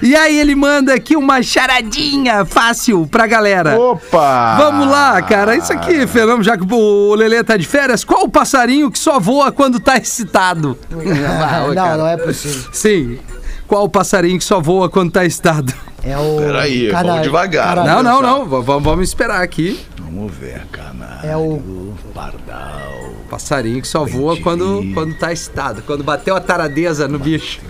E 0.00 0.14
aí 0.14 0.38
ele 0.38 0.54
manda 0.54 0.94
aqui 0.94 1.16
uma 1.16 1.42
charadinha 1.42 2.44
fácil 2.44 3.06
pra 3.10 3.26
galera. 3.26 3.76
Opa! 3.78 4.56
Vamos 4.58 4.86
lá, 4.86 5.20
cara. 5.22 5.56
Isso 5.56 5.72
aqui, 5.72 6.06
Fernando, 6.06 6.42
já 6.44 6.56
que 6.56 6.64
o 6.72 7.14
Lelê 7.14 7.42
tá 7.42 7.56
de 7.56 7.66
férias, 7.66 8.04
qual 8.04 8.22
o 8.24 8.28
passarinho 8.28 8.90
que 8.90 8.98
só 8.98 9.18
voa 9.18 9.50
quando 9.50 9.80
tá 9.80 9.96
excitado? 9.96 10.78
Ah, 10.92 11.66
não, 11.74 11.98
não 11.98 12.06
é 12.06 12.16
possível. 12.16 12.43
Sim. 12.72 13.18
Qual 13.66 13.84
o 13.84 13.88
passarinho 13.88 14.38
que 14.38 14.44
só 14.44 14.60
voa 14.60 14.88
quando 14.90 15.10
tá 15.12 15.24
excitado? 15.24 15.72
É 16.02 16.16
o. 16.18 16.36
Peraí, 16.36 16.88
Cana- 16.90 17.08
vamos 17.08 17.22
devagar. 17.22 17.76
Não, 17.76 18.02
não, 18.02 18.20
não. 18.20 18.44
V- 18.46 18.56
v- 18.60 18.80
vamos 18.80 19.08
esperar 19.08 19.42
aqui. 19.42 19.80
Vamos 19.98 20.32
ver, 20.34 20.66
canalha. 20.70 21.26
É 21.26 21.36
o. 21.36 21.94
Pardal. 22.14 23.14
Passarinho 23.30 23.80
que 23.80 23.88
só 23.88 24.04
voa 24.04 24.36
quando, 24.38 24.84
quando 24.92 25.14
tá 25.14 25.32
excitado. 25.32 25.82
Quando 25.82 26.04
bateu 26.04 26.36
a 26.36 26.40
taradeza 26.40 27.08
no 27.08 27.18
bicho. 27.18 27.60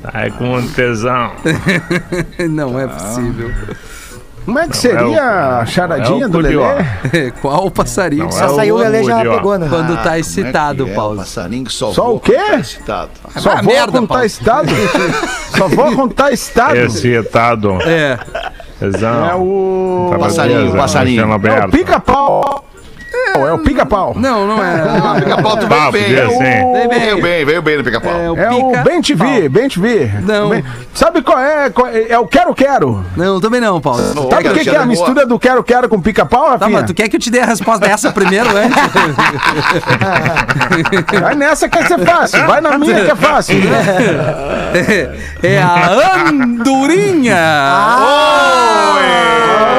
Tá 0.00 0.30
com 0.30 0.66
tesão. 0.68 1.32
Não 2.50 2.80
é 2.80 2.86
possível. 2.88 3.50
Como 4.44 4.58
é 4.58 4.64
que 4.68 4.72
é 4.72 4.74
seria 4.74 5.58
a 5.60 5.66
charadinha 5.66 6.24
é 6.24 6.26
o 6.26 6.30
do 6.30 6.38
Lelê? 6.38 7.30
Qual 7.40 7.66
o 7.66 7.70
passarinho 7.70 8.24
Não, 8.24 8.28
que 8.30 8.36
é 8.36 8.48
saiu 8.48 8.74
o 8.74 8.78
Lelê 8.78 9.02
já 9.04 9.20
pegou, 9.20 9.58
né? 9.58 9.66
quando 9.70 9.94
tá 9.96 10.02
Como 10.02 10.14
é 10.14 10.18
excitado, 10.20 10.84
que 10.84 10.90
é? 10.90 10.94
Paulo? 10.94 11.14
O 11.14 11.18
passarinho 11.18 11.64
que 11.64 11.72
só, 11.72 11.92
Só 11.92 12.14
o 12.14 12.20
quê? 12.20 12.34
tá 12.34 12.54
excitado. 12.56 13.10
Só 13.38 13.50
Ah, 13.52 13.62
vou 13.62 13.72
merda, 13.72 13.92
quando 13.92 14.08
Paulo. 14.08 14.20
tá 14.20 14.26
estado. 14.26 14.68
Só 15.56 15.68
vou 15.68 15.94
quando 15.94 16.14
tá 16.14 16.30
estado. 16.30 16.76
Excitado. 16.76 17.78
É. 17.82 18.18
Tesão. 18.78 19.28
É 19.30 19.34
o 19.34 20.08
Tá 20.10 20.18
Passarinho, 20.18 20.72
passarinho. 20.76 21.22
É 21.22 21.64
o 21.66 21.70
pica-pau. 21.70 22.64
É 23.34 23.52
o 23.52 23.58
pica-pau. 23.58 24.14
Não, 24.16 24.46
não 24.46 24.64
é. 24.64 24.74
Ah, 25.04 25.14
pica-pau, 25.20 25.56
tu 25.58 25.66
veio 25.66 25.90
bem. 25.92 26.04
de 26.06 26.20
assim. 26.20 26.38
Veio 26.38 26.88
bem. 26.88 27.00
Veio 27.00 27.22
bem, 27.22 27.44
veio 27.44 27.62
bem 27.62 27.76
no 27.78 27.84
pica-pau. 27.84 28.12
É 28.16 28.30
o 28.30 28.38
É 28.38 28.50
o. 28.52 28.72
Bem 28.84 29.02
TV, 29.02 29.48
Bem 29.48 29.68
TV. 29.68 30.10
Não. 30.22 30.50
Bem- 30.50 30.64
Sabe 30.94 31.20
qual 31.22 31.38
é? 31.38 31.68
Qual 31.70 31.86
é? 31.88 32.06
É 32.10 32.18
o 32.18 32.26
Quero 32.26 32.54
Quero. 32.54 33.04
Não, 33.16 33.40
também 33.40 33.60
não, 33.60 33.80
Paulo. 33.80 34.00
Não, 34.14 34.30
Sabe 34.30 34.48
o 34.48 34.52
que, 34.54 34.60
que 34.60 34.70
é 34.70 34.76
a 34.78 34.86
mistura 34.86 35.26
do 35.26 35.38
Quero 35.38 35.62
Quero 35.64 35.88
com 35.88 36.00
pica-pau, 36.00 36.44
Tá, 36.44 36.50
Rafinha? 36.52 36.70
mas 36.70 36.84
tu 36.86 36.94
quer 36.94 37.08
que 37.08 37.16
eu 37.16 37.20
te 37.20 37.30
dê 37.30 37.40
a 37.40 37.46
resposta 37.46 37.84
dessa 37.86 38.12
primeiro 38.12 38.48
antes? 38.56 38.76
Vai 41.20 41.34
nessa 41.34 41.68
que 41.68 41.78
é 41.78 41.98
fácil. 41.98 42.46
Vai 42.46 42.60
na 42.60 42.78
minha 42.78 43.04
que 43.04 43.10
é 43.10 43.14
fácil. 43.16 43.56
É 45.42 45.60
a 45.60 46.28
andorinha. 46.30 47.34
É 47.34 47.38
a 47.38 47.98
nova 49.58 49.73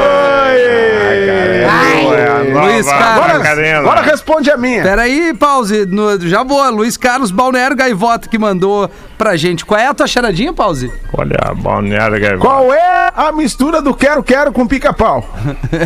Luiz 2.76 2.88
Carlos. 2.88 3.38
Macarena. 3.38 3.80
Agora 3.80 4.02
responde 4.02 4.52
a 4.52 4.58
minha. 4.58 4.84
Peraí, 4.84 5.34
pause. 5.34 5.86
No- 5.86 6.20
já 6.28 6.44
vou. 6.44 6.70
Luiz 6.72 6.98
Carlos 6.98 7.32
Balneário 7.32 7.76
Gaivota 7.76 8.28
que 8.30 8.38
mandou 8.38 8.90
pra 9.18 9.36
gente. 9.36 9.66
Qual 9.66 9.80
é 9.80 9.88
a 9.88 9.94
tua 9.94 10.08
charadinha, 10.08 10.54
pause? 10.54 10.92
Olha, 11.14 11.38
a 11.42 11.54
balneária 11.54 12.20
que 12.20 12.38
Qual 12.38 12.74
é 12.74 13.12
a 13.16 13.32
mistura 13.32 13.82
do 13.82 13.94
Quero 13.94 14.22
Quero 14.24 14.52
com 14.52 14.68
pica-pau? 14.68 15.28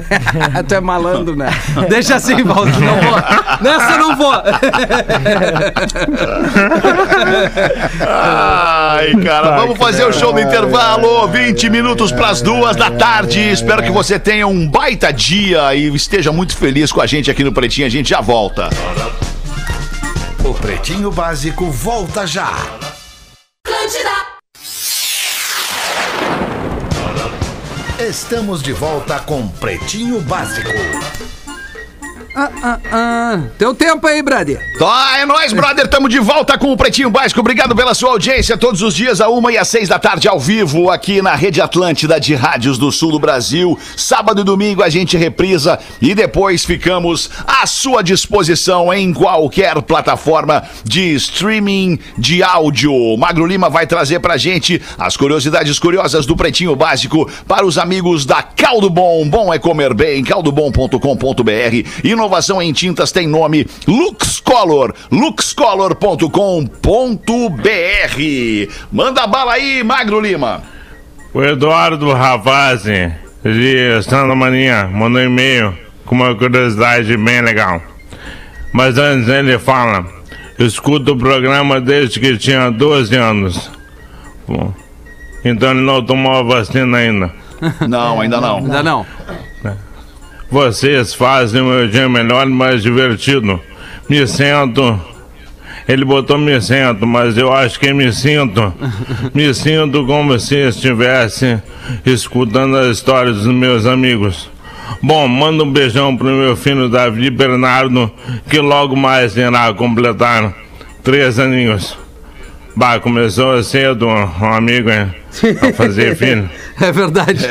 tu 0.68 0.76
é 0.76 0.80
malandro, 0.82 1.36
né? 1.36 1.50
Deixa 1.90 2.16
assim, 2.16 2.44
pause. 2.44 2.72
Não 2.72 2.96
vou. 3.02 3.16
Nessa 3.62 3.92
eu 3.94 3.98
não 4.00 4.16
vou. 4.16 4.34
Ai, 8.02 9.16
cara, 9.24 9.58
vamos 9.58 9.78
fazer 9.78 10.04
o 10.06 10.14
show 10.14 10.34
no 10.34 10.40
intervalo. 10.40 11.28
20 11.28 11.70
minutos 11.70 12.12
pras 12.12 12.42
duas 12.42 12.76
da 12.76 12.90
tarde. 12.92 13.40
Espero 13.52 13.84
que 13.84 13.92
você 13.92 14.18
tenha 14.20 14.48
um 14.48 14.68
baita 14.68 15.12
dia 15.12 15.74
e 15.76 15.94
esteja 15.96 16.32
muito 16.32 16.56
feliz 16.56 16.79
com 16.88 17.02
a 17.02 17.06
gente 17.06 17.30
aqui 17.30 17.44
no 17.44 17.52
Pretinho. 17.52 17.86
A 17.86 17.90
gente 17.90 18.10
já 18.10 18.22
volta. 18.22 18.70
O 20.44 20.54
Pretinho 20.54 21.12
Básico 21.12 21.70
volta 21.70 22.26
já. 22.26 22.54
Estamos 28.00 28.64
de 28.64 28.72
volta 28.72 29.20
com 29.20 29.48
Pretinho 29.48 30.22
Básico. 30.22 30.70
Ah, 32.92 33.42
teu 33.58 33.74
tempo 33.76 34.08
aí, 34.08 34.22
brother. 34.22 34.60
Tá, 34.78 35.18
é 35.20 35.26
nóis, 35.26 35.52
brother. 35.52 35.88
Tamo 35.88 36.08
de 36.08 36.20
volta 36.20 36.58
com 36.58 36.72
o 36.72 36.78
Pretinho 36.78 37.10
Básico. 37.10 37.40
Obrigado 37.42 37.76
pela 37.76 37.94
sua 37.94 38.12
audiência. 38.12 38.58
Todos 38.58 38.82
os 38.82 38.96
dias, 38.96 39.20
a 39.20 39.28
uma 39.28 39.52
e 39.52 39.58
às 39.58 39.68
seis 39.68 39.90
da 39.90 40.00
tarde, 40.00 40.28
ao 40.28 40.40
vivo, 40.40 40.90
aqui 40.90 41.22
na 41.22 41.36
Rede 41.36 41.62
Atlântida 41.62 42.20
de 42.20 42.36
Rádios 42.36 42.78
do 42.78 42.92
Sul 42.92 43.12
do 43.12 43.20
Brasil. 43.20 43.78
Sábado 43.98 44.42
e 44.42 44.44
domingo 44.44 44.84
a 44.84 44.90
gente 44.90 45.18
reprisa 45.18 45.80
e 46.02 46.16
depois 46.16 46.64
ficamos 46.64 47.30
à 47.46 47.66
sua 47.66 48.02
disposição 48.02 48.94
em 48.94 49.14
qualquer 49.14 49.82
plataforma 49.82 50.64
de 50.84 51.14
streaming 51.16 52.00
de 52.18 52.42
áudio. 52.42 53.18
Magro 53.18 53.46
Lima 53.46 53.70
vai 53.70 53.86
trazer 53.86 54.20
pra 54.20 54.38
gente 54.38 54.82
as 54.98 55.18
curiosidades 55.18 55.78
curiosas 55.80 56.26
do 56.26 56.36
Pretinho 56.36 56.76
Básico 56.76 57.30
para 57.48 57.66
os 57.66 57.78
amigos 57.78 58.26
da 58.26 58.42
Caldo 58.42 58.90
Bom. 58.90 59.28
Bom 59.28 59.54
é 59.54 59.60
comer 59.60 59.94
bem, 59.94 60.24
caldobom.com.br. 60.24 61.90
Inovação 62.30 62.62
em 62.62 62.72
tintas 62.72 63.12
tem 63.12 63.28
nome 63.28 63.66
Lux 63.88 64.40
Color, 64.40 64.94
luxcolor.com.br. 65.12 66.30
Manda 68.92 69.26
bala 69.26 69.54
aí, 69.54 69.84
Magro 69.84 70.20
Lima. 70.20 70.62
O 71.34 71.42
Eduardo 71.42 72.14
Ravazzi, 72.14 73.12
de 73.44 74.04
Santa 74.04 74.36
Maria, 74.36 74.88
mandou 74.94 75.20
um 75.20 75.26
e-mail 75.26 75.76
com 76.06 76.14
uma 76.14 76.36
curiosidade 76.36 77.18
bem 77.18 77.42
legal. 77.42 77.82
Mas 78.72 79.00
antes 79.00 79.28
ele 79.28 79.58
fala, 79.58 80.06
escuta 80.60 81.14
o 81.14 81.18
programa 81.18 81.82
desde 81.82 82.20
que 82.20 82.38
tinha 82.38 82.70
12 82.70 83.16
anos. 83.16 83.72
Bom, 84.48 84.72
Então 85.44 85.72
ele 85.72 85.82
não 85.82 86.06
tomou 86.06 86.36
a 86.36 86.44
vacina 86.44 86.96
ainda. 87.00 87.34
Não, 87.88 88.22
ainda 88.22 88.40
não. 88.40 88.58
Ainda 88.58 88.84
não. 88.84 89.06
Vocês 90.52 91.14
fazem 91.14 91.62
o 91.62 91.66
meu 91.66 91.88
dia 91.88 92.10
melhor 92.10 92.48
e 92.48 92.50
mais 92.50 92.82
divertido. 92.82 93.60
Me 94.10 94.26
sento. 94.26 95.00
Ele 95.88 96.04
botou 96.04 96.40
me 96.40 96.60
sento, 96.60 97.06
mas 97.06 97.38
eu 97.38 97.54
acho 97.54 97.80
que 97.80 97.94
me 97.94 98.12
sinto. 98.12 98.74
Me 99.34 99.54
sinto 99.54 100.04
como 100.08 100.40
se 100.40 100.56
estivesse 100.56 101.62
escutando 102.04 102.78
as 102.78 102.98
histórias 102.98 103.38
dos 103.38 103.54
meus 103.54 103.86
amigos. 103.86 104.50
Bom, 105.04 105.28
manda 105.28 105.64
um 105.64 105.72
beijão 105.72 106.18
pro 106.18 106.28
meu 106.28 106.56
filho 106.56 106.90
Davi 106.90 107.30
Bernardo, 107.30 108.12
que 108.50 108.60
logo 108.60 108.96
mais 108.96 109.38
irá 109.38 109.72
completar 109.74 110.54
três 111.04 111.38
aninhos. 111.38 111.96
Bah, 112.80 112.98
começou 112.98 113.62
cedo, 113.62 114.08
um 114.08 114.54
amigo, 114.54 114.90
hein, 114.90 115.14
a 115.62 115.74
fazer 115.74 116.16
filho. 116.16 116.50
É 116.80 116.90
verdade. 116.94 117.46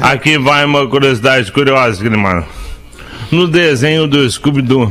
Aqui 0.00 0.38
vai 0.38 0.64
uma 0.64 0.88
curiosidade 0.88 1.52
curiosa, 1.52 2.02
mano. 2.08 2.46
No 3.30 3.46
desenho 3.46 4.06
do 4.06 4.26
Scooby-Doo, 4.26 4.90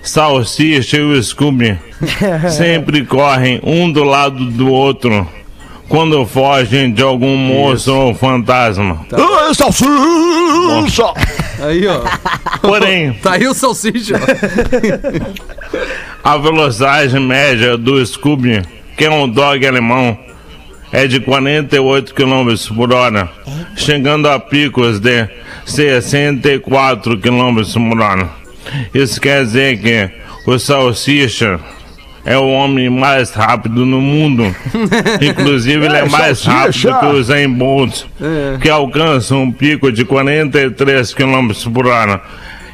Salsicha 0.00 0.96
e 0.96 1.00
o 1.00 1.20
Scooby 1.20 1.76
sempre 2.56 3.04
correm 3.04 3.58
um 3.64 3.90
do 3.90 4.04
lado 4.04 4.44
do 4.44 4.70
outro 4.70 5.28
quando 5.88 6.24
fogem 6.24 6.92
de 6.92 7.02
algum 7.02 7.36
monstro 7.36 7.94
ou 7.96 8.14
fantasma. 8.14 9.04
Ah, 9.12 9.52
salsicha! 9.52 11.12
Aí, 11.66 11.84
ó. 11.88 12.00
Porém, 12.60 13.12
Tá 13.14 13.32
aí 13.32 13.48
o 13.48 13.54
salsicha. 13.54 14.14
a 16.22 16.36
velocidade 16.36 17.18
média 17.18 17.76
do 17.76 18.04
Scooby, 18.04 18.62
que 18.96 19.04
é 19.04 19.10
um 19.10 19.28
dog 19.28 19.66
alemão, 19.66 20.18
é 20.92 21.06
de 21.06 21.20
48 21.20 22.14
km 22.14 22.54
por 22.74 22.92
hora, 22.92 23.28
chegando 23.76 24.28
a 24.28 24.38
picos 24.38 24.98
de 25.00 25.28
64 25.64 27.18
km 27.18 27.62
por 27.90 28.00
hora. 28.00 28.28
Isso 28.94 29.20
quer 29.20 29.44
dizer 29.44 29.78
que 29.80 30.10
o 30.50 30.58
Salsicha 30.58 31.60
é 32.24 32.36
o 32.36 32.48
homem 32.48 32.90
mais 32.90 33.30
rápido 33.32 33.86
no 33.86 34.00
mundo. 34.00 34.44
Inclusive, 35.22 35.84
ele 35.86 35.96
é 35.96 36.00
É, 36.00 36.08
mais 36.08 36.42
rápido 36.44 36.98
que 36.98 37.06
o 37.06 37.12
Usain 37.12 37.48
Bolt, 37.48 38.02
que 38.60 38.68
alcança 38.68 39.34
um 39.36 39.52
pico 39.52 39.92
de 39.92 40.04
43 40.04 41.14
km 41.14 41.50
por 41.72 41.86
hora. 41.86 42.20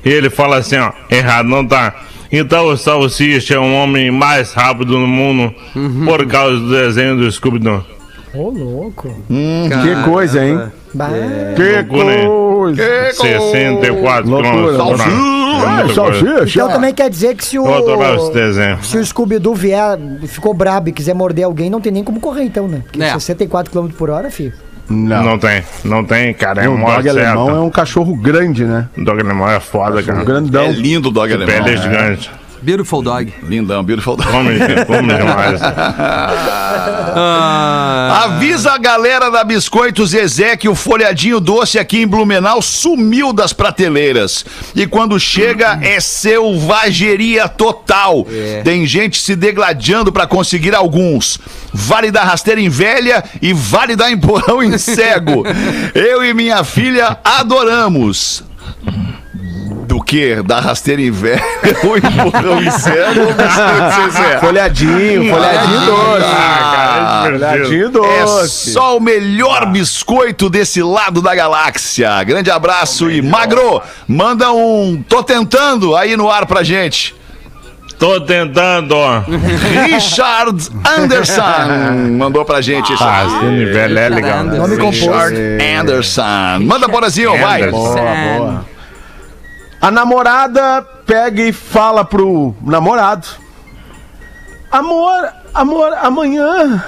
E 0.05 0.09
ele 0.09 0.31
fala 0.31 0.57
assim, 0.57 0.77
ó, 0.79 0.91
errado 1.11 1.49
não 1.49 1.67
tá. 1.67 1.95
Então 2.33 2.69
o 2.69 2.77
Salsicha 2.77 3.55
é 3.55 3.59
o 3.59 3.73
homem 3.75 4.11
mais 4.11 4.53
rápido 4.55 4.99
no 4.99 5.07
mundo 5.07 5.55
por 6.07 6.27
causa 6.27 6.57
do 6.59 6.71
desenho 6.71 7.17
do 7.19 7.31
Scooby-Doo. 7.31 7.85
Ô, 8.35 8.49
louco. 8.49 9.15
Que 9.29 10.11
coisa, 10.11 10.43
hein? 10.45 10.59
Bah. 10.95 11.11
Que 11.55 11.85
coisa. 11.85 13.13
64 13.13 14.31
Loucura. 14.31 14.51
km 14.51 14.63
por 14.65 14.81
hora. 14.81 15.05
Então 16.47 16.69
também 16.71 16.95
quer 16.95 17.11
dizer 17.11 17.35
que 17.37 17.45
se 17.45 17.59
o. 17.59 17.65
Se 18.83 18.97
o 18.97 19.05
Scooby-Doo 19.05 19.55
vier, 19.55 19.99
ficou 20.27 20.55
brabo 20.55 20.89
e 20.89 20.93
quiser 20.93 21.15
morder 21.15 21.45
alguém, 21.45 21.69
não 21.69 21.81
tem 21.81 21.93
nem 21.93 22.03
como 22.03 22.19
correr, 22.21 22.45
então, 22.45 22.67
né? 22.67 22.83
Porque 22.85 23.03
É. 23.03 23.13
64 23.13 23.71
km 23.71 23.89
por 23.97 24.09
hora, 24.09 24.31
filho. 24.31 24.55
Não. 24.89 25.23
Não 25.23 25.39
tem, 25.39 25.63
não 25.85 26.05
tem, 26.05 26.35
cara. 26.35 26.65
É 26.65 26.69
o 26.69 26.75
uma 26.75 26.97
dog 26.97 27.03
certa. 27.05 27.31
alemão 27.31 27.57
é 27.57 27.61
um 27.61 27.71
cachorro 27.71 28.15
grande, 28.17 28.65
né? 28.65 28.89
O 28.97 29.05
dog 29.05 29.21
alemão 29.21 29.49
é 29.49 29.61
foda, 29.61 30.03
cara. 30.03 30.21
Um 30.21 30.25
grandão. 30.25 30.65
É 30.65 30.73
lindo 30.73 31.09
o 31.09 31.13
dog 31.13 31.33
alemão. 31.33 31.55
Pele 31.65 31.75
é 31.75 31.77
gigante. 31.81 32.31
Beautiful 32.63 33.03
dog. 33.03 33.33
Lindão, 33.43 33.83
beautiful 33.83 34.17
dog. 34.17 34.31
Come, 34.31 34.59
come 34.87 35.15
demais. 35.15 35.61
Ah, 37.15 38.23
Avisa 38.25 38.73
a 38.73 38.79
galera 38.79 39.31
da 39.31 39.43
Biscoito 39.43 40.07
Zezé 40.07 40.57
que 40.57 40.69
o 40.69 40.75
folhadinho 40.75 41.41
doce 41.41 41.79
aqui 41.79 41.99
em 42.03 42.07
Blumenau 42.07 42.63
sumiu 42.63 43.33
das 43.33 43.53
prateleiras. 43.53 44.45
E 44.77 44.87
quando 44.87 45.19
chega 45.19 45.79
é 45.83 45.99
selvageria 46.01 47.49
total. 47.49 48.27
Tem 48.65 48.87
gente 48.87 49.21
se 49.21 49.35
degladiando 49.35 50.13
pra 50.13 50.27
conseguir 50.27 50.75
alguns. 50.75 51.39
Vale 51.73 52.11
da 52.11 52.23
rasteira 52.23 52.61
em 52.61 52.69
velha 52.69 53.25
e 53.41 53.53
vale 53.53 53.97
da 53.97 54.11
empurrão 54.11 54.63
em 54.63 54.79
cego. 54.79 55.45
Eu 55.95 56.25
e 56.25 56.33
minha 56.33 56.63
filha 56.63 57.19
adoramos. 57.25 58.45
Que? 60.13 60.43
Da 60.43 60.61
rasteira 60.61 61.01
em 61.01 61.11
velha, 61.11 61.43
o 61.85 61.97
empurrão 61.97 62.61
em 62.61 62.67
ou 62.67 63.33
Biscoito 63.33 64.13
Zezé? 64.13 64.39
Folhadinho, 64.41 65.33
folhadinho 65.33 65.81
doce. 65.87 66.27
Ah, 66.27 66.71
cara, 66.75 67.29
é 67.29 67.33
Folhadinho 67.33 67.89
divertido. 67.89 68.05
É 68.05 68.25
doce. 68.27 68.73
só 68.73 68.99
o 68.99 69.01
melhor 69.01 69.65
biscoito 69.65 70.51
desse 70.51 70.83
lado 70.83 71.23
da 71.23 71.35
galáxia. 71.35 72.23
Grande 72.25 72.51
abraço 72.51 73.11
e 73.11 73.23
Magro, 73.23 73.81
manda 74.07 74.53
um 74.53 75.03
tô 75.09 75.23
tentando 75.23 75.97
aí 75.97 76.15
no 76.15 76.31
ar 76.31 76.45
pra 76.45 76.63
gente. 76.63 77.15
Tô 77.99 78.21
tentando. 78.21 78.95
Richard 79.87 80.69
Anderson 80.99 81.41
mandou 82.19 82.45
pra 82.45 82.61
gente 82.61 82.93
esse 82.93 83.03
Ah, 83.03 83.25
esse 83.25 83.47
nível 83.47 83.81
é 83.81 84.09
legal. 84.11 84.45
Né? 84.45 84.59
Nome 84.59 84.77
composto. 84.77 85.07
Richard 85.07 85.39
Anderson. 85.81 86.59
Manda 86.61 86.87
Borazinho, 86.87 87.31
vai. 87.39 87.71
Boa, 87.71 87.97
boa. 87.97 88.72
A 89.83 89.91
namorada 89.91 90.81
pega 91.05 91.43
e 91.43 91.53
fala 91.53 92.05
pro 92.05 92.55
namorado: 92.63 93.27
Amor, 94.71 95.29
amor, 95.53 95.93
amanhã. 96.01 96.83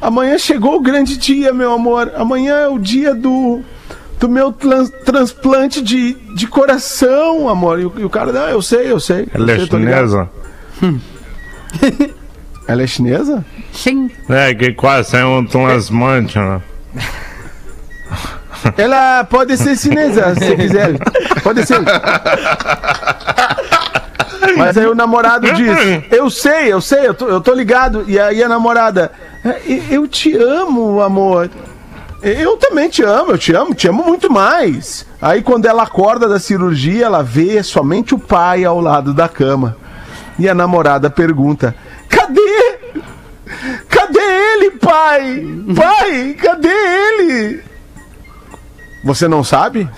Amanhã 0.00 0.36
chegou 0.38 0.76
o 0.76 0.80
grande 0.80 1.16
dia, 1.16 1.52
meu 1.54 1.72
amor. 1.72 2.12
Amanhã 2.16 2.56
é 2.56 2.68
o 2.68 2.78
dia 2.78 3.14
do. 3.14 3.62
Do 4.18 4.28
meu 4.28 4.50
tran- 4.50 4.86
transplante 5.04 5.80
de, 5.80 6.14
de 6.34 6.48
coração, 6.48 7.48
amor. 7.48 7.78
E 7.78 7.84
o, 7.86 7.92
e 7.98 8.04
o 8.04 8.10
cara, 8.10 8.32
não, 8.32 8.48
eu 8.48 8.60
sei, 8.60 8.90
eu 8.90 8.98
sei. 8.98 9.28
eu 9.32 9.40
Ela 9.42 9.52
é 9.52 9.56
sei, 9.58 9.66
tô 9.68 9.78
ligado." 9.78 10.08
chinesa? 10.08 10.30
Ela 12.66 12.82
é 12.82 12.86
chinesa? 12.88 13.44
sim. 13.72 14.10
É, 14.28 14.52
que 14.54 14.72
quase 14.72 15.16
é 15.16 15.24
um 15.24 15.46
transplante, 15.46 16.36
né? 16.36 16.60
Ela 18.76 19.24
pode 19.24 19.56
ser 19.56 19.76
chinesa, 19.76 20.34
se 20.34 20.54
quiser. 20.56 20.98
Pode 21.42 21.64
ser. 21.66 21.78
Mas 24.56 24.76
aí 24.76 24.86
o 24.86 24.94
namorado 24.94 25.50
diz: 25.52 25.76
Eu 26.10 26.30
sei, 26.30 26.72
eu 26.72 26.80
sei, 26.80 27.06
eu 27.06 27.14
tô, 27.14 27.28
eu 27.28 27.40
tô 27.40 27.52
ligado. 27.54 28.04
E 28.08 28.18
aí 28.18 28.42
a 28.42 28.48
namorada: 28.48 29.12
"É, 29.44 29.60
Eu 29.90 30.06
te 30.08 30.36
amo, 30.36 31.00
amor. 31.00 31.50
Eu 32.20 32.56
também 32.56 32.88
te 32.88 33.02
amo, 33.04 33.30
eu 33.30 33.38
te 33.38 33.54
amo, 33.54 33.74
te 33.74 33.86
amo 33.88 34.02
muito 34.04 34.32
mais. 34.32 35.06
Aí 35.22 35.40
quando 35.40 35.66
ela 35.66 35.84
acorda 35.84 36.28
da 36.28 36.40
cirurgia, 36.40 37.06
ela 37.06 37.22
vê 37.22 37.62
somente 37.62 38.12
o 38.14 38.18
pai 38.18 38.64
ao 38.64 38.80
lado 38.80 39.14
da 39.14 39.28
cama. 39.28 39.76
E 40.38 40.48
a 40.48 40.54
namorada 40.54 41.08
pergunta: 41.10 41.74
Cadê? 42.08 42.78
Cadê 43.88 44.18
ele, 44.20 44.70
pai? 44.72 45.46
Pai, 45.76 46.34
cadê 46.42 46.68
ele? 46.68 47.62
Você 49.08 49.26
não 49.26 49.42
sabe? 49.42 49.88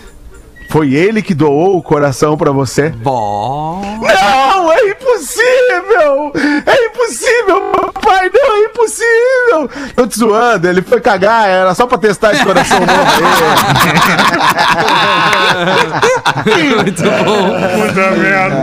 Foi 0.71 0.95
ele 0.95 1.21
que 1.21 1.35
doou 1.35 1.77
o 1.77 1.83
coração 1.83 2.37
pra 2.37 2.53
você? 2.53 2.91
Bom. 2.91 3.83
Não, 4.01 4.73
é 4.73 4.91
impossível! 4.91 6.33
É 6.65 6.87
impossível, 6.87 7.61
papai! 7.73 8.31
Não, 8.33 8.55
é 8.55 8.61
impossível! 8.67 9.69
Tô 9.97 10.07
te 10.07 10.17
zoando, 10.17 10.69
ele 10.69 10.81
foi 10.81 11.01
cagar, 11.01 11.49
era 11.49 11.75
só 11.75 11.89
pra 11.89 11.99
testar 11.99 12.35
esse 12.35 12.45
coração 12.45 12.79
novo. 12.79 12.93
Muito 16.85 17.03
bom. 17.03 17.89
Puta 17.89 18.11
merda. 18.13 18.57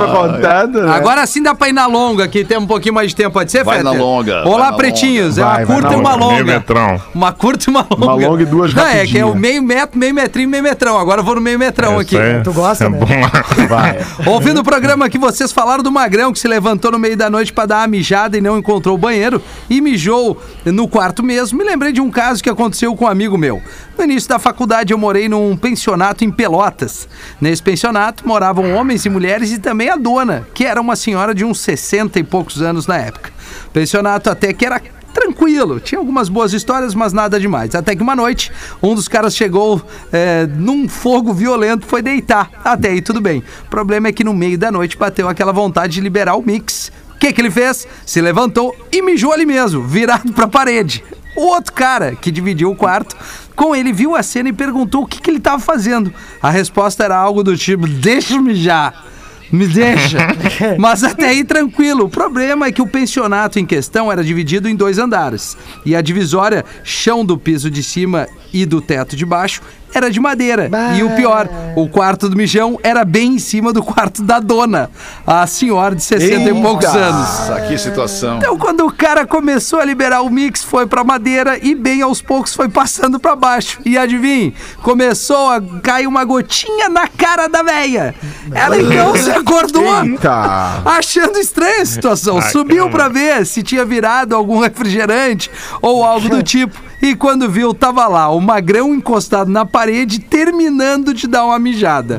Outro 0.00 0.16
contando, 0.34 0.82
né? 0.82 0.92
Agora 0.94 1.26
sim 1.26 1.42
dá 1.42 1.54
pra 1.54 1.68
ir 1.68 1.72
na 1.72 1.86
longa, 1.86 2.26
que 2.28 2.44
tem 2.44 2.58
um 2.58 2.66
pouquinho 2.66 2.94
mais 2.94 3.10
de 3.10 3.16
tempo. 3.16 3.30
Pode 3.32 3.50
ser, 3.50 3.64
Vai 3.64 3.78
Fetter? 3.78 3.92
na 3.92 3.98
longa, 3.98 4.42
Olá, 4.46 4.62
vai 4.62 4.70
na 4.72 4.76
pretinhos. 4.76 5.36
longa. 5.36 5.40
É 5.40 5.44
uma 5.44 5.54
Vai, 5.56 5.66
curta 5.66 5.88
na 5.88 5.92
e 5.92 5.96
uma 6.00 6.10
longa. 6.14 6.24
longa. 6.24 6.34
Meio 6.34 6.46
metrão. 6.46 7.02
Uma 7.14 7.32
curta 7.32 7.64
e 7.66 7.70
uma 7.70 7.86
longa. 7.90 8.04
Uma 8.04 8.14
longa 8.14 8.42
e 8.42 8.46
duas 8.46 8.74
Não, 8.74 8.86
é 8.86 9.06
que 9.06 9.18
é 9.18 9.24
o 9.24 9.28
rapidinhas. 9.28 9.40
meio 9.40 9.62
metro, 9.62 9.98
meio 9.98 10.14
metrinho, 10.14 10.48
meio 10.48 10.62
metrão. 10.62 10.98
Agora 10.98 11.20
eu 11.20 11.24
vou 11.24 11.34
no 11.34 11.40
meio 11.40 11.58
metrão 11.58 11.98
aqui. 11.98 12.16
Aí 12.16 12.42
Tu 12.42 12.52
gosta, 12.52 12.84
é 12.84 12.88
né? 12.88 12.98
bom. 12.98 13.66
Vai. 13.68 13.98
Ouvindo 14.26 14.60
o 14.60 14.64
programa 14.64 15.08
que 15.08 15.18
vocês 15.18 15.52
falaram 15.52 15.82
do 15.82 15.90
Magrão 15.92 16.32
que 16.32 16.38
se 16.38 16.48
levantou 16.48 16.92
no 16.92 16.98
meio 16.98 17.16
da 17.16 17.28
noite 17.30 17.52
pra 17.52 17.66
dar 17.66 17.78
uma 17.80 17.86
mijada 17.86 18.36
e 18.36 18.40
não 18.40 18.58
encontrou 18.58 18.94
o 18.94 18.98
banheiro 18.98 19.42
e 19.68 19.80
mijou 19.80 20.40
no 20.64 20.88
quarto 20.88 21.22
mesmo, 21.22 21.58
me 21.58 21.64
lembrei 21.64 21.92
de 21.92 22.00
um 22.00 22.10
caso 22.10 22.42
que 22.42 22.48
aconteceu 22.50 22.94
com 22.96 23.04
um 23.04 23.08
amigo 23.08 23.36
meu. 23.36 23.60
No 23.98 24.04
início 24.04 24.28
da 24.28 24.38
faculdade 24.38 24.92
eu 24.92 24.98
morei 24.98 25.28
num 25.28 25.54
pensionato 25.56 26.24
em 26.24 26.30
Pelotas. 26.30 27.06
Nesse 27.40 27.62
pensionato 27.62 28.26
moravam 28.26 28.74
homens 28.74 29.04
e 29.04 29.10
mulheres 29.10 29.52
e 29.52 29.58
também 29.58 29.89
a 29.90 29.96
dona, 29.96 30.46
que 30.54 30.64
era 30.64 30.80
uma 30.80 30.96
senhora 30.96 31.34
de 31.34 31.44
uns 31.44 31.60
60 31.60 32.18
e 32.18 32.22
poucos 32.22 32.62
anos 32.62 32.86
na 32.86 32.96
época. 32.96 33.32
Pensionato 33.72 34.30
até 34.30 34.52
que 34.52 34.64
era 34.64 34.80
tranquilo. 35.12 35.80
Tinha 35.80 35.98
algumas 35.98 36.28
boas 36.28 36.52
histórias, 36.52 36.94
mas 36.94 37.12
nada 37.12 37.38
demais. 37.38 37.74
Até 37.74 37.94
que 37.94 38.02
uma 38.02 38.16
noite, 38.16 38.50
um 38.82 38.94
dos 38.94 39.08
caras 39.08 39.36
chegou 39.36 39.82
é, 40.12 40.46
num 40.46 40.88
fogo 40.88 41.32
violento, 41.32 41.86
foi 41.86 42.02
deitar. 42.02 42.50
Até 42.64 42.90
aí 42.90 43.02
tudo 43.02 43.20
bem. 43.20 43.42
O 43.66 43.70
problema 43.70 44.08
é 44.08 44.12
que 44.12 44.24
no 44.24 44.32
meio 44.32 44.56
da 44.56 44.70
noite 44.70 44.96
bateu 44.96 45.28
aquela 45.28 45.52
vontade 45.52 45.94
de 45.94 46.00
liberar 46.00 46.36
o 46.36 46.42
mix. 46.42 46.90
O 47.14 47.18
que, 47.18 47.32
que 47.32 47.40
ele 47.40 47.50
fez? 47.50 47.86
Se 48.06 48.20
levantou 48.20 48.74
e 48.90 49.02
mijou 49.02 49.32
ali 49.32 49.44
mesmo, 49.44 49.82
virado 49.82 50.32
pra 50.32 50.48
parede. 50.48 51.04
O 51.36 51.42
outro 51.42 51.72
cara, 51.72 52.16
que 52.16 52.30
dividiu 52.30 52.70
o 52.70 52.76
quarto, 52.76 53.16
com 53.54 53.76
ele 53.76 53.92
viu 53.92 54.16
a 54.16 54.22
cena 54.22 54.48
e 54.48 54.52
perguntou 54.52 55.02
o 55.02 55.06
que, 55.06 55.20
que 55.20 55.30
ele 55.30 55.38
estava 55.38 55.60
fazendo. 55.60 56.12
A 56.42 56.50
resposta 56.50 57.04
era 57.04 57.16
algo 57.16 57.44
do 57.44 57.56
tipo: 57.56 57.86
deixa 57.86 58.34
eu 58.34 58.42
mijar. 58.42 59.09
Me 59.52 59.66
deixa. 59.66 60.18
Mas 60.78 61.02
até 61.02 61.28
aí 61.28 61.44
tranquilo. 61.44 62.04
O 62.04 62.08
problema 62.08 62.66
é 62.66 62.72
que 62.72 62.82
o 62.82 62.86
pensionato 62.86 63.58
em 63.58 63.66
questão 63.66 64.10
era 64.10 64.22
dividido 64.22 64.68
em 64.68 64.76
dois 64.76 64.98
andares. 64.98 65.56
E 65.84 65.96
a 65.96 66.00
divisória, 66.00 66.64
chão 66.84 67.24
do 67.24 67.36
piso 67.36 67.70
de 67.70 67.82
cima 67.82 68.28
e 68.52 68.64
do 68.64 68.80
teto 68.80 69.16
de 69.16 69.26
baixo, 69.26 69.60
era 69.92 70.10
de 70.10 70.20
madeira. 70.20 70.68
Bah. 70.68 70.94
E 70.94 71.02
o 71.02 71.10
pior, 71.10 71.48
o 71.76 71.88
quarto 71.88 72.28
do 72.28 72.36
mijão 72.36 72.78
era 72.82 73.04
bem 73.04 73.34
em 73.34 73.38
cima 73.38 73.72
do 73.72 73.82
quarto 73.82 74.22
da 74.22 74.38
dona, 74.40 74.90
a 75.26 75.46
senhora 75.46 75.94
de 75.94 76.02
60 76.02 76.50
e 76.50 76.62
poucos 76.62 76.84
Eita. 76.86 76.98
anos. 76.98 77.20
Nossa, 77.20 77.60
que 77.62 77.78
situação. 77.78 78.38
Então, 78.38 78.56
quando 78.58 78.86
o 78.86 78.92
cara 78.92 79.26
começou 79.26 79.78
a 79.80 79.84
liberar 79.84 80.22
o 80.22 80.30
mix, 80.30 80.62
foi 80.62 80.86
pra 80.86 81.02
madeira 81.04 81.58
e 81.60 81.74
bem 81.74 82.02
aos 82.02 82.20
poucos 82.22 82.54
foi 82.54 82.68
passando 82.68 83.18
pra 83.18 83.34
baixo. 83.36 83.78
E 83.84 83.96
adivinhe, 83.96 84.54
começou 84.82 85.48
a 85.48 85.60
cair 85.82 86.06
uma 86.06 86.24
gotinha 86.24 86.88
na 86.88 87.06
cara 87.08 87.48
da 87.48 87.62
véia. 87.62 88.14
Ela 88.52 88.80
então 88.80 89.16
se 89.16 89.30
acordou. 89.30 90.04
Eita! 90.04 90.82
Achando 90.84 91.38
estranha 91.38 91.82
a 91.82 91.86
situação, 91.86 92.40
subiu 92.42 92.88
pra 92.90 93.08
ver 93.08 93.46
se 93.46 93.62
tinha 93.62 93.84
virado 93.84 94.34
algum 94.34 94.58
refrigerante 94.58 95.50
ou 95.80 96.04
algo 96.04 96.28
do 96.28 96.42
tipo. 96.44 96.89
E 97.02 97.14
quando 97.14 97.48
viu, 97.48 97.72
tava 97.72 98.06
lá, 98.06 98.28
o 98.28 98.40
magrão 98.40 98.94
encostado 98.94 99.50
na 99.50 99.64
parede, 99.64 100.18
terminando 100.18 101.14
de 101.14 101.26
dar 101.26 101.46
uma 101.46 101.58
mijada. 101.58 102.18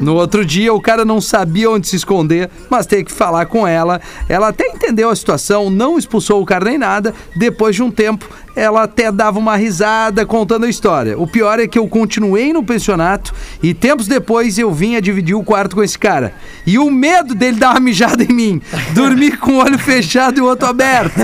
No 0.00 0.14
outro 0.14 0.44
dia, 0.44 0.72
o 0.72 0.80
cara 0.80 1.04
não 1.04 1.20
sabia 1.20 1.70
onde 1.70 1.86
se 1.86 1.96
esconder, 1.96 2.48
mas 2.70 2.86
teve 2.86 3.04
que 3.04 3.12
falar 3.12 3.44
com 3.44 3.66
ela. 3.66 4.00
Ela 4.28 4.48
até 4.48 4.66
entendeu 4.68 5.10
a 5.10 5.16
situação, 5.16 5.68
não 5.68 5.98
expulsou 5.98 6.40
o 6.40 6.46
cara 6.46 6.64
nem 6.64 6.78
nada. 6.78 7.14
Depois 7.36 7.76
de 7.76 7.82
um 7.82 7.90
tempo, 7.90 8.28
ela 8.54 8.82
até 8.84 9.10
dava 9.10 9.38
uma 9.38 9.56
risada 9.56 10.24
contando 10.26 10.64
a 10.66 10.68
história. 10.68 11.18
O 11.18 11.26
pior 11.26 11.58
é 11.58 11.66
que 11.66 11.78
eu 11.78 11.88
continuei 11.88 12.52
no 12.52 12.62
pensionato 12.62 13.32
e 13.62 13.72
tempos 13.74 14.06
depois 14.06 14.58
eu 14.58 14.70
vinha 14.72 15.00
dividir 15.00 15.34
o 15.34 15.42
quarto 15.42 15.76
com 15.76 15.82
esse 15.82 15.98
cara. 15.98 16.34
E 16.66 16.78
o 16.78 16.90
medo 16.90 17.34
dele 17.34 17.58
dar 17.58 17.70
uma 17.72 17.80
mijada 17.80 18.22
em 18.22 18.28
mim. 18.32 18.62
Dormi 18.94 19.36
com 19.36 19.52
o 19.52 19.58
olho 19.64 19.78
fechado 19.78 20.38
e 20.38 20.40
o 20.40 20.44
outro 20.46 20.66
aberto. 20.68 21.20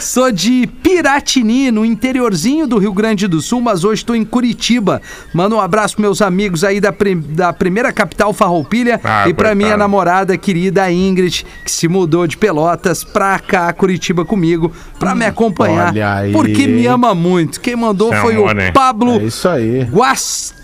Sou 0.00 0.30
de 0.32 0.66
Piratini, 0.82 1.70
no 1.70 1.84
interiorzinho 1.84 2.66
do 2.66 2.78
Rio 2.78 2.92
Grande 2.92 3.26
do 3.26 3.40
Sul, 3.40 3.60
mas 3.60 3.84
hoje 3.84 4.02
estou 4.02 4.16
em 4.16 4.24
Curitiba. 4.24 5.00
Manda 5.32 5.54
um 5.54 5.60
abraço 5.60 5.94
pros 5.96 6.02
meus 6.02 6.22
amigos 6.22 6.64
aí 6.64 6.80
da, 6.80 6.92
prim- 6.92 7.22
da 7.30 7.52
primeira 7.52 7.92
capital 7.92 8.32
Farroupilha 8.32 9.00
Ah, 9.04 9.28
e 9.28 9.34
pra 9.34 9.48
coitado. 9.50 9.56
minha 9.56 9.76
namorada 9.76 10.36
querida 10.36 10.90
Ingrid, 10.90 11.44
que 11.64 11.70
se 11.70 11.86
mudou 11.88 12.26
de 12.26 12.36
Pelotas 12.36 13.04
pra 13.04 13.38
cá, 13.38 13.72
Curitiba 13.72 14.24
comigo, 14.24 14.72
pra 14.98 15.14
me 15.14 15.24
acompanhar. 15.24 15.88
olha 15.90 16.14
aí, 16.14 16.32
porque 16.54 16.66
me 16.66 16.86
ama 16.86 17.14
muito. 17.14 17.60
Quem 17.60 17.76
mandou 17.76 18.08
Isso 18.08 18.16
é 18.18 18.20
foi 18.22 18.36
o 18.36 18.52
né? 18.54 18.70
Pablo 18.72 19.12
É 19.20 19.24
isso 19.24 19.48
aí. 19.48 19.84
Guas... 19.84 20.54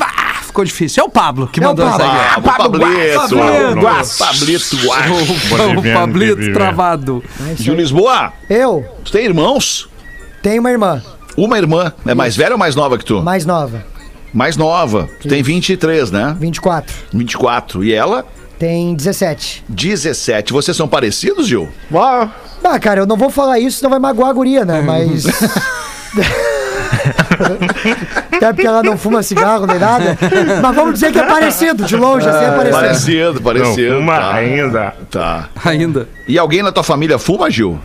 Ah, 0.00 0.40
ficou 0.42 0.64
difícil. 0.64 1.02
É 1.02 1.06
o 1.06 1.08
Pablo 1.08 1.46
que 1.46 1.60
É 1.62 1.64
o 1.64 1.68
mandou 1.68 1.86
essa 1.86 1.98
Pablo. 1.98 2.12
aqui. 2.12 2.28
Ah, 2.34 2.38
o 2.38 2.42
Pablito. 2.42 4.18
Pablito. 4.18 4.18
Pablito 4.18 4.76
O, 5.78 5.94
Pablito 5.94 6.34
que 6.36 6.40
vive. 6.42 6.52
travado. 6.54 7.24
Gil 7.56 7.74
Lisboa, 7.74 8.32
Eu 8.48 8.84
tu 9.04 9.12
tem 9.12 9.24
irmãos? 9.24 9.88
tenho 10.42 10.60
uma 10.60 10.70
irmã 10.70 11.02
Uma 11.36 11.58
irmã. 11.58 11.92
É 12.06 12.14
mais 12.14 12.36
velha 12.36 12.52
ou 12.52 12.58
mais 12.58 12.74
nova 12.76 12.96
que 12.98 13.04
tu? 13.04 13.20
mais 13.22 13.44
nova, 13.44 13.84
Mais 14.32 14.56
nova. 14.56 15.08
Tu 15.20 15.28
tem 15.28 15.42
23, 15.42 16.10
né? 16.10 16.36
24. 16.38 16.94
24. 17.12 17.84
E 17.84 17.92
ela? 17.92 18.24
Tem 18.58 18.94
17. 18.94 19.64
17. 19.68 20.52
Vocês 20.52 20.76
são 20.76 20.88
parecidos, 20.88 21.46
Gil? 21.46 21.68
Ó, 21.92 22.26
Ah, 22.68 22.80
cara, 22.80 23.00
eu 23.00 23.06
não 23.06 23.16
vou 23.16 23.30
falar 23.30 23.60
isso, 23.60 23.78
senão 23.78 23.90
vai 23.90 23.98
magoar 24.00 24.30
a 24.30 24.32
guria, 24.32 24.64
né? 24.64 24.80
Mas. 24.80 25.24
Até 28.32 28.52
porque 28.52 28.66
ela 28.66 28.82
não 28.82 28.98
fuma 28.98 29.22
cigarro 29.22 29.66
nem 29.66 29.78
nada. 29.78 30.18
Mas 30.60 30.74
vamos 30.74 30.94
dizer 30.94 31.12
que 31.12 31.18
é 31.18 31.22
parecido, 31.22 31.84
de 31.84 31.96
longe, 31.96 32.28
assim 32.28 32.44
é 32.44 32.50
parecido. 32.50 32.72
Parecido, 32.80 33.34
Não, 33.34 33.42
parecido. 33.42 33.98
uma 33.98 34.18
tá. 34.18 34.34
ainda. 34.34 34.94
Tá. 35.10 35.48
Ainda. 35.64 36.08
E 36.26 36.38
alguém 36.38 36.62
na 36.62 36.72
tua 36.72 36.82
família 36.82 37.18
fuma, 37.18 37.48
Gil? 37.50 37.78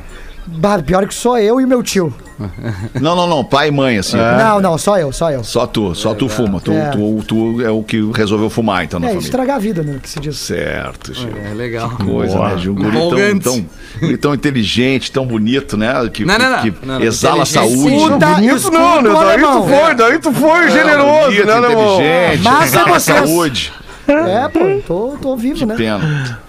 Bah, 0.48 0.80
pior 0.80 1.08
que 1.08 1.14
só 1.14 1.38
eu 1.40 1.62
e 1.62 1.66
meu 1.66 1.84
tio. 1.84 2.14
Não, 3.00 3.16
não, 3.16 3.28
não. 3.28 3.44
Pai 3.44 3.68
e 3.70 3.72
mãe, 3.72 3.98
assim. 3.98 4.18
Não, 4.18 4.60
não, 4.62 4.78
só 4.78 4.98
eu, 4.98 5.12
só 5.12 5.32
eu. 5.32 5.44
Só 5.44 5.66
tu, 5.68 5.94
só 5.96 6.14
tu 6.14 6.28
fuma. 6.30 6.60
Tu, 6.60 6.72
É. 6.72 6.90
tu, 6.92 7.24
tu 7.28 7.62
é 7.62 7.70
o 7.70 7.84
que 7.84 8.02
resolveu 8.14 8.50
fumar, 8.50 8.84
então, 8.84 9.00
na 9.00 9.08
É, 9.08 9.10
família. 9.10 9.26
estragar 9.26 9.56
a 9.56 9.60
vida, 9.60 9.84
né? 9.84 10.00
Que 10.02 10.10
se 10.10 10.20
diz. 10.20 10.38
Certo, 10.38 11.14
Gil. 11.14 11.30
É 11.50 11.54
legal. 11.54 11.90
Coisa, 11.92 12.36
Boa. 12.36 12.50
né, 12.50 12.58
Gil? 12.58 12.74
Um 12.74 12.76
guri 12.76 12.98
tão, 12.98 13.40
tão, 13.40 13.66
guri 14.00 14.18
tão 14.18 14.34
inteligente, 14.34 15.12
tão 15.12 15.26
bonito, 15.26 15.76
né? 15.78 15.94
Que, 16.14 16.24
Não, 16.26 16.38
não, 16.38 16.50
não. 16.52 16.62
que 16.62 16.74
Não, 16.86 17.00
não. 17.00 17.02
exala 17.02 17.46
saúde. 17.46 17.96
Escuta, 17.96 18.26
bonito 18.28 18.56
escuta 18.56 18.78
não, 18.80 19.02
né? 19.02 19.10
Daí 19.14 19.42
tu 19.42 19.64
foi, 19.64 19.96
daí 19.96 20.20
tu 20.20 20.32
foi 20.34 20.70
generoso, 20.72 21.26
bonito, 21.26 21.46
né, 21.46 21.58
inteligente, 21.58 22.44
Massa 22.44 22.66
exala 22.66 22.88
vocês. 23.00 23.18
saúde. 23.30 23.74
É, 24.08 24.48
pô, 24.50 24.60
tô, 24.86 25.18
tô 25.22 25.38
vivo, 25.38 25.66
né? 25.66 25.76
Pena. 25.76 26.40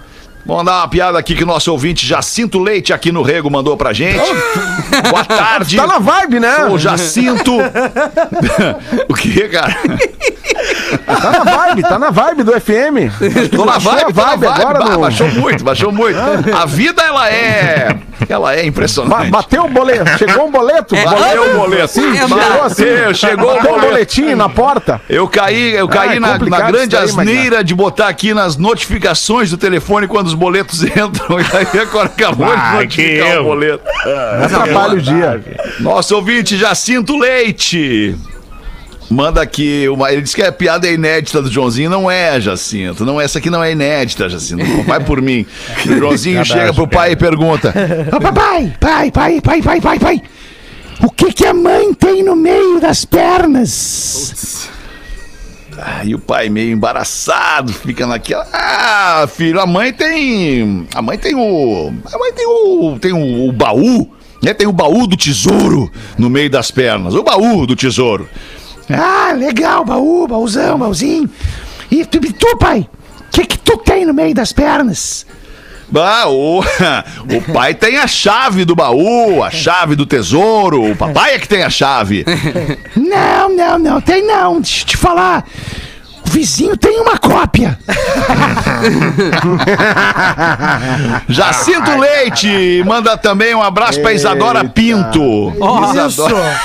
Vamos 0.45 0.65
dar 0.65 0.79
uma 0.81 0.89
piada 0.89 1.19
aqui 1.19 1.37
que 1.37 1.45
o 1.45 1.47
nosso 1.47 1.71
ouvinte 1.71 2.05
Jacinto 2.07 2.59
Leite 2.59 2.93
aqui 2.93 3.13
no 3.13 3.23
Rego 3.23 3.49
mandou 3.49 3.77
pra 3.77 3.93
gente. 3.93 4.19
Boa 5.09 5.25
tarde. 5.25 5.77
Tá 5.77 5.87
na 5.87 5.99
vibe, 6.01 6.41
né? 6.41 6.57
Sou 6.57 6.73
o 6.73 6.79
Jacinto. 6.79 7.53
o 9.09 9.15
que, 9.15 9.49
cara? 9.49 9.77
Tá 11.07 11.31
na 11.31 11.45
vibe, 11.45 11.83
tá 11.83 11.99
na 11.99 12.11
vibe 12.11 12.43
do 12.43 12.53
FM. 12.61 13.51
Tô 13.55 13.65
na 13.65 13.73
Baixou 13.79 13.93
a 13.93 13.95
vibe, 13.95 14.15
na 14.17 14.23
vibe 14.25 14.41
vibe. 14.47 14.61
agora 14.63 14.85
no- 14.85 15.01
Baixou 15.01 15.29
muito, 15.29 15.65
baixou 15.65 15.93
muito. 15.93 16.19
A 16.55 16.67
vida, 16.67 17.03
ela 17.03 17.31
é... 17.31 17.97
Ela 18.29 18.53
é 18.55 18.63
Ba- 18.63 18.65
impressionante. 18.69 19.31
bateu 19.31 19.65
o 19.65 19.69
boleto, 19.69 20.17
chegou 20.19 20.47
um 20.47 20.51
boleto. 20.51 20.95
Bateu 20.95 21.55
o 21.55 21.59
boleto. 21.59 21.89
Sim, 21.89 22.17
É, 22.17 22.21
chegou 22.29 22.63
assim. 22.63 22.85
Bateu, 22.85 23.15
chegou 23.15 23.51
o 23.51 23.55
Bateu 23.55 23.71
o 23.71 23.75
boleto. 23.75 23.91
boletim 23.93 24.35
na 24.35 24.49
porta. 24.49 25.01
Eu 25.09 25.27
caí, 25.27 25.73
eu 25.75 25.89
caí 25.89 26.17
é 26.19 26.21
na, 26.21 26.39
na 26.39 26.61
grande 26.61 26.95
daí, 26.97 27.05
asneira 27.05 27.65
de 27.65 27.75
botar 27.75 28.07
aqui 28.09 28.33
nas 28.33 28.57
notificações 28.57 29.51
do 29.51 29.57
telefone 29.57 30.07
quando 30.07 30.32
os 30.33 30.39
boletos 30.39 30.83
entram. 30.85 31.39
E 31.41 31.57
aí 31.57 31.81
agora 31.81 32.07
acabou 32.07 32.47
de 32.47 32.53
Ah, 32.61 32.75
notificar 32.81 33.41
o 33.41 33.45
boleto. 33.45 33.85
Atrapalha 34.45 34.95
o 34.95 35.01
dia. 35.01 35.41
Nosso 35.81 36.17
ouvinte 36.17 36.57
Jacinto 36.57 37.17
Leite. 37.19 38.17
Manda 39.11 39.43
aqui 39.43 39.87
uma. 39.91 40.11
Ele 40.11 40.23
disse 40.23 40.35
que 40.35 40.43
a 40.43 40.51
piada 40.51 40.89
é 40.89 40.95
inédita 40.95 41.43
do 41.43 41.51
Joãozinho. 41.51 41.91
Não 41.91 42.11
é, 42.11 42.41
Jacinto. 42.41 43.05
Não, 43.05 43.21
essa 43.21 43.39
aqui 43.39 43.51
não 43.51 43.63
é 43.63 43.73
inédita, 43.73 44.27
Jacinto. 44.29 44.65
Vai 44.85 45.01
por 45.01 45.21
mim. 45.21 45.45
O 45.85 45.99
Joãozinho 45.99 46.45
chega 46.47 46.73
pro 46.73 46.89
pai 46.89 47.13
e 47.13 47.17
pergunta: 47.17 47.75
papai, 48.11 48.73
pai, 48.81 49.11
pai, 49.11 49.41
pai, 49.43 49.61
pai, 49.63 49.81
pai, 49.81 49.99
pai. 49.99 50.23
O 51.03 51.11
que 51.11 51.33
que 51.33 51.45
a 51.45 51.53
mãe 51.53 51.93
tem 51.93 52.23
no 52.23 52.35
meio 52.37 52.81
das 52.81 53.05
pernas? 53.05 54.69
Ah, 55.79 56.05
e 56.05 56.15
o 56.15 56.19
pai 56.19 56.49
meio 56.49 56.73
embaraçado, 56.73 57.73
fica 57.73 58.07
naquela. 58.07 58.47
Ah, 58.53 59.27
filho, 59.29 59.61
a 59.61 59.67
mãe 59.67 59.93
tem. 59.93 60.87
A 60.95 61.01
mãe 61.01 61.19
tem 61.19 61.35
o. 61.35 61.93
A 62.13 62.19
mãe 62.19 62.33
tem 62.33 62.47
o. 62.47 62.99
Tem 62.99 63.13
o, 63.13 63.49
o 63.49 63.53
baú. 63.53 64.11
Né? 64.43 64.53
Tem 64.53 64.67
o 64.67 64.73
baú 64.73 65.07
do 65.07 65.17
tesouro 65.17 65.91
no 66.19 66.29
meio 66.29 66.51
das 66.51 66.71
pernas. 66.71 67.15
O 67.15 67.23
baú 67.23 67.67
do 67.67 67.77
tesouro. 67.77 68.29
Ah, 68.91 69.33
legal, 69.33 69.85
baú, 69.85 70.27
baúzão, 70.27 70.79
baúzinho. 70.79 71.31
E 71.91 72.05
tu, 72.05 72.57
pai? 72.59 72.89
O 73.21 73.31
que 73.31 73.47
que 73.47 73.59
tu 73.59 73.77
tem 73.79 74.05
no 74.05 74.13
meio 74.13 74.35
das 74.35 74.53
pernas? 74.53 75.27
Ah, 75.95 76.29
o, 76.29 76.61
o 77.37 77.53
pai 77.53 77.75
tem 77.75 77.99
a 77.99 78.07
chave 78.07 78.65
do 78.65 78.75
baú, 78.75 79.43
a 79.43 79.51
chave 79.51 79.95
do 79.95 80.07
tesouro. 80.07 80.91
O 80.91 80.97
papai 80.97 81.35
é 81.35 81.39
que 81.39 81.49
tem 81.49 81.63
a 81.63 81.71
chave. 81.71 82.25
Não, 82.97 83.55
não, 83.55 83.79
não, 83.79 84.01
tem 84.01 84.27
não. 84.27 84.61
Deixa 84.61 84.83
eu 84.83 84.87
te 84.87 84.97
falar. 84.97 85.45
Vizinho 86.33 86.75
tem 86.79 86.99
uma 86.99 87.19
cópia. 87.19 87.79
Jacinto 91.29 91.91
Leite 91.99 92.83
manda 92.87 93.19
também 93.19 93.55
um 93.55 93.63
abraço 93.63 94.01
pra 94.01 94.15
Isadora 94.15 94.65
Pinto. 94.65 95.53
Isadora. 95.91 96.59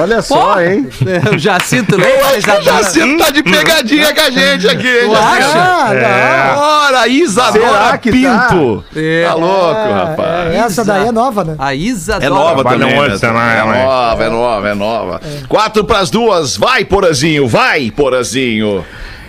Olha 0.00 0.20
só, 0.20 0.60
hein? 0.60 0.86
É, 1.06 1.34
o 1.34 1.38
Jacinto 1.38 1.96
Leite. 1.96 2.50
O 2.58 2.62
Jacinto 2.62 3.24
tá 3.24 3.30
de 3.30 3.42
pegadinha 3.42 4.14
com 4.14 4.20
a 4.20 4.30
gente 4.30 4.68
aqui, 4.68 4.86
hein, 4.88 5.10
Jacinto? 5.10 5.94
É. 5.94 6.54
Ora, 6.56 7.08
Isadora 7.08 7.68
tá? 7.92 7.98
Pinto. 7.98 8.84
É. 8.96 9.24
Tá 9.26 9.34
louco, 9.34 9.92
rapaz. 9.92 10.54
Essa 10.54 10.84
daí 10.84 11.08
é 11.08 11.12
nova, 11.12 11.44
né? 11.44 11.54
A 11.58 11.74
Isadora. 11.74 12.26
É 12.26 12.28
nova 12.28 12.64
também. 12.64 13.00
né? 13.00 13.06
É 13.58 13.64
mãe? 13.64 13.82
nova, 13.84 14.24
é 14.24 14.28
nova, 14.28 14.68
é 14.68 14.74
nova. 14.74 15.20
Quatro 15.48 15.84
pras 15.84 16.10
duas. 16.10 16.56
Vai, 16.56 16.84
Porazinho, 16.84 17.46
vai, 17.46 17.90
Porazinho. 17.90 18.71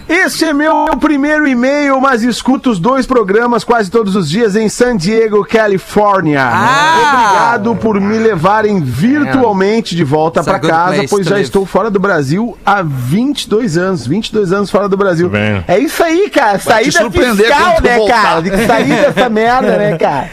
Esse 0.07 0.43
é 0.45 0.53
meu 0.53 0.85
primeiro 0.99 1.47
e-mail, 1.47 1.99
mas 2.01 2.23
escuto 2.23 2.69
os 2.69 2.77
dois 2.77 3.05
programas 3.05 3.63
quase 3.63 3.89
todos 3.89 4.15
os 4.17 4.29
dias 4.29 4.55
em 4.55 4.67
San 4.67 4.97
Diego, 4.97 5.45
Califórnia. 5.45 6.41
Ah! 6.43 7.53
Obrigado 7.53 7.75
por 7.77 7.99
me 8.01 8.17
levarem 8.17 8.81
virtualmente 8.81 9.95
de 9.95 10.03
volta 10.03 10.43
para 10.43 10.59
casa, 10.59 11.05
pois 11.09 11.25
já 11.25 11.31
live. 11.35 11.45
estou 11.45 11.65
fora 11.65 11.89
do 11.89 11.99
Brasil 11.99 12.57
há 12.65 12.81
22 12.83 13.77
anos. 13.77 14.05
22 14.05 14.51
anos 14.51 14.69
fora 14.69 14.89
do 14.89 14.97
Brasil. 14.97 15.29
Bem. 15.29 15.63
É 15.67 15.79
isso 15.79 16.03
aí, 16.03 16.29
cara. 16.29 16.59
Saída 16.59 16.91
surpreender 16.99 17.47
fiscal, 17.47 17.81
né, 17.81 17.97
voltar. 17.97 18.21
cara? 18.21 18.41
Tem 18.41 18.51
que 18.51 18.67
sair 18.67 18.89
dessa 18.89 19.29
merda, 19.29 19.77
né, 19.77 19.97
cara? 19.97 20.29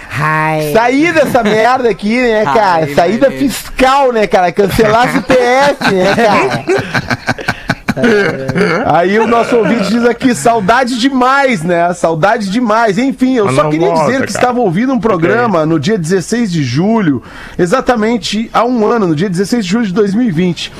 Sair 0.72 1.14
dessa 1.14 1.42
merda 1.44 1.88
aqui, 1.88 2.20
né, 2.20 2.44
cara? 2.44 2.92
Saída 2.94 3.30
fiscal, 3.30 4.12
né, 4.12 4.26
cara? 4.26 4.50
Cancelar 4.50 5.12
CPF, 5.12 5.94
né, 5.94 6.16
cara? 6.16 7.59
Aí 8.86 9.18
o 9.18 9.26
nosso 9.26 9.56
ouvinte 9.56 9.88
diz 9.90 10.04
aqui, 10.04 10.34
saudade 10.34 10.98
demais, 10.98 11.62
né? 11.62 11.92
Saudade 11.94 12.50
demais. 12.50 12.98
Enfim, 12.98 13.36
eu 13.36 13.46
Mas 13.46 13.54
só 13.54 13.64
não 13.64 13.70
queria 13.70 13.86
volta, 13.88 14.04
dizer 14.04 14.26
que 14.26 14.32
cara. 14.32 14.38
estava 14.38 14.60
ouvindo 14.60 14.92
um 14.92 15.00
programa 15.00 15.66
no 15.66 15.78
dia 15.78 15.98
16 15.98 16.50
de 16.52 16.62
julho, 16.62 17.22
exatamente 17.58 18.50
há 18.52 18.64
um 18.64 18.86
ano, 18.86 19.08
no 19.08 19.16
dia 19.16 19.28
16 19.28 19.64
de 19.64 19.70
julho 19.70 19.86
de 19.86 19.92
2020. 19.94 20.72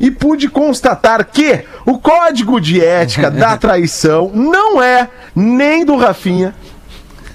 E 0.00 0.10
pude 0.10 0.48
constatar 0.48 1.24
que 1.24 1.64
o 1.86 1.98
código 1.98 2.60
de 2.60 2.84
ética 2.84 3.30
da 3.30 3.56
traição 3.58 4.30
não 4.34 4.82
é 4.82 5.08
nem 5.34 5.84
do 5.84 5.96
Rafinha 5.96 6.52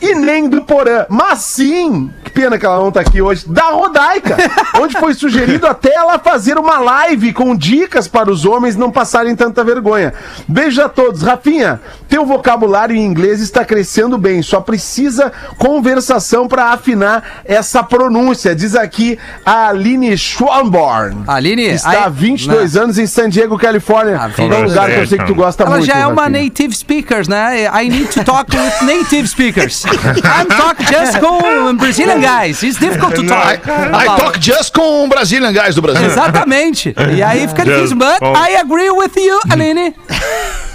e 0.02 0.16
nem 0.16 0.48
do 0.50 0.62
Porã, 0.62 1.06
mas 1.10 1.40
sim, 1.40 2.10
que 2.24 2.32
pena 2.32 2.58
que 2.58 2.66
ela 2.66 2.78
não 2.80 2.92
tá 2.92 3.02
aqui 3.02 3.22
hoje, 3.22 3.44
da 3.48 3.70
Rodaica, 3.72 4.38
onde 4.80 4.98
foi 5.00 5.14
sugerido 5.14 5.68
até 5.68 5.94
ela 5.94 6.18
fazer 6.20 6.58
uma 6.58 6.78
live 6.80 7.34
com 7.34 7.56
dicas 7.56 8.08
para 8.08 8.32
os 8.32 8.46
homens 8.46 8.76
não 8.76 8.92
passarem 8.92 9.36
tanta 9.36 9.64
vergonha. 9.64 10.14
Beijo 10.48 10.82
a 10.82 10.90
todos. 10.90 11.22
Rafinha, 11.22 11.82
teu 12.08 12.26
vocabulário 12.26 12.96
em 12.96 13.06
inglês 13.06 13.42
está 13.42 13.66
crescendo 13.66 14.18
bem, 14.18 14.42
só 14.42 14.62
precisa 14.62 15.32
conversação 15.58 16.48
para 16.48 16.68
afinar 16.72 17.42
essa 17.46 17.84
pronúncia, 17.84 18.56
diz 18.56 18.76
aqui 18.76 19.18
a 19.46 19.70
Aline 19.70 20.18
Schwanborn. 20.18 21.24
Aline, 21.28 21.64
está 21.64 22.06
há 22.06 22.10
22 22.10 22.76
anos 22.78 22.98
em 22.98 23.06
San 23.08 23.30
Diego, 23.30 23.58
Califórnia. 23.58 24.18
Ah, 24.20 24.30
É 24.38 24.42
um 24.44 24.64
lugar 24.64 24.90
que 24.90 25.00
eu 25.00 25.08
sei 25.08 25.18
que 25.18 25.26
tu 25.26 25.36
gosta 25.36 25.64
Ela 25.64 25.72
muito. 25.78 25.86
já 25.86 25.98
é 25.98 26.08
uma 26.08 26.24
Rafinha. 26.24 26.44
native 26.44 26.76
speaker, 26.76 27.28
né? 27.30 27.66
I 27.84 27.90
need 27.90 28.08
to 28.10 28.24
talk 28.24 28.56
with 28.56 28.86
native 28.86 29.28
speakers. 29.28 29.84
I'm 30.24 30.48
talking 30.48 30.86
just 30.88 31.20
com 31.20 31.76
Brazilian 31.78 32.22
guys. 32.22 32.62
It's 32.64 32.80
difficult 32.80 33.16
to 33.16 33.24
talk. 33.28 33.60
I 33.68 34.04
about- 34.04 34.20
talk 34.20 34.40
just 34.40 34.74
com 34.74 35.08
Brazilian 35.10 35.54
Guys 35.54 35.76
do 35.76 35.82
Brasil. 35.82 36.06
Exatamente. 36.06 36.94
E 37.16 37.22
aí 37.24 37.48
fica 37.48 37.66
difícil. 37.66 37.98
But 37.98 38.22
I 38.24 38.58
agree 38.62 38.90
with 38.92 39.16
you, 39.18 39.40
Aline. 39.52 39.96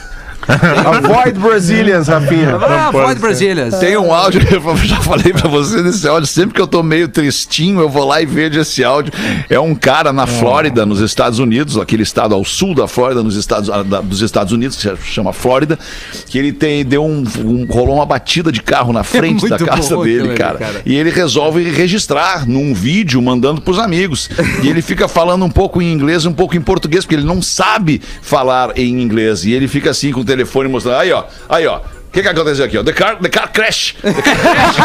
Avoid 0.86 1.38
Brazilians, 1.38 2.08
Rafinha. 2.08 2.56
Ah, 2.56 2.90
Void 2.90 3.20
Brasílias. 3.20 3.74
Tem 3.78 3.96
um 3.96 4.12
áudio, 4.12 4.40
eu 4.50 4.76
já 4.78 5.00
falei 5.00 5.32
pra 5.32 5.48
você 5.48 5.82
desse 5.82 6.06
áudio. 6.06 6.26
Sempre 6.26 6.54
que 6.54 6.60
eu 6.60 6.66
tô 6.66 6.82
meio 6.82 7.08
tristinho, 7.08 7.80
eu 7.80 7.88
vou 7.88 8.04
lá 8.06 8.20
e 8.20 8.26
vejo 8.26 8.60
esse 8.60 8.84
áudio. 8.84 9.12
É 9.48 9.58
um 9.58 9.74
cara 9.74 10.12
na 10.12 10.26
Flórida, 10.26 10.84
nos 10.84 11.00
Estados 11.00 11.38
Unidos, 11.38 11.76
aquele 11.78 12.02
estado 12.02 12.34
ao 12.34 12.44
sul 12.44 12.74
da 12.74 12.86
Flórida, 12.86 13.22
nos 13.22 13.36
Estados, 13.36 13.68
da- 13.86 14.00
dos 14.00 14.20
Estados 14.20 14.52
Unidos, 14.52 14.76
que 14.76 14.82
se 14.82 14.96
chama 15.12 15.32
Flórida, 15.32 15.78
que 16.26 16.38
ele 16.38 16.52
tem, 16.52 16.84
deu 16.84 17.04
um, 17.04 17.24
um- 17.38 17.66
rolou 17.68 17.96
uma 17.96 18.06
batida 18.06 18.50
de 18.52 18.62
carro 18.62 18.92
na 18.92 19.02
frente 19.04 19.48
da 19.48 19.56
muito 19.58 19.66
casa 19.66 19.96
dele, 20.02 20.34
cara. 20.34 20.58
cara. 20.58 20.82
E 20.84 20.94
ele 20.94 21.10
resolve 21.10 21.62
registrar 21.70 22.46
num 22.46 22.74
vídeo, 22.74 23.20
mandando 23.22 23.60
pros 23.60 23.78
amigos. 23.78 24.28
E 24.62 24.68
ele 24.68 24.82
fica 24.82 25.08
falando 25.08 25.44
um 25.44 25.50
pouco 25.50 25.80
em 25.80 25.92
inglês, 25.92 26.26
um 26.26 26.32
pouco 26.32 26.56
em 26.56 26.60
português, 26.60 27.04
porque 27.04 27.14
ele 27.14 27.24
não 27.26 27.40
sabe 27.40 28.00
falar 28.22 28.76
em 28.76 29.00
inglês. 29.02 29.44
E 29.44 29.52
ele 29.52 29.68
fica 29.68 29.90
assim 29.90 30.12
com 30.12 30.20
o 30.20 30.24
telefone 30.36 30.68
mostrando. 30.68 30.98
Aí, 30.98 31.12
ó, 31.12 31.24
aí, 31.48 31.66
ó. 31.66 31.80
O 32.14 32.16
que, 32.16 32.22
que 32.22 32.28
aconteceu 32.28 32.64
aqui, 32.64 32.78
ó? 32.78 32.84
The 32.84 32.92
car, 32.92 33.16
the 33.20 33.28
car 33.28 33.50
crash. 33.52 33.96
The 34.00 34.12
car 34.22 34.36
crash. 34.38 34.76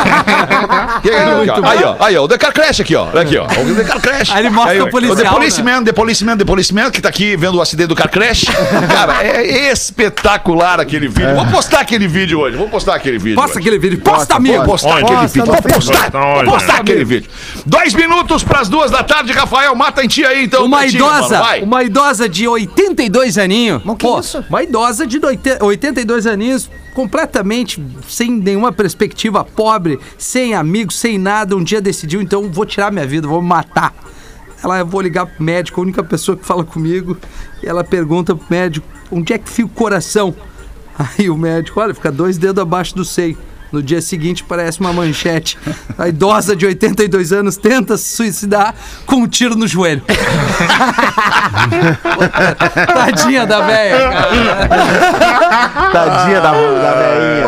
Que 1.03 1.09
que 1.09 1.15
aconteceu 1.15 1.53
aqui, 1.53 1.61
ó? 1.61 1.69
Aí, 1.69 1.83
ó, 1.83 1.95
aí, 2.03 2.17
ó. 2.17 2.23
O 2.23 2.27
The 2.27 2.37
car 2.39 2.51
crash 2.51 2.79
aqui, 2.81 2.95
ó. 2.95 3.03
Aqui, 3.15 3.37
ó. 3.37 3.45
O 3.45 3.75
The 3.75 3.83
car 3.83 4.01
crash. 4.01 4.31
Aí 4.31 4.39
ele 4.41 4.49
mostra 4.49 4.83
ó, 4.83 4.87
o 4.87 4.89
policial, 4.89 5.15
The 5.15 5.23
né? 5.25 5.29
policeman, 5.29 5.83
the 5.83 5.93
policeman, 5.93 6.37
the 6.37 6.45
policeman, 6.45 6.89
que 6.89 6.99
tá 6.99 7.09
aqui 7.09 7.37
vendo 7.37 7.59
o 7.59 7.61
acidente 7.61 7.89
do 7.89 7.95
car 7.95 8.09
crash. 8.09 8.45
Cara, 8.91 9.23
é 9.23 9.71
espetacular 9.71 10.79
aquele 10.79 11.07
vídeo. 11.07 11.35
Vou 11.35 11.45
postar 11.45 11.81
aquele 11.81 12.07
vídeo 12.07 12.39
hoje. 12.39 12.57
Vou 12.57 12.67
postar 12.67 12.95
aquele 12.95 13.19
vídeo. 13.19 13.35
Posta 13.35 13.59
hoje. 13.59 13.67
aquele 13.67 13.77
vídeo. 13.77 14.01
Posta, 14.01 14.25
Vou 14.33 14.37
amigo. 14.37 14.65
postar 14.65 14.93
aquele 14.97 15.07
Posta 15.19 15.27
vídeo. 15.27 15.45
Vou 15.45 15.61
postar, 15.61 16.09
vou 16.09 16.43
postar 16.45 16.75
aquele 16.77 17.05
vídeo. 17.05 17.29
Dois 17.63 17.93
minutos 17.93 18.43
pras 18.43 18.67
duas 18.67 18.89
da 18.89 19.03
tarde, 19.03 19.31
Rafael. 19.33 19.75
Mata 19.75 20.03
em 20.03 20.07
ti 20.07 20.25
aí, 20.25 20.45
então. 20.45 20.65
Uma 20.65 20.83
idosa, 20.87 21.29
mano, 21.35 21.43
vai. 21.43 21.61
uma 21.61 21.83
idosa 21.83 22.27
de 22.27 22.47
82 22.47 23.37
aninhos. 23.37 23.83
Mas 23.85 23.97
que 23.97 24.07
isso? 24.07 24.43
Uma 24.49 24.63
idosa 24.63 25.05
de 25.05 25.19
doite- 25.19 25.57
82 25.61 26.25
aninhos, 26.25 26.71
completamente 26.93 27.83
sem 28.07 28.31
nenhuma 28.31 28.71
perspectiva, 28.71 29.43
pobre, 29.43 29.99
sem 30.17 30.53
amigos, 30.53 30.95
sem 30.97 31.17
nada. 31.17 31.55
Um 31.55 31.63
dia 31.63 31.81
decidiu, 31.81 32.21
então 32.21 32.51
vou 32.51 32.65
tirar 32.65 32.91
minha 32.91 33.05
vida, 33.05 33.27
vou 33.27 33.41
me 33.41 33.47
matar. 33.47 33.93
Ela, 34.63 34.79
eu 34.79 34.85
vou 34.85 35.01
ligar 35.01 35.25
pro 35.25 35.43
médico, 35.43 35.79
a 35.79 35.83
única 35.83 36.03
pessoa 36.03 36.37
que 36.37 36.45
fala 36.45 36.63
comigo, 36.63 37.17
e 37.63 37.67
ela 37.67 37.83
pergunta 37.83 38.35
pro 38.35 38.45
médico, 38.49 38.85
onde 39.11 39.33
é 39.33 39.37
que 39.37 39.49
fica 39.49 39.67
o 39.67 39.71
coração? 39.71 40.35
Aí 41.17 41.29
o 41.29 41.37
médico, 41.37 41.79
olha, 41.79 41.93
fica 41.93 42.11
dois 42.11 42.37
dedos 42.37 42.61
abaixo 42.61 42.95
do 42.95 43.05
seio. 43.05 43.37
No 43.71 43.83
dia 43.83 44.01
seguinte 44.01 44.43
parece 44.43 44.79
uma 44.79 44.91
manchete. 44.91 45.57
A 45.97 46.07
idosa 46.07 46.55
de 46.55 46.65
82 46.65 47.31
anos 47.31 47.55
tenta 47.55 47.97
se 47.97 48.15
suicidar 48.15 48.73
com 49.05 49.17
um 49.17 49.27
tiro 49.27 49.55
no 49.55 49.67
joelho. 49.67 50.01
Tadinha 52.93 53.45
da 53.45 53.61
velha. 53.61 54.11
Tadinha 55.91 56.41
da, 56.41 56.51
da 56.51 56.93
velhinha. 56.93 57.47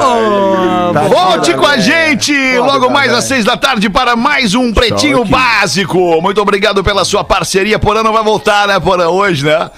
Tadinha 0.94 1.10
Volte 1.10 1.54
da 1.54 1.58
com 1.58 1.66
a 1.66 1.78
gente 1.78 2.34
logo 2.60 2.90
mais 2.90 3.12
às 3.12 3.24
seis 3.26 3.44
da 3.44 3.58
tarde 3.58 3.90
para 3.90 4.16
mais 4.16 4.54
um 4.54 4.72
Pretinho. 4.72 5.26
Básico. 5.26 6.22
Muito 6.22 6.40
obrigado 6.42 6.84
pela 6.84 7.04
sua 7.04 7.24
parceria. 7.24 7.80
Porã 7.80 8.04
não 8.04 8.14
vai 8.14 8.24
voltar, 8.24 8.68
né, 8.68 8.80
Porã, 8.80 9.08
hoje, 9.08 9.46
né? 9.46 9.70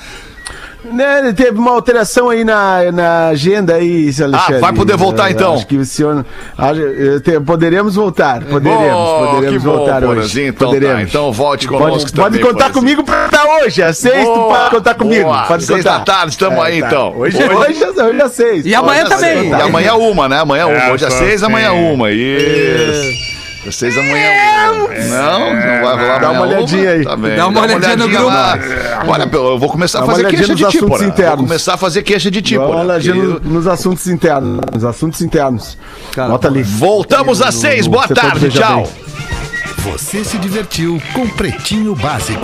Né, 0.85 1.33
teve 1.33 1.57
uma 1.57 1.71
alteração 1.71 2.29
aí 2.29 2.43
na, 2.43 2.91
na 2.91 3.27
agenda 3.29 3.75
aí, 3.75 4.11
seu 4.11 4.25
Alexandre. 4.25 4.55
Ah, 4.57 4.59
vai 4.59 4.73
poder 4.73 4.97
voltar, 4.97 5.31
então? 5.31 5.53
Acho 5.55 5.65
que 5.65 5.77
o 5.77 5.85
senhor... 5.85 6.25
te- 7.23 7.39
Poderemos 7.39 7.95
voltar, 7.95 8.43
poderemos, 8.43 8.93
Oh, 8.93 9.25
poderemos 9.27 9.49
que 9.63 9.67
bom, 9.67 9.77
voltar 9.77 10.03
hoje. 10.03 10.41
Então 10.43 10.67
tá, 10.67 10.73
poderemos. 10.75 11.03
então 11.09 11.31
volte 11.31 11.67
conosco 11.67 12.11
Pode, 12.11 12.11
também, 12.11 12.41
pode 12.41 12.53
contar 12.53 12.71
comigo 12.71 13.03
pra 13.03 13.25
estar 13.25 13.45
hoje, 13.45 13.81
às 13.81 13.97
seis 13.97 14.25
tu 14.27 14.33
Boa, 14.35 14.57
pode 14.57 14.69
contar 14.71 14.93
comigo. 14.95 15.23
boa. 15.23 15.43
Pode 15.43 15.63
Seis 15.65 15.83
contar. 15.83 15.97
da 15.99 16.03
tarde, 16.05 16.31
estamos 16.31 16.59
aí, 16.63 16.81
tá. 16.81 16.87
então. 16.87 17.13
Hoje, 17.17 17.37
Hoje- 17.37 17.53
hoje, 17.55 17.83
hoje, 17.85 18.01
hoje 18.01 18.21
às 18.21 18.31
seis. 18.33 18.65
E 18.65 18.75
amanhã 18.75 19.05
também. 19.05 19.49
E 19.49 19.53
amanhã 19.53 19.93
uma, 19.95 20.27
né? 20.27 20.39
Amanhã 20.39 20.67
uma. 20.67 20.75
É, 20.77 20.91
Hoje 20.91 21.05
às 21.05 21.13
seis, 21.13 21.43
amanhã 21.43 21.71
uma. 21.71 22.11
Isso. 22.11 23.42
Seis 23.71 23.97
amanhã 23.97 24.71
uma. 24.71 24.89
Não, 24.89 25.53
não 25.53 25.81
vai 25.81 25.95
rolar 25.95 26.19
Dá 26.19 26.31
uma 26.31 26.41
olhadinha 26.41 26.89
aí. 26.91 27.03
Tá 27.05 27.15
bem. 27.15 27.35
Dá 27.35 27.47
uma 27.47 27.61
olhadinha 27.61 27.95
no 27.95 28.07
grupo. 28.09 28.23
lá. 28.25 28.57
Olha, 29.07 29.29
eu 29.31 29.59
vou 29.59 29.69
começar 29.69 30.03
a 30.03 30.05
fazer 30.05 30.27
queixa 30.27 30.55
de 30.55 30.63
nos 30.63 30.71
ti, 30.71 30.77
assuntos 30.77 30.97
porra. 30.97 31.05
internos. 31.07 31.37
Vou 31.37 31.47
começar 31.47 31.73
a 31.73 31.77
fazer 31.77 32.03
queixa 32.03 32.31
de 32.31 32.41
ti, 32.41 32.55
Dá 32.55 32.61
uma 32.61 32.67
porra. 32.67 32.83
olhadinha 32.83 33.15
no- 33.15 33.39
nos 33.39 33.67
assuntos 33.67 34.07
internos. 34.07 34.59
Nos 34.73 34.83
assuntos 34.83 35.21
internos. 35.21 35.77
Bota 36.15 36.47
ali. 36.47 36.63
Voltamos 36.63 37.41
às 37.41 37.55
seis. 37.55 37.87
Boa 37.87 38.07
tarde, 38.07 38.49
tchau. 38.49 38.89
Você 39.79 40.23
se 40.23 40.37
divertiu 40.37 41.01
com 41.13 41.27
Pretinho 41.29 41.95
Básico. 41.95 42.41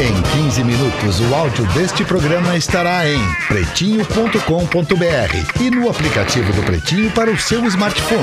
Em 0.00 0.12
15 0.42 0.64
minutos, 0.64 1.20
o 1.20 1.32
áudio 1.34 1.64
deste 1.66 2.02
programa 2.04 2.56
estará 2.56 3.08
em 3.08 3.20
pretinho.com.br 3.46 5.60
e 5.60 5.70
no 5.70 5.88
aplicativo 5.88 6.52
do 6.52 6.62
Pretinho 6.64 7.10
para 7.12 7.30
o 7.30 7.38
seu 7.38 7.64
smartphone. 7.66 8.20